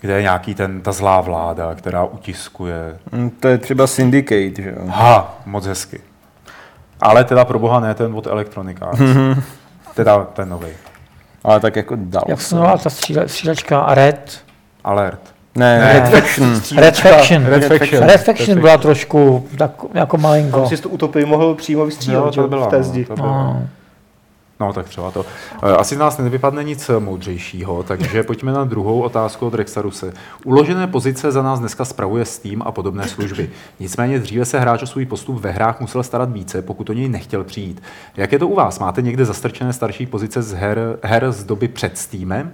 [0.00, 2.98] Kde je nějaký ten, ta zlá vláda, která utiskuje.
[3.12, 4.86] Mm, To je třeba Syndicate, že jo?
[4.88, 6.00] Ha, moc hezky.
[7.00, 9.00] Ale teda pro boha ne ten od Electronic Arts.
[9.94, 10.68] teda ten nový.
[11.44, 12.22] Ale tak jako dal.
[12.28, 14.40] Jak se jmenovala ta stříle, střílečka Red?
[14.84, 15.35] Alert.
[15.56, 15.92] Ne, Ne.
[15.92, 16.60] Red Faction.
[16.76, 17.46] Red Faction.
[17.46, 18.02] Red Faction.
[18.04, 20.68] Red Faction byla trošku tak, jako malinko.
[20.68, 23.04] Jsi tu utopii mohl přímo vystřílet, to jo, byla, v té no, zdi.
[23.04, 23.26] to byla.
[23.26, 23.66] No.
[24.60, 25.26] No, tak třeba to.
[25.62, 30.12] Eh, Asi z nás nevypadne nic moudřejšího, takže pojďme na druhou otázku od Rexaruse.
[30.44, 33.50] Uložené pozice za nás dneska spravuje Steam a podobné služby.
[33.80, 37.08] Nicméně dříve se hráč o svůj postup ve hrách musel starat více, pokud o něj
[37.08, 37.82] nechtěl přijít.
[38.16, 38.78] Jak je to u vás?
[38.78, 42.52] Máte někde zastrčené starší pozice z her, her z doby před Steamem?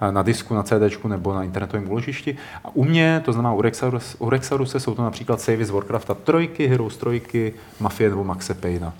[0.00, 2.36] Eh, na disku, na CD nebo na internetovém úložišti.
[2.64, 6.14] A u mě, to znamená u Rexarus, u Rexaruse, jsou to například savey z Warcrafta
[6.14, 8.92] 3, Heroes 3, Mafie nebo Maxe Payna.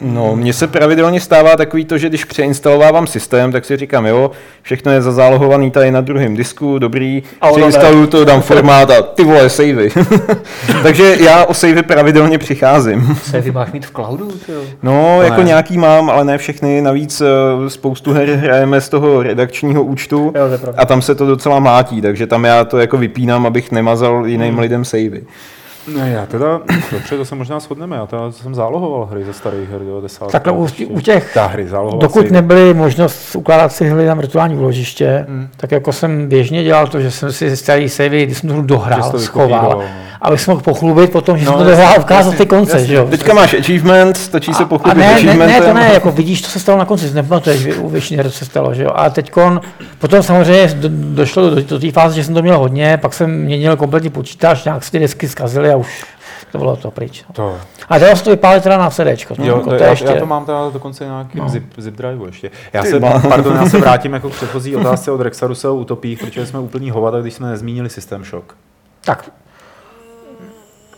[0.00, 4.30] No, mně se pravidelně stává takový to, že když přeinstalovávám systém, tak si říkám, jo,
[4.62, 7.22] všechno je zazálohovaný tady na druhém disku, dobrý,
[7.52, 9.90] přeinstaluju to, dám formát a ty vole, savey.
[10.82, 13.16] Takže já o savey pravidelně přicházím.
[13.22, 14.30] Se máš mít v cloudu?
[14.46, 14.62] Tyjo.
[14.82, 15.46] No, To jako ne.
[15.46, 16.82] nějaký mám, ale ne všechny.
[16.82, 21.58] Navíc eh, spoustu her hrajeme z toho redakčního účtu Jo, a tam se to docela
[21.58, 25.22] mátí, takže tam já to jako vypínám, abych nemazal jiným lidem savey.
[25.88, 26.60] Ne, já teda,
[26.92, 30.30] dobře, to se možná shodneme, já teda jsem zálohoval hry ze starých her 90.
[30.32, 34.14] Takhle u, u těch, Ta hry zálohoval dokud si- nebyly možnost ukládat si hry na
[34.14, 35.26] virtuální úložiště,
[35.56, 39.10] tak jako jsem běžně dělal to, že jsem si starý savey, když jsem to dohrál,
[39.10, 39.82] to schoval, no.
[40.20, 42.86] abych se mohl pochlubit potom, že No, jsem to dohrál, ukázat jasně, ty konce, jasně.
[42.86, 43.06] že jo.
[43.10, 45.62] Teďka máš achievement, stačí se A pochlubit ne, ne, ne, achievementem.
[45.68, 48.38] to ne, jako vidíš, to se stalo na konci, si nepamatuješ u většiny her, co
[48.38, 48.90] se stalo, že jo.
[48.94, 49.32] A teď
[49.98, 53.30] potom samozřejmě do, došlo do, do té fáze, že jsem to měl hodně, pak jsem
[53.40, 56.04] měnil kompletní počítač, nějak se ty desky zkazily a už
[56.52, 57.24] to bylo to pryč.
[57.32, 57.58] To,
[57.88, 59.34] A dalo se to vypálit teda na CDčko.
[59.38, 61.48] Jo, jako to, já, ještě, já, to mám teda dokonce nějaký No.
[61.48, 62.50] zip, zip driveu ještě.
[62.72, 63.18] Já Ty se, má.
[63.28, 66.90] pardon, já se vrátím jako k předchozí otázce od Rexaruse o utopích, protože jsme úplný
[66.90, 68.52] hovada, když jsme nezmínili System Shock.
[69.04, 69.30] Tak.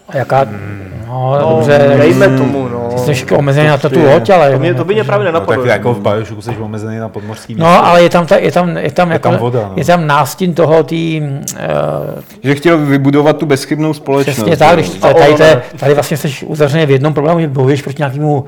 [0.09, 0.89] A jaká, Hmm.
[1.09, 2.99] no, No, dobře, dejme tomu, no.
[2.99, 4.53] jsi všechno omezený na to tu ty- loď, ale...
[4.53, 5.63] To mě, to by mě právě No, nenapadlo.
[5.65, 7.65] tak jako v Bioshocku jsi omezený na podmořský místo.
[7.69, 9.73] No, ale je tam, ta, je tam, je tam, jako, tam voda, no.
[9.77, 14.37] je tam nástin toho, tý, uh, Že chtěl vybudovat tu bezchybnou společnost.
[14.37, 17.49] Přesně tak, když A tady, tady, tady, tady vlastně jsi uzavřený v jednom problému, že
[17.49, 18.45] bojuješ proti nějakému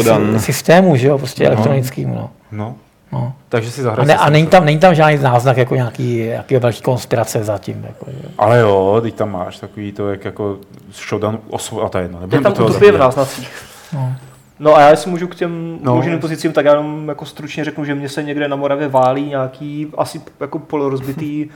[0.00, 2.30] sy- systému, že jo, prostě elektronickému, no.
[2.52, 2.74] no.
[3.14, 3.32] No.
[3.48, 6.56] Takže si A, zahraj ne, a není tam, není tam žádný náznak jako nějaký, nějaký
[6.56, 7.84] velký konspirace zatím.
[7.88, 8.28] Jako, že.
[8.38, 10.58] Ale jo, teď tam máš takový to, jak jako
[10.92, 11.82] Shodan osvo...
[11.82, 13.62] A to je jedno, Je tam utopie v náznacích.
[13.92, 14.12] No.
[14.58, 15.94] No a já si můžu k těm No.
[15.96, 19.28] možným pozicím, tak já jenom jako stručně řeknu, že mě se někde na Moravě válí
[19.28, 21.46] nějaký asi jako polorozbitý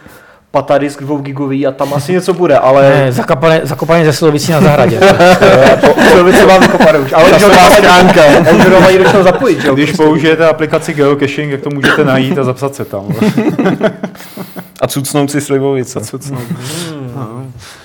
[0.51, 5.01] patadisk dvougigový a tam asi něco bude, ale Ne, zakapané, zakopané ze slovicí na zahradě.
[6.11, 7.13] Člověk se vám vykopanou už.
[7.13, 8.23] Ale Časová schránka.
[8.51, 9.75] Android mají do toho zapojit, jo?
[9.75, 10.03] Když prostě.
[10.05, 13.07] použijete aplikaci geocaching, jak to můžete najít a zapsat se tam.
[14.83, 15.99] A cucnout si slivovice.
[16.01, 16.05] No.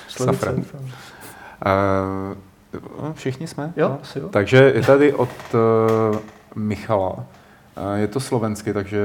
[0.08, 0.36] Slevice.
[0.40, 0.56] Safran.
[0.56, 0.64] Uh,
[3.04, 3.74] no, všichni jsme?
[3.78, 3.98] Jo, No.
[4.04, 4.30] asi jo.
[4.30, 6.18] Takže je tady od uh,
[6.56, 7.16] Michala.
[7.96, 9.00] Je to slovensky, takže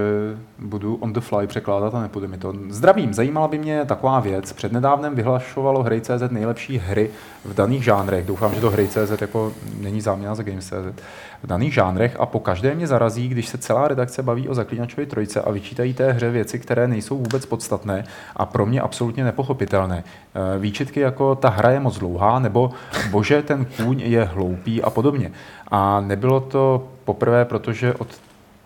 [0.58, 2.52] budu on the fly překládat a nepůjde mi to.
[2.68, 4.52] Zdravím, zajímala by mě taková věc.
[4.52, 7.10] Přednedávnem vyhlašovalo Hry.cz nejlepší hry
[7.44, 8.26] v daných žánrech.
[8.26, 11.02] Doufám, že to Hry.cz jako není záměna za Games.cz.
[11.42, 15.06] V daných žánrech a po každé mě zarazí, když se celá redakce baví o Zaklínačovi
[15.06, 18.04] trojce a vyčítají té hře věci, které nejsou vůbec podstatné
[18.36, 20.04] a pro mě absolutně nepochopitelné.
[20.34, 22.70] Eh, Výčitky jako ta hra je moc dlouhá, nebo
[23.10, 25.32] bože, ten kůň je hloupý a podobně.
[25.68, 28.08] A nebylo to poprvé, protože od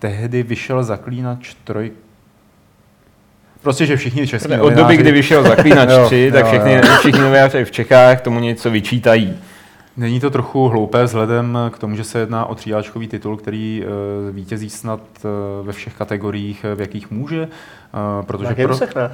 [0.02, 1.92] tehdy vyšel Zaklínač troj...
[3.62, 6.80] Prostě, že všichni český Od doby, kdy vyšel Zaklínač Jo, 3, tak jo, všechny, jo.
[6.98, 9.38] všichni novináři v Čechách tomu něco vyčítají.
[9.96, 14.34] Není to trochu hloupé vzhledem k tomu, že se jedná o tříáčkový titul, který uh,
[14.34, 17.48] vítězí snad uh, ve všech kategoriích, eh, v jakých může,
[18.26, 18.54] protože
[18.96, 19.10] ne.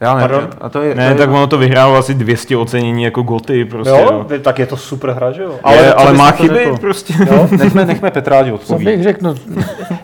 [0.00, 0.48] Já ne, Pardon?
[0.60, 3.64] a to je, Ne, to je, tak ono to vyhrálo asi 200 ocenění jako goty
[3.64, 3.90] prostě.
[3.90, 5.54] Jo, vy- tak je to super hra, že jo?
[5.62, 6.76] Ale, co ale má chyby řekl?
[6.76, 7.14] prostě.
[7.30, 9.34] Jo, nechme, nechme Petra, ať Co bych řekl, no,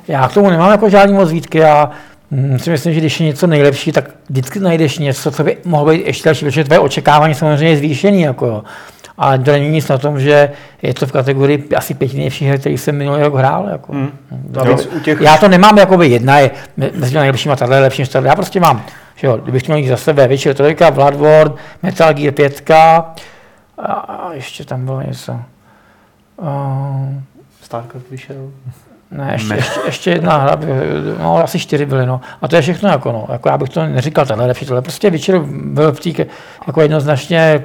[0.09, 1.91] já k tomu nemám jako žádný moc výtky, já
[2.31, 5.91] mm, si myslím, že když je něco nejlepší, tak vždycky najdeš něco, co by mohlo
[5.93, 8.23] být ještě lepší, protože tvoje očekávání samozřejmě je zvýšený.
[8.23, 8.63] Jako jo.
[9.23, 10.51] Ale to není nic na tom, že
[10.83, 13.69] je to v kategorii asi pěti nejlepších her, který jsem minulý rok hrál.
[13.69, 13.93] Jako.
[13.93, 14.11] Hmm.
[14.97, 18.09] U těch Já to nemám jakoby jedna je me- mezi nejlepšíma, tahle je lepší než
[18.09, 18.29] tahle.
[18.29, 18.83] Já prostě mám,
[19.17, 23.13] že jo, kdybych měl jít za sebe, Witcher 3, Bloodborne, Metal Gear 5 a,
[23.93, 25.33] a ještě tam bylo něco.
[26.37, 26.49] Uh,
[27.63, 28.37] Starcraft vyšel.
[29.11, 30.67] ne, ještě, ještě, ještě jedna hra, by-
[31.19, 32.21] no asi čtyři byly, no.
[32.43, 33.27] A to je všechno jako, no.
[33.33, 36.25] Jako já bych to neříkal, tenhle lepší, tohle prostě Witcher byl v té
[36.67, 37.65] jako jednoznačně,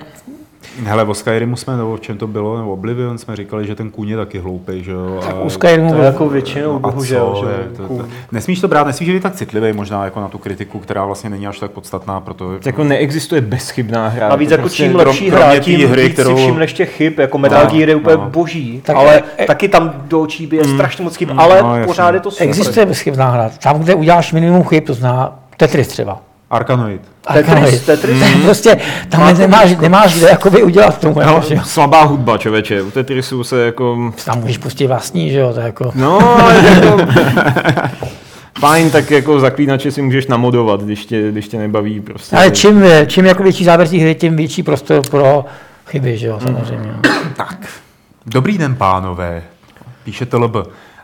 [0.86, 3.90] Hele, o Skyrimu jsme, nebo v čem to bylo, nebo Oblivion jsme říkali, že ten
[3.90, 5.20] kůň je taky hloupej, že jo.
[5.22, 7.82] tak a- u Skyrimu To je jako většinou, No a bohužel, co, že je, to,
[7.82, 8.06] to, Cool.
[8.32, 11.48] nesmíš to brát, nesmíš být tak citlivý možná jako na tu kritiku, která vlastně není
[11.48, 14.30] až tak podstatná, proto Jako neexistuje bezchybná hra.
[14.30, 17.20] Navíc To jako prostě čím lepší hra, tím hry, víc kterou- si všimneš těch chyb,
[17.20, 18.30] jako Metal No, Gear je úplně no.
[18.30, 22.14] boží, Tak ale e- taky tam do očí bije strašně moc chyb, ale no, pořád
[22.14, 22.48] je to super.
[22.48, 23.50] existuje bezchybná hra.
[23.64, 26.20] Tam, kde uděláš minimum chyb, to zná Tetris třeba.
[26.50, 27.02] Arkanoid.
[27.34, 28.20] Tetris, Tetris.
[28.20, 28.78] To je prostě,
[29.10, 31.16] tam nemáš, nemáš kde jakoby udělat tomu.
[31.20, 32.82] No, Jako, slabá hudba, člověče.
[32.82, 34.14] U Tetrisu se jako...
[34.26, 35.92] tam můžeš pustit vlastní, že jo, to jako...
[35.96, 36.98] No, ale jako...
[38.60, 42.36] Fajn, tak jako zaklínače si můžeš namodovat, když tě, když tě nebaví prostě.
[42.36, 45.46] Ale čím, čím jako větší záběr té hry, tím větší prostor pro
[45.88, 46.94] chyby, že jo, samozřejmě.
[47.04, 47.46] no.
[48.26, 49.44] Dobrý den, pánové,
[50.04, 50.56] píše TLB.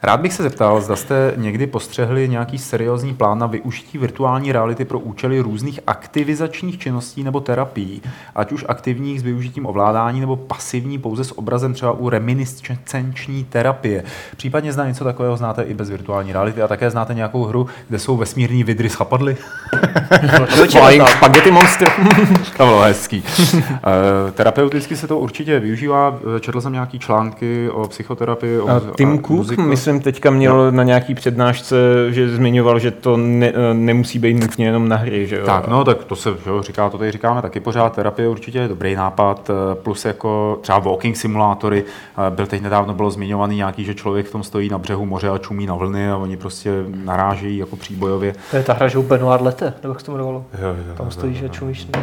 [0.04, 4.86] Rád bych se zeptal, zda jste někdy postřehli nějaký seriózní plán na využití virtuální reality
[4.86, 8.02] pro účely různých aktivizačních činností nebo terapií,
[8.36, 14.04] ať už aktivních s využitím ovládání nebo pasivní pouze s obrazem třeba u reminiscenční terapie.
[14.38, 18.00] Případně zná něco takového znáte i bez virtuální reality a také znáte nějakou hru, kde
[18.00, 19.38] jsou vesmírní vidry z chapadly?
[20.72, 21.88] Flying Spaghetti Monster.
[22.58, 23.24] To bylo hezký.
[23.58, 26.20] Eh, Terapeuticky se to určitě využívá.
[26.40, 28.60] Četl jsem nějaký články o psychoterapii.
[28.60, 29.62] O, A Tim Cook, muziku.
[29.94, 31.76] Myslím, teďka měl na nějaký přednášce,
[32.10, 35.46] že zmiňoval, že to ne, eh, nemusí být nutně jenom na hry, že jo?
[35.46, 37.96] Tak, no, tak to se jo, říká, to tady říkáme taky pořád.
[37.96, 41.84] Terapie určitě je dobrý nápad, eh, plus jako třeba walking simulátory.
[42.28, 45.30] Eh, Byl teď nedávno bylo zmiňovaný nějaký, že člověk v tom stojí na břehu moře
[45.30, 46.72] a čumí na vlny a oni prostě
[47.04, 48.34] narážejí jako příbojově.
[48.52, 50.46] To je ta hra, že u Benoit Lete, nebo jak se to jmenovalo?
[50.62, 51.88] Jo, jo, Tam jo, stojíš jo, a čumíš.
[51.96, 52.02] no.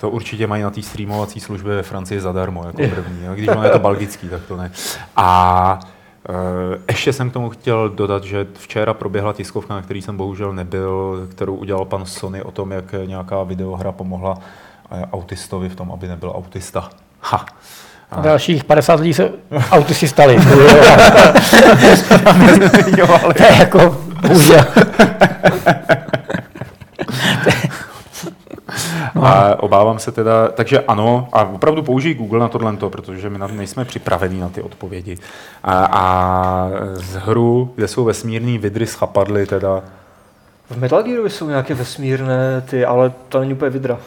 [0.00, 3.18] To určitě mají na té streamovací službě ve Francii zadarmo, jako první.
[3.34, 4.70] Když ono je to belgický, tak to ne.
[5.16, 5.78] A
[6.88, 11.26] ještě jsem k tomu chtěl dodat, že včera proběhla tiskovka, na který jsem bohužel nebyl,
[11.30, 14.38] kterou udělal pan Sony o tom, jak nějaká videohra pomohla
[14.90, 16.90] e, autistovi v tom, aby nebyl autista.
[17.20, 17.46] Ha.
[18.10, 19.30] A dalších 50 lidí se
[19.70, 20.36] autisti stali.
[23.36, 24.64] to je jako bohužel.
[29.26, 33.46] A obávám se teda, takže ano, a opravdu použij Google na tohle, protože my na,
[33.46, 35.18] nejsme připravení na ty odpovědi.
[35.62, 39.82] A, a z hru, kde jsou vesmírný vidry z chapadly, teda
[40.70, 43.98] V Metal Gearovi jsou nějaké vesmírné ty, ale to není úplně vidra.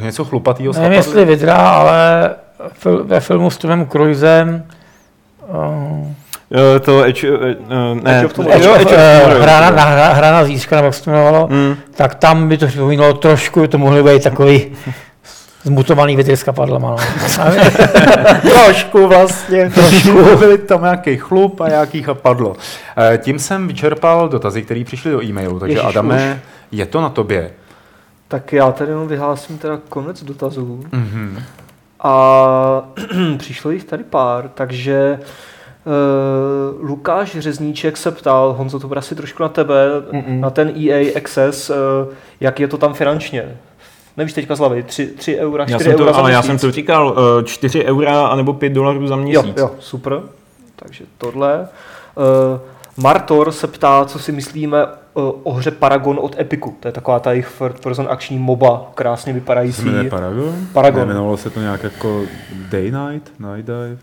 [0.00, 1.24] něco chlupatýho z Nevím, jestli.
[1.24, 2.30] Vidra, ale
[2.82, 4.66] fil- ve filmu s Tomem Cruisem
[5.48, 6.06] uh,
[6.80, 11.10] to Edge, eh, eh, ne, of eh, Tomorrow, hra, na, zítřka, nebo jak se to
[11.10, 11.76] jmenovalo, Mm.
[11.94, 14.66] tak tam by to připomínalo trošku, to mohly být takový
[15.62, 16.90] zmutovaný větr s kapadlama.
[16.90, 16.96] No.
[18.50, 19.70] Trošku vlastně.
[19.70, 20.36] Trošku.
[20.38, 22.56] Byly tam nějaký chlup a nějaký chapadlo.
[22.96, 26.40] Eh, Tím jsem vyčerpal dotazy, které přišly do e-mailu, takže Ježiš, Adame,
[26.72, 27.50] je to na tobě.
[28.28, 30.84] Tak já tady jenom vyhlásím teda konec dotazů.
[30.92, 31.42] Mhm.
[32.00, 32.82] A
[33.38, 35.26] přišlo jich tady pár, takže uh,
[36.80, 40.40] Lukáš Řezníček se ptal, Honzo, to bude asi trošku na tebe, Mm-mm.
[40.40, 41.76] na ten EA Access, uh,
[42.40, 43.56] jak je to tam finančně.
[44.16, 46.42] Nevíš teďka z hlavy, 3, 3 eura, 4 Já jsem eura to, za ale já
[46.42, 49.56] jsem to říkal, eh, 4 eura anebo 5 dolarů za Jo, měsíc.
[49.56, 50.20] jo, super.
[50.76, 51.68] Takže tohle.
[52.16, 52.60] Uh,
[52.96, 54.92] Martor se ptá, co si myslíme uh,
[55.42, 56.76] o hře Paragon od Epiku.
[56.80, 59.82] To je taková ta jejich third person akční MOBA, krásně vypadající.
[59.82, 60.54] Se jmenuje Paragon?
[60.72, 61.02] Paragon.
[61.02, 62.22] Jmenovalo se to nějak jako
[62.70, 63.32] Day Night?
[63.38, 63.96] Night Dive?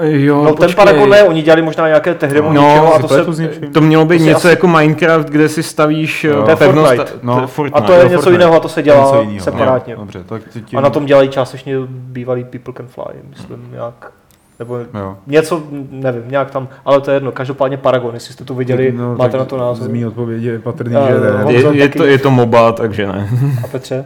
[0.00, 3.42] Jo, No ten Paragon ne, oni dělali možná nějaké tehdy No, no, a to se...
[3.42, 3.72] něčím.
[3.72, 6.42] To mělo být To něco asi- jako Minecraft, kde si stavíš Jo.
[6.42, 6.88] To je pevnost.
[6.94, 7.12] Fortnite.
[7.22, 7.46] No, No.
[7.46, 7.78] Fortnite.
[7.84, 8.34] A to je jo, něco Fortnite.
[8.34, 9.94] jiného a to se dělá Něco jinýho, separátně.
[9.94, 10.00] no.
[10.00, 10.78] Dobře, tak tím...
[10.78, 14.10] A na tom dělají částečně bývalý People Can Fly, myslím, nějak.
[14.58, 15.16] Nebo Jo.
[15.26, 17.32] něco, nevím, nějak tam, ale to je jedno.
[17.32, 19.84] Každopádně Paragon, jestli jste to viděli, No, máte na to názor.
[19.84, 21.52] Z mý odpovědi je patrný, Eh, že ne.
[21.52, 23.28] Je, je, to, je to MOBA, takže ne.
[23.64, 24.04] A Petře?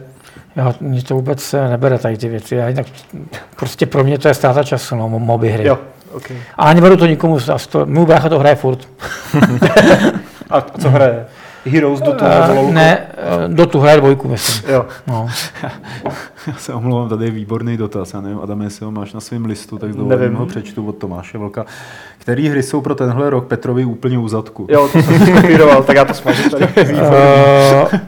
[0.57, 2.55] Já, mě to vůbec eh, nebere tady ty věci.
[2.55, 2.85] Já jinak,
[3.55, 5.67] prostě pro mě to je ztráta času, no, mo- moby hry.
[5.67, 5.77] Jo,
[6.11, 6.31] ok.
[6.57, 7.37] A neberu to nikomu,
[7.69, 8.87] to, můj brácha to hraje furt.
[10.49, 11.25] A co hraje?
[11.65, 12.71] Heroes do toho Eh, LOLko?
[12.71, 14.69] ne, eh, do tu hraje dvojku, myslím.
[14.73, 14.85] Jo.
[15.07, 15.27] No.
[16.47, 18.13] Já se omlouvám, tady je výborný dotaz.
[18.13, 20.35] Já nevím, Adam, jestli ho máš na svém listu, tak Nevím.
[20.35, 21.65] ho přečtu od Tomáše Vlka.
[22.17, 24.67] Který hry jsou pro tenhle rok Petrovi úplně u zadku?
[24.69, 26.67] Jo, to jsem tak já to smažu tady.
[26.93, 27.99] Uh,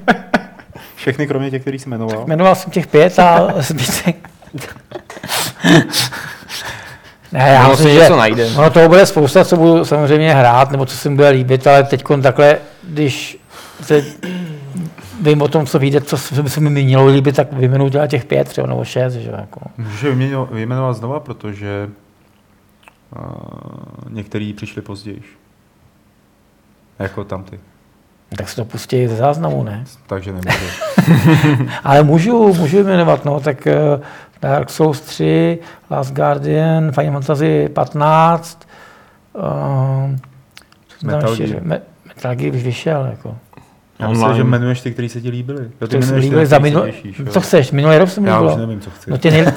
[0.99, 2.23] Všechny kromě těch, který jsi jmenoval?
[2.27, 4.29] jmenoval jsem těch pět a zbytek.
[7.31, 8.47] ne, já Ono myslím, se že něco najde.
[8.57, 11.83] ono toho bude spousta, co budu samozřejmě hrát, nebo co se mi bude líbit, ale
[11.83, 13.37] teď takhle, když
[13.81, 14.05] se
[15.21, 18.25] vím o tom, co vyjde, co by se mi mělo líbit, tak vyjmenuji těla těch
[18.25, 19.59] pět třeba, nebo šest, že jo, jako.
[19.77, 21.89] Můžeš je vyjmenovat znova, protože
[23.15, 23.21] uh,
[24.09, 25.21] některý přišli později.
[26.99, 27.59] Jako tam ty.
[28.37, 29.83] Tak se to pustí ze záznamu, ne?
[30.07, 30.65] Takže nemůžu.
[31.83, 33.99] Ale můžu, můžu jmenovat, no, tak eh,
[34.41, 35.59] Dark Souls 3,
[35.91, 38.67] Last Guardian, Final Fantasy 15,
[39.33, 39.41] uh,
[40.87, 41.63] co tam Metal Gear.
[41.63, 43.35] Me, Metal Gear už vyšel, jako.
[43.99, 44.37] Já myslím, Online.
[44.37, 45.71] že jmenuješ ty, kteří se ti líbili.
[45.81, 48.29] Jo, se ty, líbily na za se minulý, těšíš, co chceš, minulý rok se mi
[48.29, 49.11] Já už nevím, co chci.
[49.11, 49.45] No ty nej...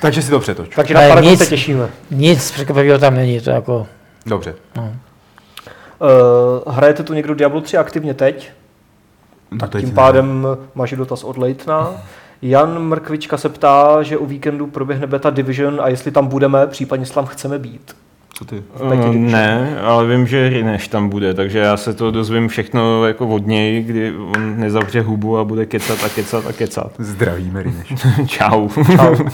[0.00, 0.74] Takže si to přetoč.
[0.76, 1.38] Takže na nic.
[1.38, 1.88] se těšíme.
[2.10, 3.86] Nic překvapivého tam není, to jako,
[4.26, 4.54] Dobře.
[4.76, 4.92] no.
[6.00, 8.50] Uh, hrajete tu někdo Diablo 3 aktivně teď?
[9.60, 9.94] Tak teď Tím ne.
[9.94, 11.90] pádem máš dotaz od Leitna.
[12.42, 17.06] Jan Mrkvička se ptá, že o víkendu proběhne beta Division a jestli tam budeme, případně
[17.06, 17.96] tam chceme být.
[18.34, 18.62] Co ty?
[18.90, 19.30] Division.
[19.30, 23.46] ne, ale vím, že Rineš tam bude, takže já se to dozvím všechno jako od
[23.46, 26.92] něj, kdy on nezavře hubu a bude kecat a kecat a kecat.
[26.98, 27.94] Zdravíme, Rineš.
[28.26, 28.68] Čau.
[28.68, 29.14] Čau.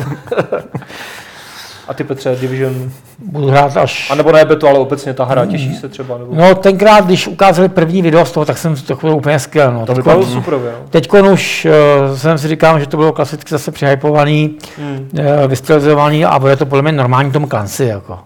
[1.92, 4.10] a ty Petře, Division, Budu hrát až...
[4.10, 6.34] a nebo ne Beto, ale obecně ta hra, těší se třeba, nebo...
[6.34, 9.72] No tenkrát, když ukázali první video z toho, tak jsem to bylo úplně skvěl.
[9.72, 9.86] No.
[9.86, 10.88] to vypadalo super, no.
[10.90, 11.66] teďko už
[12.10, 15.08] uh, jsem si říkal, že to bylo klasicky zase přihypovaný, Hmm.
[15.18, 17.84] uh, vystylizovaný a bude to podle mě normální tomu Clancy.
[17.84, 18.18] Jako.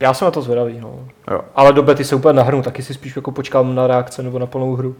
[0.00, 0.90] Já jsem na to zvědavý, no.
[1.30, 1.40] Jo.
[1.56, 4.46] Ale do bety se úplně nahrnu, taky si spíš jako počkám na reakce nebo na
[4.46, 4.94] plnou hru.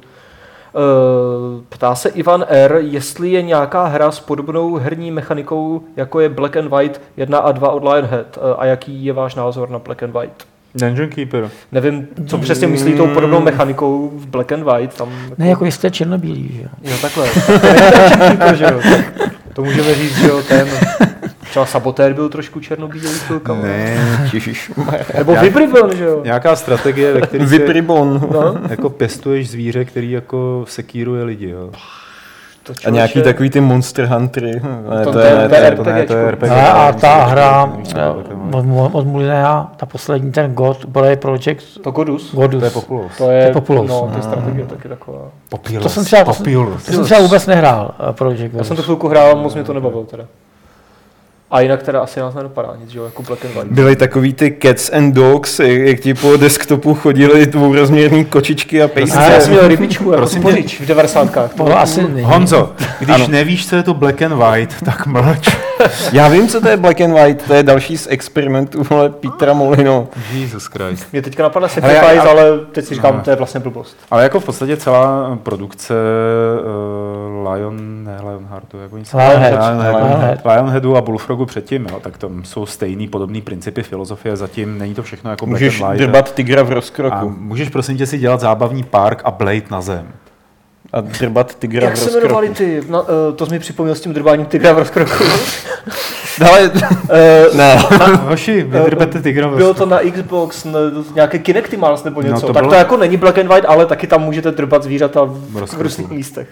[0.75, 6.29] Uh, ptá se Ivan R., jestli je nějaká hra s podobnou herní mechanikou, jako je
[6.29, 8.37] Black and White 1 a 2 od Lionhead.
[8.37, 10.45] Uh, a jaký je váš názor na Black and White?
[10.75, 11.51] Dungeon Keeper.
[11.73, 14.97] Nevím, co přesně myslí tou podobnou mechanikou v Black and White.
[14.97, 16.69] Tam Ne, jako jste černobílí, že jo.
[16.83, 17.29] Jo, takhle.
[18.49, 18.81] to, že jo.
[19.53, 20.69] To můžeme říct, že jo, ten...
[21.51, 23.63] Třeba Sabotér byl trošku černobílý chvilkama.
[23.63, 24.29] Ne.
[25.19, 26.21] Nebo Vibribon, že jo.
[26.25, 28.29] nějaká strategie, ve které Vipribon.
[28.33, 31.71] No, jako pěstuješ zvíře, který jako sekíruje lidi, jo.
[32.75, 34.53] To A nějaký takový ty Monster Huntery.
[34.91, 36.49] Ne, To- to, je- je, to je to, ne, to je RPG.
[36.51, 38.27] A, a ta hra je, od,
[38.95, 42.35] od Mulinea, ta poslední, ten God, Play Project, To Godus.
[42.35, 42.61] Godus.
[42.61, 43.13] To je Populous.
[43.19, 43.89] To je, To je Populous.
[43.91, 45.19] no, to je strategie taky taková.
[45.49, 45.83] Populous.
[45.83, 46.85] To jsem třeba, to jsem, Populous.
[46.87, 49.73] to jsem třeba vůbec nehrál, eh, Project Já jsem to chvilku hrál, moc mě to
[49.75, 50.25] nebavilo teda.
[51.51, 53.73] A jinak teda asi nás nedopadá nic, že jo, jako Black and White.
[53.73, 58.89] Byly takový ty cats and dogs, jak, jak ti po desktopu chodili dvourozměrný kočičky a
[58.89, 59.19] pejsci.
[59.19, 61.31] Já jsem měl rybičku, jako Prosím pořič v 90.
[61.57, 62.01] To asi.
[62.23, 63.27] Honzo, když Ano.
[63.29, 65.49] nevíš, co je to black and white, tak mlč.
[66.13, 69.53] Já vím, co to je black and white, to je další z experimentů vole, Petra
[69.53, 70.09] Molino.
[70.33, 71.07] Jesus Christ.
[71.13, 73.23] Mě teďka napadla Sacrifice, já- ale teď si říkám, No.
[73.23, 73.97] to je vlastně blbost.
[74.11, 75.95] Ale jako v podstatě celá produkce
[77.45, 79.53] uh, Lion, ne Lionheartu, jak oni se Lionhead.
[79.53, 80.39] Lionhead, Lionhead.
[80.45, 85.03] Lionheadu a Bullfrogu předtím, jo, tak tam jsou stejný podobný principy filozofie, zatím není to
[85.03, 86.09] všechno jako Můžeš black and white.
[86.11, 87.35] drbat tygra v a rozkroku.
[87.39, 90.07] můžeš prosím tě si dělat zábavní park a Blade na zem.
[90.93, 92.25] A drbat tygra Jak v se rozkroku.
[92.27, 92.83] jmenovali ty?
[92.89, 95.25] No, uh, to jsi mi připomněl s tím drbáním tygra v rozkroku.
[96.51, 97.77] Ale, Uh, ne,
[98.23, 100.73] Hoši, vydrbete tygra ve Bylo to na Xbox, ne,
[101.15, 102.35] nějaké Kinectimals nebo něco.
[102.35, 104.83] No, to tak bylo- to jako není Black and White, ale taky tam můžete drbat
[104.83, 106.49] zvířata v, v různých místech.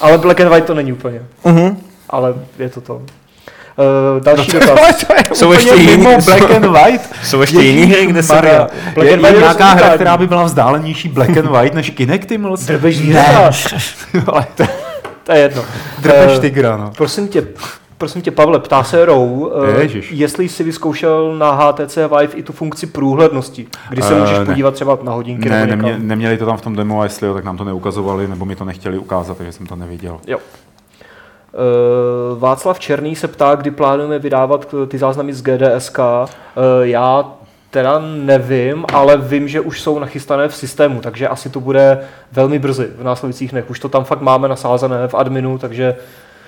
[0.00, 1.22] Ale Black and White to není úplně.
[1.44, 1.76] Mhm.
[2.10, 3.02] Ale je to to.
[3.76, 5.04] Uh, další dotaz.
[5.32, 7.10] Jsou ještě jiný, mimo black and white.
[7.24, 8.58] jsou ještě jiný hry, kde se Maria.
[8.58, 8.66] dá.
[8.94, 11.74] Black Je, and je White je nějaká hra, která by byla vzdálenější black and white
[11.74, 12.60] než Kinectimals?
[12.66, 13.50] Drbeš zvířata.
[14.26, 14.64] Ale to
[15.24, 15.62] To je jedno.
[15.98, 16.90] drbeš Eh, tygra, no.
[16.96, 17.46] Prosím tě,
[17.98, 20.10] prosím tě, Pavle, ptá se Rou, eh, Ježiš.
[20.12, 24.44] jestli jsi vyzkoušel na HTC Vive i tu funkci průhlednosti, kdy se Eh, můžeš ne.
[24.44, 27.26] podívat třeba na hodinky Ne, nebo nemě, neměli to tam v tom demo a jestli
[27.26, 30.20] jo, tak nám to neukazovali, nebo mi to nechtěli ukázat, takže jsem to neviděl.
[30.26, 30.38] Jo.
[31.54, 35.98] Uh, Václav Černý se ptá, kdy plánujeme vydávat eh, ty záznamy z GDSK.
[35.98, 36.24] Uh,
[36.82, 37.32] já
[37.70, 41.98] teda nevím, ale vím, že už jsou nachystané v systému, takže asi to bude
[42.32, 43.70] velmi brzy v následujících dnech.
[43.70, 45.96] Už to tam fakt máme nasázené v adminu, takže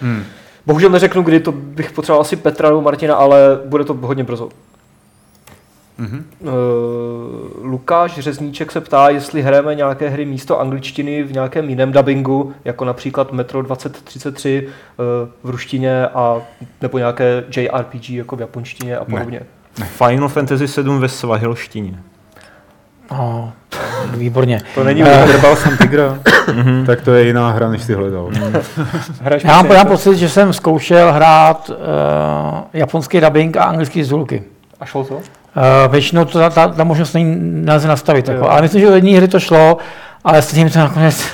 [0.01, 0.24] Hmm.
[0.66, 4.48] bohužel neřeknu, kdy to bych potřeboval asi Petra nebo Martina, ale bude to hodně brzo.
[5.99, 6.25] Mhm.
[6.41, 6.51] Uh,
[7.62, 12.85] Lukáš Řezníček se ptá, jestli hrajeme nějaké hry místo angličtiny v nějakém jiném dubbingu, jako
[12.85, 15.05] například Metro 2033 uh,
[15.43, 16.37] v ruštině a
[16.81, 19.41] nebo nějaké JRPG jako v japonštině a podobně.
[19.85, 21.99] Final Fantasy 7 ve svahilštině.
[23.11, 23.53] No,
[24.16, 24.61] výborně.
[24.75, 26.19] To není Eh, Drbal jsem tygra,
[26.87, 28.31] tak to je jiná hra, než si hledal.
[29.21, 31.77] Hraješ Já mám, prostě já mám jako- pocit, že jsem zkoušel hrát uh,
[32.73, 34.43] japonský dubbing a anglický zůlky.
[34.81, 35.21] A šlo to?
[35.56, 38.93] Uh, většinou to, ta, ta, ta možnost není, nelze nastavit, jako, ale myslím, že u
[38.94, 39.76] jedné hry to šlo,
[40.24, 41.24] ale stejně mi to nakonec,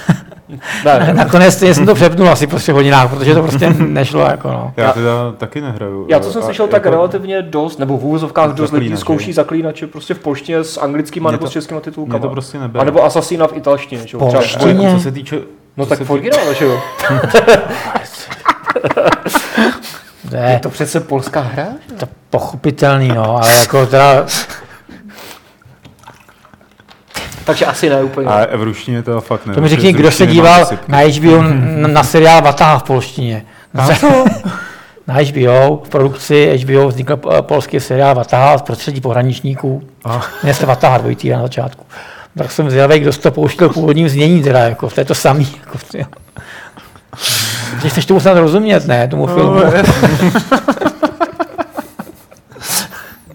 [0.84, 4.20] Ne, nakonec stejně jsem to přepnul asi po třech hodinách, protože to prostě nešlo.
[4.20, 4.72] Jako, no.
[4.76, 6.06] Já teda taky nehraju.
[6.08, 9.32] Já co jsem A- slyšel, tak jako- relativně dost, nebo v úvozovkách dost lidí zkouší
[9.32, 12.18] zaklínače prostě v polštině s anglickýma Mě nebo to- s českýma titulkama.
[12.18, 12.80] Mě to prostě nebere.
[12.82, 14.06] A nebo Assassina v italštině.
[14.06, 14.16] Že?
[14.16, 14.26] jo?
[14.28, 14.86] Třeba- Polštině?
[14.86, 15.38] Jako, co se týče...
[15.76, 16.80] No co tak originále, že jo?
[20.46, 21.66] Je je to přece polská hra?
[21.98, 24.26] to pochopitelný, no, ale jako teda,
[27.44, 28.28] Takže asi ne úplně.
[28.28, 29.54] A v ruštině to fakt ne.
[29.54, 33.44] to mi řekni, kdo se díval na HBO na, na seriál Vataha v polštině.
[33.74, 33.88] Na,
[35.06, 39.82] na HBO, v produkci HBO vznikl eh, polský seriál Vataha z prostředí pohraničníků.
[40.42, 41.86] Jmenuje se Vataha dvojitý na začátku.
[42.38, 45.48] Tak jsem zvědavý, kdo si to pouštěl v původním znění, teda, jako v této samý.
[45.58, 45.78] Jako,
[47.82, 49.60] že chceš tomu snad rozumět, ne, tomu filmu.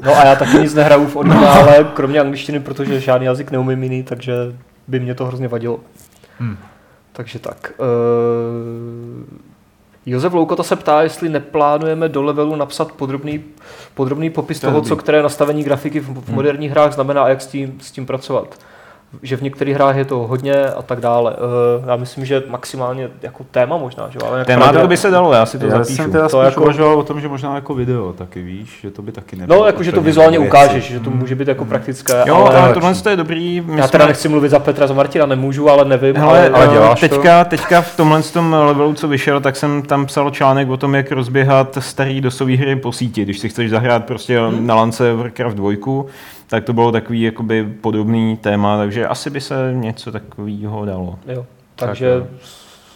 [0.05, 4.03] No a já taky nic nehraju v originále, kromě angličtiny, protože žádný jazyk neumím jiný,
[4.03, 4.33] takže
[4.87, 5.79] by mě to hrozně vadilo.
[6.39, 6.57] Hmm.
[7.13, 7.73] Takže tak.
[7.77, 7.85] Uh,
[10.05, 13.43] Josef Loukota se ptá, jestli neplánujeme do levelu napsat podrobný,
[13.93, 17.41] podrobný popis To toho, co které nastavení grafiky v, v moderních hrách znamená a jak
[17.41, 18.59] s tím, s tím pracovat.
[19.23, 21.35] Že v některých hrách je to hodně a tak dále.
[21.37, 25.33] Eh, Já myslím, že maximálně jako téma možná, že ale Téma to by se dalo,
[25.33, 25.95] já si to Já zapíšu.
[25.95, 29.01] jsem teda To jako- uvažoval o tom, že možná jako video taky, víš, že to
[29.01, 29.59] by taky nebylo.
[29.59, 30.49] No, jakože to úplně vizuálně věci.
[30.49, 33.61] ukážeš, že to může být jako praktické, Jo, ale ale tohle to je dobrý.
[33.65, 36.67] My já teda nechci mluvit za Petra, za Martina, nemůžu, ale nevím, Hele, ale, ale
[36.73, 37.07] děláš to?
[37.09, 40.95] teďka, teďka v tomhle tom levelu, co vyšel, tak jsem tam psal článek o tom,
[40.95, 43.21] jak rozběhat starý dosový hry po síti.
[43.21, 44.67] Když si chceš zahrát prostě Hmm.
[44.67, 45.71] na lance Warcraft 2,
[46.47, 51.19] tak to bylo takový jakoby podobný téma, takže asi by se něco takového dalo.
[51.27, 51.45] jo,
[51.75, 52.27] takže jo.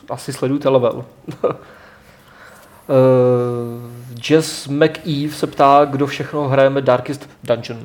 [0.10, 1.06] asi sledujte level.
[1.44, 1.52] Uh,
[4.30, 7.80] Jess McEve se ptá, kdo všechno hrajeme Darkest Dungeon,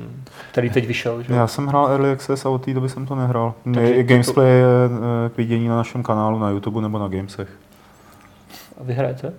[0.51, 1.23] který teď vyšel.
[1.23, 1.33] Že?
[1.33, 3.53] Já jsem hrál Early Access a od té doby jsem to nehrál.
[3.63, 7.07] Takže Je, to- Gamesplay je eh, k vidění na našem kanálu na YouTube nebo na
[7.07, 7.49] Gamesech.
[8.81, 9.33] A vy hrajete?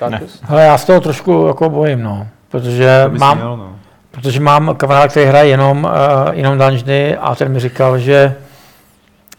[0.00, 0.42] Darkest?
[0.44, 2.26] Hele, já z toho trošku jako bojím, no.
[2.48, 3.76] Protože mám, měl, no.
[4.10, 8.36] Protože mám kamaráda, který hraje jenom, uh, jenom dungeony a ten mi říkal, že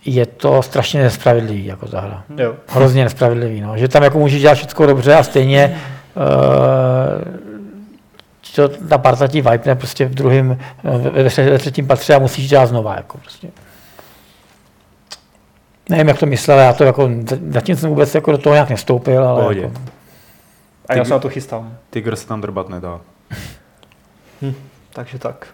[0.06, 2.24] je to strašně nespravedlivý jako ta hra.
[2.38, 2.56] Jo.
[2.68, 3.78] Hrozně nespravedlivý, no.
[3.78, 5.82] Že tam jako můžeš dělat všechno dobře a stejně
[6.16, 6.24] uh,
[8.56, 12.50] to, ta parta ti vypne prostě v druhém, ve, ve, ve třetím patře a musíš
[12.50, 13.48] dělat znova, jako prostě.
[15.90, 17.10] Nevím, jak to myslel, já to jako,
[17.50, 19.62] zatím jsem vůbec jako do toho nějak nestoupil, ale Pohodě.
[19.62, 19.82] jako,
[20.90, 21.78] A já se na to chystám.
[21.90, 23.00] Tiger se tam drbat nedá.
[24.94, 25.48] Takže tak.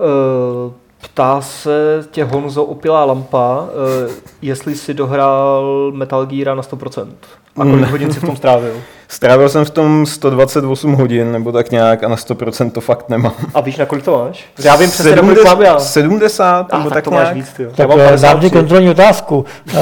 [0.00, 0.72] Uh,
[1.02, 4.12] ptá se tě Honzo Opilá lampa, uh,
[4.42, 7.06] jestli si dohrál Metal Gear na 100%.
[7.56, 7.86] A kolik Ne.
[7.86, 8.74] hodin si v tom strávil?
[9.08, 13.32] Strávil jsem v tom 128 hodin, nebo tak nějak, a na 100% to fakt nemám.
[13.54, 14.44] A víš, na kolik to máš?
[14.64, 15.78] Já vím přesně, na kolik mám já.
[15.78, 17.26] 70, A nebo tak, tak, to nějak.
[17.26, 17.62] máš víc, ty.
[17.62, 18.50] Já Tak mám eh, dám 53.
[18.50, 19.44] ti kontrolní otázku.
[19.74, 19.80] Uh,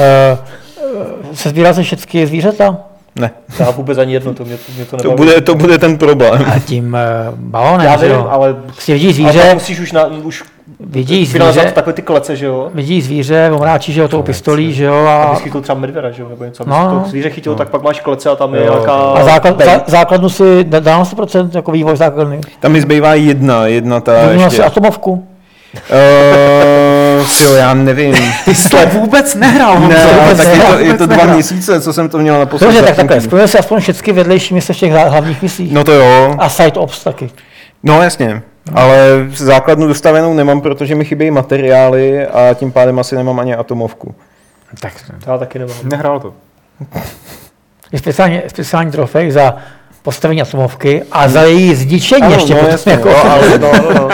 [1.33, 2.77] se sbírá se všechny zvířata?
[3.15, 5.97] Ne, Já vůbec ani jedno, to mě to, mě to to bude, to bude ten
[5.97, 6.45] problém.
[6.55, 6.97] A tím
[7.29, 8.27] uh, balonem, Já vím, jo?
[8.31, 10.43] ale, Prostě vidí ale zvíře, pak musíš už, na, už
[10.79, 12.69] vidí zvíře, takové ty klece, že jo?
[12.73, 16.11] vidí zvíře, omráčí, že jo, tou pistolí, že jo, A a, bys chytil třeba medvěda,
[16.11, 16.63] že jo, nebo něco.
[16.67, 16.99] No, No, no.
[16.99, 18.73] to zvíře chytil, tak pak máš klece a tam je Jo.
[18.73, 18.93] nějaká...
[18.93, 19.65] a základ, bej.
[19.67, 22.41] zá, základnu si dá dá na 100% jako vývoj základny.
[22.59, 24.63] Tam mi zbývá jedna, jedna ta si ještě.
[24.63, 25.27] atomovku.
[27.43, 28.15] Jo, já nevím.
[28.45, 31.25] Ty jsi to vůbec nehrál, Ne, ale vůbec tak je to, nehrál, je to dva
[31.25, 34.73] měsíce, co jsem to měl na Dobře, tak takhle, splnil si aspoň všechny vedlejší mise
[34.73, 35.71] v těch hla- hlavních misích.
[35.73, 37.29] No to jo, A side ops taky.
[37.83, 38.41] no jasně.
[38.73, 38.97] Ale
[39.35, 44.15] základnu dostavenou nemám, protože mi chybějí materiály a tím pádem asi nemám ani atomovku.
[44.79, 44.93] Tak
[45.27, 45.75] Já taky nemám.
[45.83, 46.33] Nehrál to.
[47.91, 49.55] je speciální, speciální trofej za
[50.03, 53.71] postavení atomovky a za její zničení Ano, ještě no, potom, jasně, jako, no, ale, no,
[53.71, 54.09] no, no.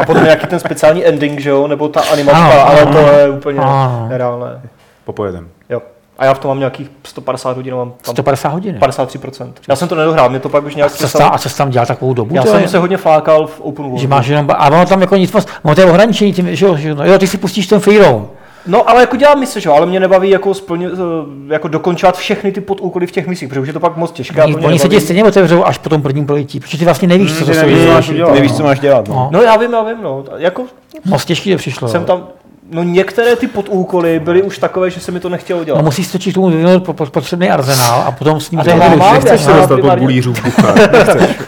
[0.00, 3.08] A potom nějaký ten speciální ending, že jo, nebo ta animačka, Ano, ale ano, to
[3.08, 4.06] je úplně ano.
[4.08, 4.60] nereálné.
[5.04, 5.48] Popojedem.
[5.70, 5.82] Jo.
[6.18, 8.78] A já v tom mám nějakých 150 hodin, mám tam 150 hodin.
[8.80, 9.52] 53%.
[9.68, 11.56] Já jsem to nedohrál, mě to pak už nějak Co jsi tam, a co jsi
[11.56, 12.34] tam dělal takovou dobu?
[12.34, 12.68] Já jsem je?
[12.68, 14.00] se hodně flákal v Open World.
[14.00, 16.66] Že máš jenom, a ono tam jako nic moc, ono to je ohraničení, tím, že
[16.66, 18.28] jo, že, no, jo, ty si pustíš ten free roam.
[18.66, 22.16] No ale jako dělám mise, že jo, ale mě nebaví jako, splně, eh, jako dokončovat
[22.16, 24.42] všechny ty podúkoly v těch misích, protože už je to pak moc těžké.
[24.44, 27.38] Oni, oni se ti stejně otevřou až po tom prvním projití, protože ty vlastně nevíš,
[27.38, 29.08] co to nevíš, co máš Nevíš, co máš dělat.
[29.08, 29.14] No.
[29.14, 29.28] no.
[29.32, 30.24] No já vím, já vím, no.
[30.36, 30.64] Jako
[31.04, 31.88] Moc těžký to přišlo.
[31.88, 32.26] jsem tam,
[32.70, 35.84] no některé ty podúkoly byly už takové, že se mi to nechtělo No, dělat.
[35.84, 38.60] musíš si totiž tomu vyvinout po- po- potřebný arzenál a potom s ním
[38.98, 40.34] mám, Nechceš se já dostat pod primárně- bulířů.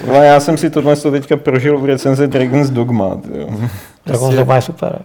[0.09, 3.07] Ale já jsem si tohle to teďka prožil v recenzi Dragon's Dogma.
[3.35, 3.47] Jo.
[4.07, 4.99] Dragon's Dogma je super.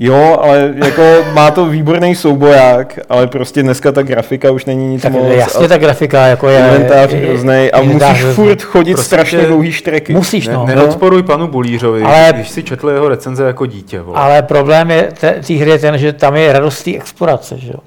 [0.00, 1.02] Jo, ale jako
[1.34, 5.24] má to výborný souboják, ale prostě dneska ta grafika už není nic Tak moc.
[5.32, 6.58] jasně ta grafika jako je...
[6.58, 8.34] Inventář je- hroznej a musíš hrozný.
[8.34, 10.12] furt chodit Prostě strašně dlouhý štreky.
[10.12, 10.66] Musíš, Ne, no.
[10.66, 14.00] neodporuj panu Bulířovi, Ale- když si četl jeho recenze jako dítě.
[14.00, 14.18] Vole.
[14.20, 17.68] Ale problém je té té hry je ten, že tam je radost té explorace, že
[17.68, 17.78] jo.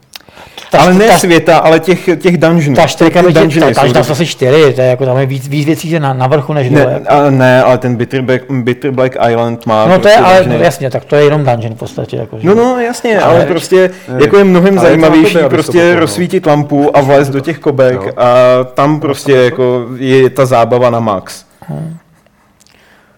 [0.72, 2.76] Ta, ale ne ta, světa, ale těch, těch dungeonů.
[2.76, 5.06] ta čtyřka, Ty by tě- dungeony ta, jsou každá jsou asi čtyři, to je jako
[5.06, 6.86] tam je víc, víc věcí na, na vrchu než dole.
[6.86, 10.32] ne, a ne, ale ten Bitter Black, Bitter Black Island má No to je, prostě
[10.34, 10.66] ale dungeony.
[10.66, 12.18] jasně, tak to je jenom dungeon v podstatě.
[12.18, 12.48] Jako, že?
[12.48, 16.00] No, no, jasně, ale, Ale- prostě Ne, jako je mnohem je zajímavější to prostě no.
[16.00, 18.12] rozsvítit lampu a vlézt do těch kobek Jo.
[18.18, 18.34] a
[18.74, 21.46] tam prostě jako je ta zábava na max.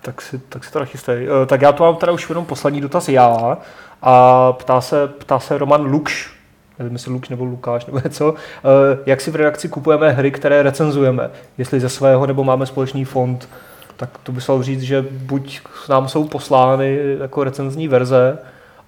[0.02, 1.28] Tak si, tak si to nachystej.
[1.44, 3.58] Eh, Tak já tu mám teda už jenom poslední dotaz já.
[4.02, 6.35] A ptá se, ptá se Roman Lukš,
[6.80, 10.64] nevím jestli Lukš nebo Lukáš nebo něco, eh, jak si v redakci kupujeme hry, které
[10.64, 13.50] recenzujeme, jestli ze svého nebo máme společný fond,
[13.98, 18.38] tak to by se říct, že buď nám jsou poslány jako recenzní verze,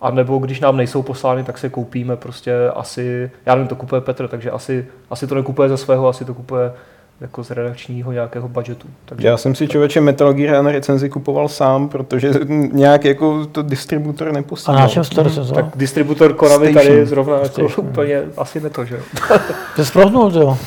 [0.01, 4.01] a nebo když nám nejsou poslány, tak se koupíme prostě asi, já nevím, to kupuje
[4.01, 6.71] Petr, takže asi, asi to nekupuje ze svého, asi to kupuje
[7.21, 8.87] jako z redakčního nějakého budgetu.
[9.05, 12.31] Takže Já jsem si člověče Metal Gear na recenzi kupoval sám, protože
[12.71, 14.79] nějak jako to distributor A neposílal.
[14.79, 15.63] na čem jsi to recenzoval?
[15.63, 16.93] Tak distributor Konami Station.
[16.93, 19.01] tady zrovna jako úplně asi ne to, že jo.
[19.75, 20.57] To jsi prohnul, jo.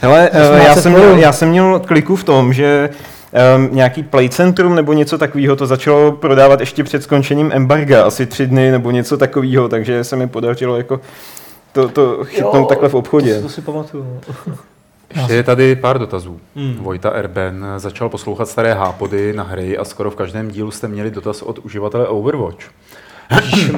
[0.00, 1.18] Hele, eh, 18 já jsem, měl, korun.
[1.18, 2.90] já jsem měl kliku v tom, že
[3.56, 8.46] um, nějaký playcentrum nebo něco takového, to začalo prodávat ještě před skončením embarga, asi tři
[8.46, 11.00] dny nebo něco takového, takže se mi podařilo jako
[11.72, 13.34] to, to chytnout jo, takhle v obchodě.
[13.36, 14.20] To, to si pamatuju.
[15.14, 16.40] Ještě je tady pár dotazů.
[16.56, 16.74] Hmm.
[16.74, 21.10] Vojta Erben začal poslouchat staré hápody na hry a skoro v každém dílu jste měli
[21.10, 22.64] dotaz od uživatele Overwatch.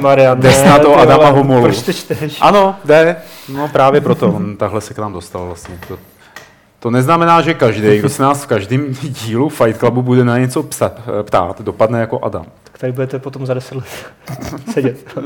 [0.00, 1.62] Maria, Jde na to Adama Homolu.
[1.62, 2.38] Proč to čteš?
[2.40, 3.16] Ano, jde.
[3.48, 4.28] No právě proto.
[4.32, 5.78] On takhle se k nám dostal vlastně.
[5.88, 5.98] To,
[6.78, 10.62] to neznamená, že každý, kdo se nás v každém dílu Fight Clubu bude na něco
[10.62, 10.92] psa,
[11.22, 12.46] ptát, dopadne jako Adam.
[12.64, 13.84] Tak tady budete potom za 10 let
[14.72, 15.18] sedět.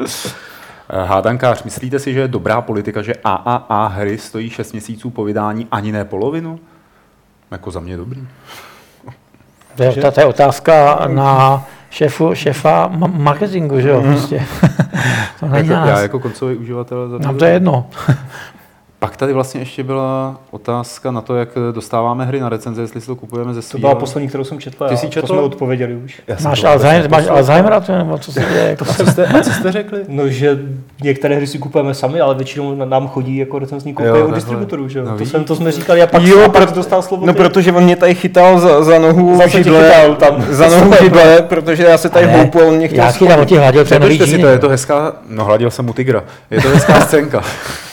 [0.91, 5.25] Eh, Hádankář, myslíte si, že je dobrá politika, že AAA hry stojí 6 měsíců po
[5.25, 6.59] vydání ani ne polovinu?
[7.51, 8.29] Jako za mě dobrý.
[9.77, 14.43] To je, to, to je otázka na šéfu, šéfa ma- marketingu, že jo, prostě.
[15.41, 16.03] to není Jako, na já nás.
[16.03, 17.87] jako koncový uživatel za Nám to je jedno.
[19.07, 23.07] Pak tady vlastně ještě byla otázka na to, jak dostáváme hry na recenze, jestli si
[23.07, 23.81] to kupujeme ze To svého.
[23.81, 24.89] byla poslední, kterou jsem četl.
[24.89, 25.27] Ty jsi To četl?
[25.27, 26.23] jsme odpověděli už.
[26.27, 27.29] Já Máš to Alzheimer, máš.
[27.29, 28.69] Alzheimera, to nebo co se děje?
[28.69, 30.01] Jako, A co jste, a co jste řekli?
[30.09, 30.59] No, že
[31.03, 34.99] některé hry si kupujeme sami, ale většinou nám chodí jako recenzní kopie od distributorů, že
[34.99, 35.05] jo?
[35.05, 37.27] No, to, jsem, to jsme říkali a pak, Jo, a pak proto- dostal slovo.
[37.27, 37.39] No ty.
[37.39, 40.45] protože on mě tady chytal za, za nohu Zase židle, chytal tam.
[40.51, 43.13] za nohu židle, protože já se tady houpu a on mě chtěl já
[43.45, 43.85] ti hladil
[44.27, 47.43] si to, je to hezká, no hladil jsem mu tygra, je to hezká scénka.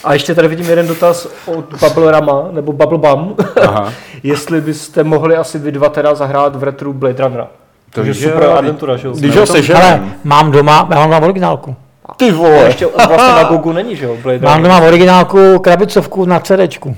[0.04, 3.92] A ještě tady vidím jeden dotaz od Bubble Rama, nebo Bubble Bum, Aha.
[4.22, 7.48] jestli byste mohli asi vy dva teda zahrát v retru Blade Runnera.
[7.90, 9.14] To že super adventura, že jo?
[9.14, 9.44] Když ho.
[9.76, 11.76] Ale mám doma, já mám doma originálku.
[12.16, 14.16] Ty A vole, ještě vlastně na Gogu není, že jo?
[14.22, 14.62] Blade Mám Runner.
[14.72, 16.96] doma originálku krabicovku na CDčku.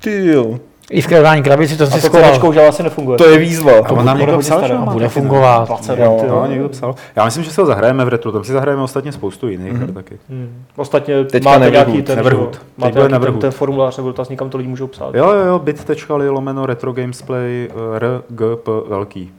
[0.00, 0.58] ty jo.
[0.90, 2.30] I v krevání krabici to jsem si to schoval.
[2.30, 3.18] CDčko už ale asi nefunguje.
[3.18, 3.72] To je výzva.
[3.84, 5.68] A on nám někdo psal, že bude fungovat.
[5.68, 6.46] 20 Jo, No, jo.
[6.48, 6.94] někdo psal.
[7.16, 9.92] Já myslím, že se ho zahrajeme v retro, tam si zahrajeme ostatně spoustu jiných her
[9.92, 10.18] taky.
[10.28, 10.64] Hmm.
[10.76, 13.40] Ostatně Teďka máte Neverhood, nějaký ten, Teď máte nějaký ten, Neverhood.
[13.40, 15.14] ten formulář nebo dotaz, někam to lidi můžou psát.
[15.14, 19.32] Jo, jo, jo, bit.ly lomeno retro gamesplay eh, RGP velký.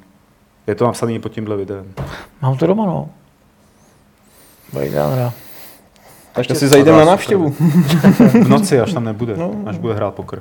[0.67, 1.85] Je to napsaný pod tímhle videem.
[2.41, 3.09] Mám to doma, no.
[4.73, 5.33] Runnera.
[6.33, 7.49] Takže si zajdeme na návštěvu.
[8.43, 10.39] V noci, až tam nebude, až bude hrát pokr.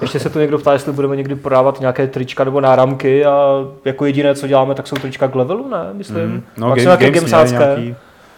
[0.00, 4.06] Ještě se tu někdo ptá, jestli budeme někdy prodávat nějaké trička nebo náramky a jako
[4.06, 5.78] jediné, co děláme, tak jsou trička k levelu, ne?
[5.92, 6.22] Myslím.
[6.26, 6.42] Mm.
[6.56, 7.94] No, No, Pak game, jsou nějaké games nějaký,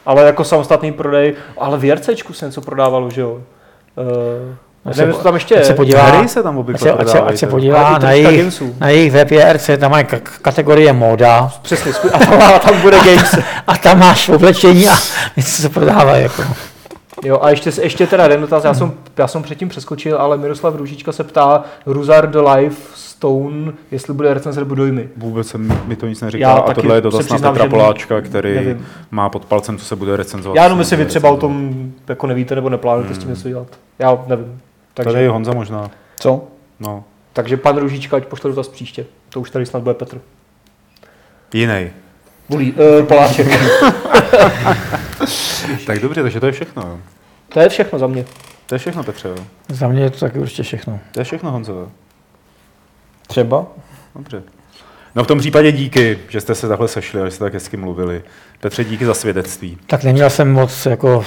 [0.06, 1.34] ale jako samostatný prodej.
[1.58, 3.30] Ale v JRCčku se něco prodávalo, že jo?
[3.32, 4.54] Uh,
[4.84, 7.08] Ať nevím, se- co tam ještě se podívá, Hry se tam ať obvykle se, ať
[7.08, 11.52] se, ať se podívá na jejich, na jejich web JRC, tam mají k- kategorie móda
[11.62, 13.38] Přesně, a tam, a tam bude games.
[13.66, 14.94] a tam máš oblečení a
[15.36, 16.16] něco se prodává.
[16.16, 16.42] Jako.
[17.24, 20.74] Jo, a ještě, ještě teda jeden dotaz, já jsem, já jsem předtím přeskočil, ale Miroslav
[20.74, 25.08] Růžička se ptá Ruzar The Life Stone, jestli bude recenze nebo dojmy.
[25.16, 26.48] Vůbec se mi mi to nic neříká.
[26.48, 28.86] Já a tohle je dotaz na Petra Poláčka, který nevím.
[29.10, 30.56] má pod palcem, co se bude recenzovat.
[30.56, 31.74] Já jenom jestli vy třeba o tom
[32.08, 33.66] jako nevíte nebo neplánujete s tím něco dělat.
[33.98, 34.60] Já nevím.
[34.94, 35.90] Takže, Tady je Honza možná.
[36.20, 36.44] Co?
[36.80, 39.06] No, takže pan Růžička, ať pošle dotaz příště.
[39.28, 40.20] To už tady snad bude Petr.
[41.54, 41.90] jiný.
[42.48, 43.46] Bulí, uh, Poláček.
[45.86, 46.98] Tak dobře, takže to je všechno.
[47.48, 48.24] To je všechno za mě.
[48.66, 49.28] To je všechno, Petře.
[49.68, 51.00] Za mě je to taky určitě všechno.
[51.12, 51.88] To je všechno, Honzo.
[53.26, 53.66] Třeba?
[54.14, 54.42] Dobře.
[55.14, 57.76] No v tom případě díky, že jste se takhle sešli a že jste tak hezky
[57.76, 58.22] mluvili.
[58.60, 59.78] Petře, díky za svědectví.
[59.86, 61.24] Tak neměl jsem moc jako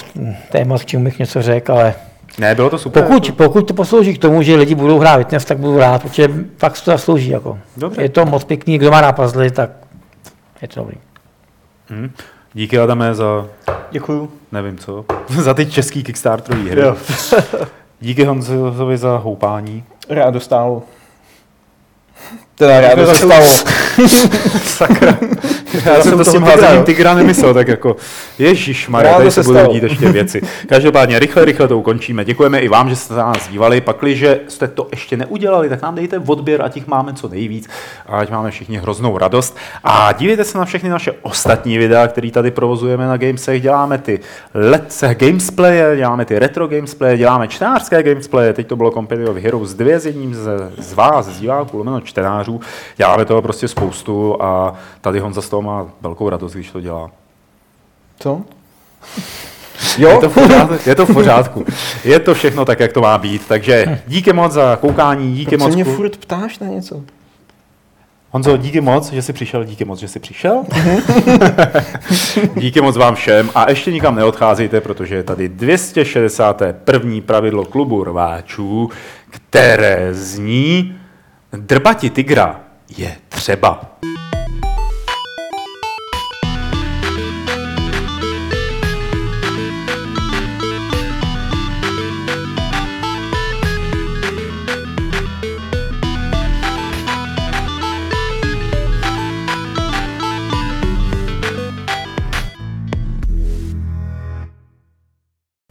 [0.51, 1.93] témat, k čemu bych něco řekl, ale
[2.39, 3.03] Ne, bylo to super.
[3.03, 6.01] pokud, jako- pokud to poslouží k tomu, že lidi budou hrát fitness, tak budu rád,
[6.01, 6.27] protože
[6.57, 7.29] fakt to zaslouží.
[7.29, 7.59] Jako.
[7.77, 8.01] Dobře.
[8.01, 9.69] Je to moc pěkný, kdo má rád puzzle, tak
[10.61, 10.97] je to dobrý.
[11.89, 12.11] Hm.
[12.53, 13.47] Díky Adame za,
[13.91, 14.31] Děkuju.
[14.51, 16.81] nevím co, za ty český Kickstarterový hry.
[16.81, 16.95] Jo.
[17.99, 19.83] Díky Honzovi za houpání.
[20.09, 20.83] Rádo stálo.
[22.55, 23.45] Teda rádo se zase- stalo.
[24.65, 25.17] Sakra.
[25.73, 27.95] Já, jsem jsem to s tím házením tygra nemyslel, tak jako
[28.39, 30.41] Ježíš Maria, tady se se budou dít ještě věci.
[30.67, 32.25] Každopádně rychle, rychle to ukončíme.
[32.25, 33.81] Děkujeme i vám, že jste se na nás dívali.
[33.81, 37.69] Pakliže jste to ještě neudělali, tak nám dejte odběr, ať jich máme co nejvíc,
[38.05, 39.57] a ať máme všichni hroznou radost.
[39.83, 43.61] A dívejte se na všechny naše ostatní videa, které tady provozujeme na Gamesech.
[43.61, 44.19] Děláme ty
[44.53, 48.53] let's gamesplaye, děláme ty retro gamesplaye, děláme čtenářské gamesplaye.
[48.53, 52.61] Teď to bylo of Heroes 2 s jedním z, z vás, z diváků, lomeno čtenářů.
[52.97, 57.11] Děláme toho prostě spoustu a tady Honza z toho má velkou radost, když to dělá.
[58.19, 58.41] Co?
[59.97, 60.17] Je Jo?
[60.21, 61.65] to, v pořádku, je to v pořádku.
[62.03, 63.47] Je to všechno tak, jak to má být.
[63.47, 65.75] Takže díky moc za koukání, díky Proč moc.
[65.75, 67.01] mě furt ptáš na něco?
[68.31, 70.63] Honzo, díky moc, že jsi přišel, díky moc, že jsi přišel.
[72.57, 77.11] díky moc vám všem a ještě nikam neodcházejte, protože je tady 261.
[77.25, 78.89] pravidlo klubu rváčů,
[79.29, 80.95] které zní
[81.53, 82.59] Drbati tygra
[82.97, 83.81] je třeba.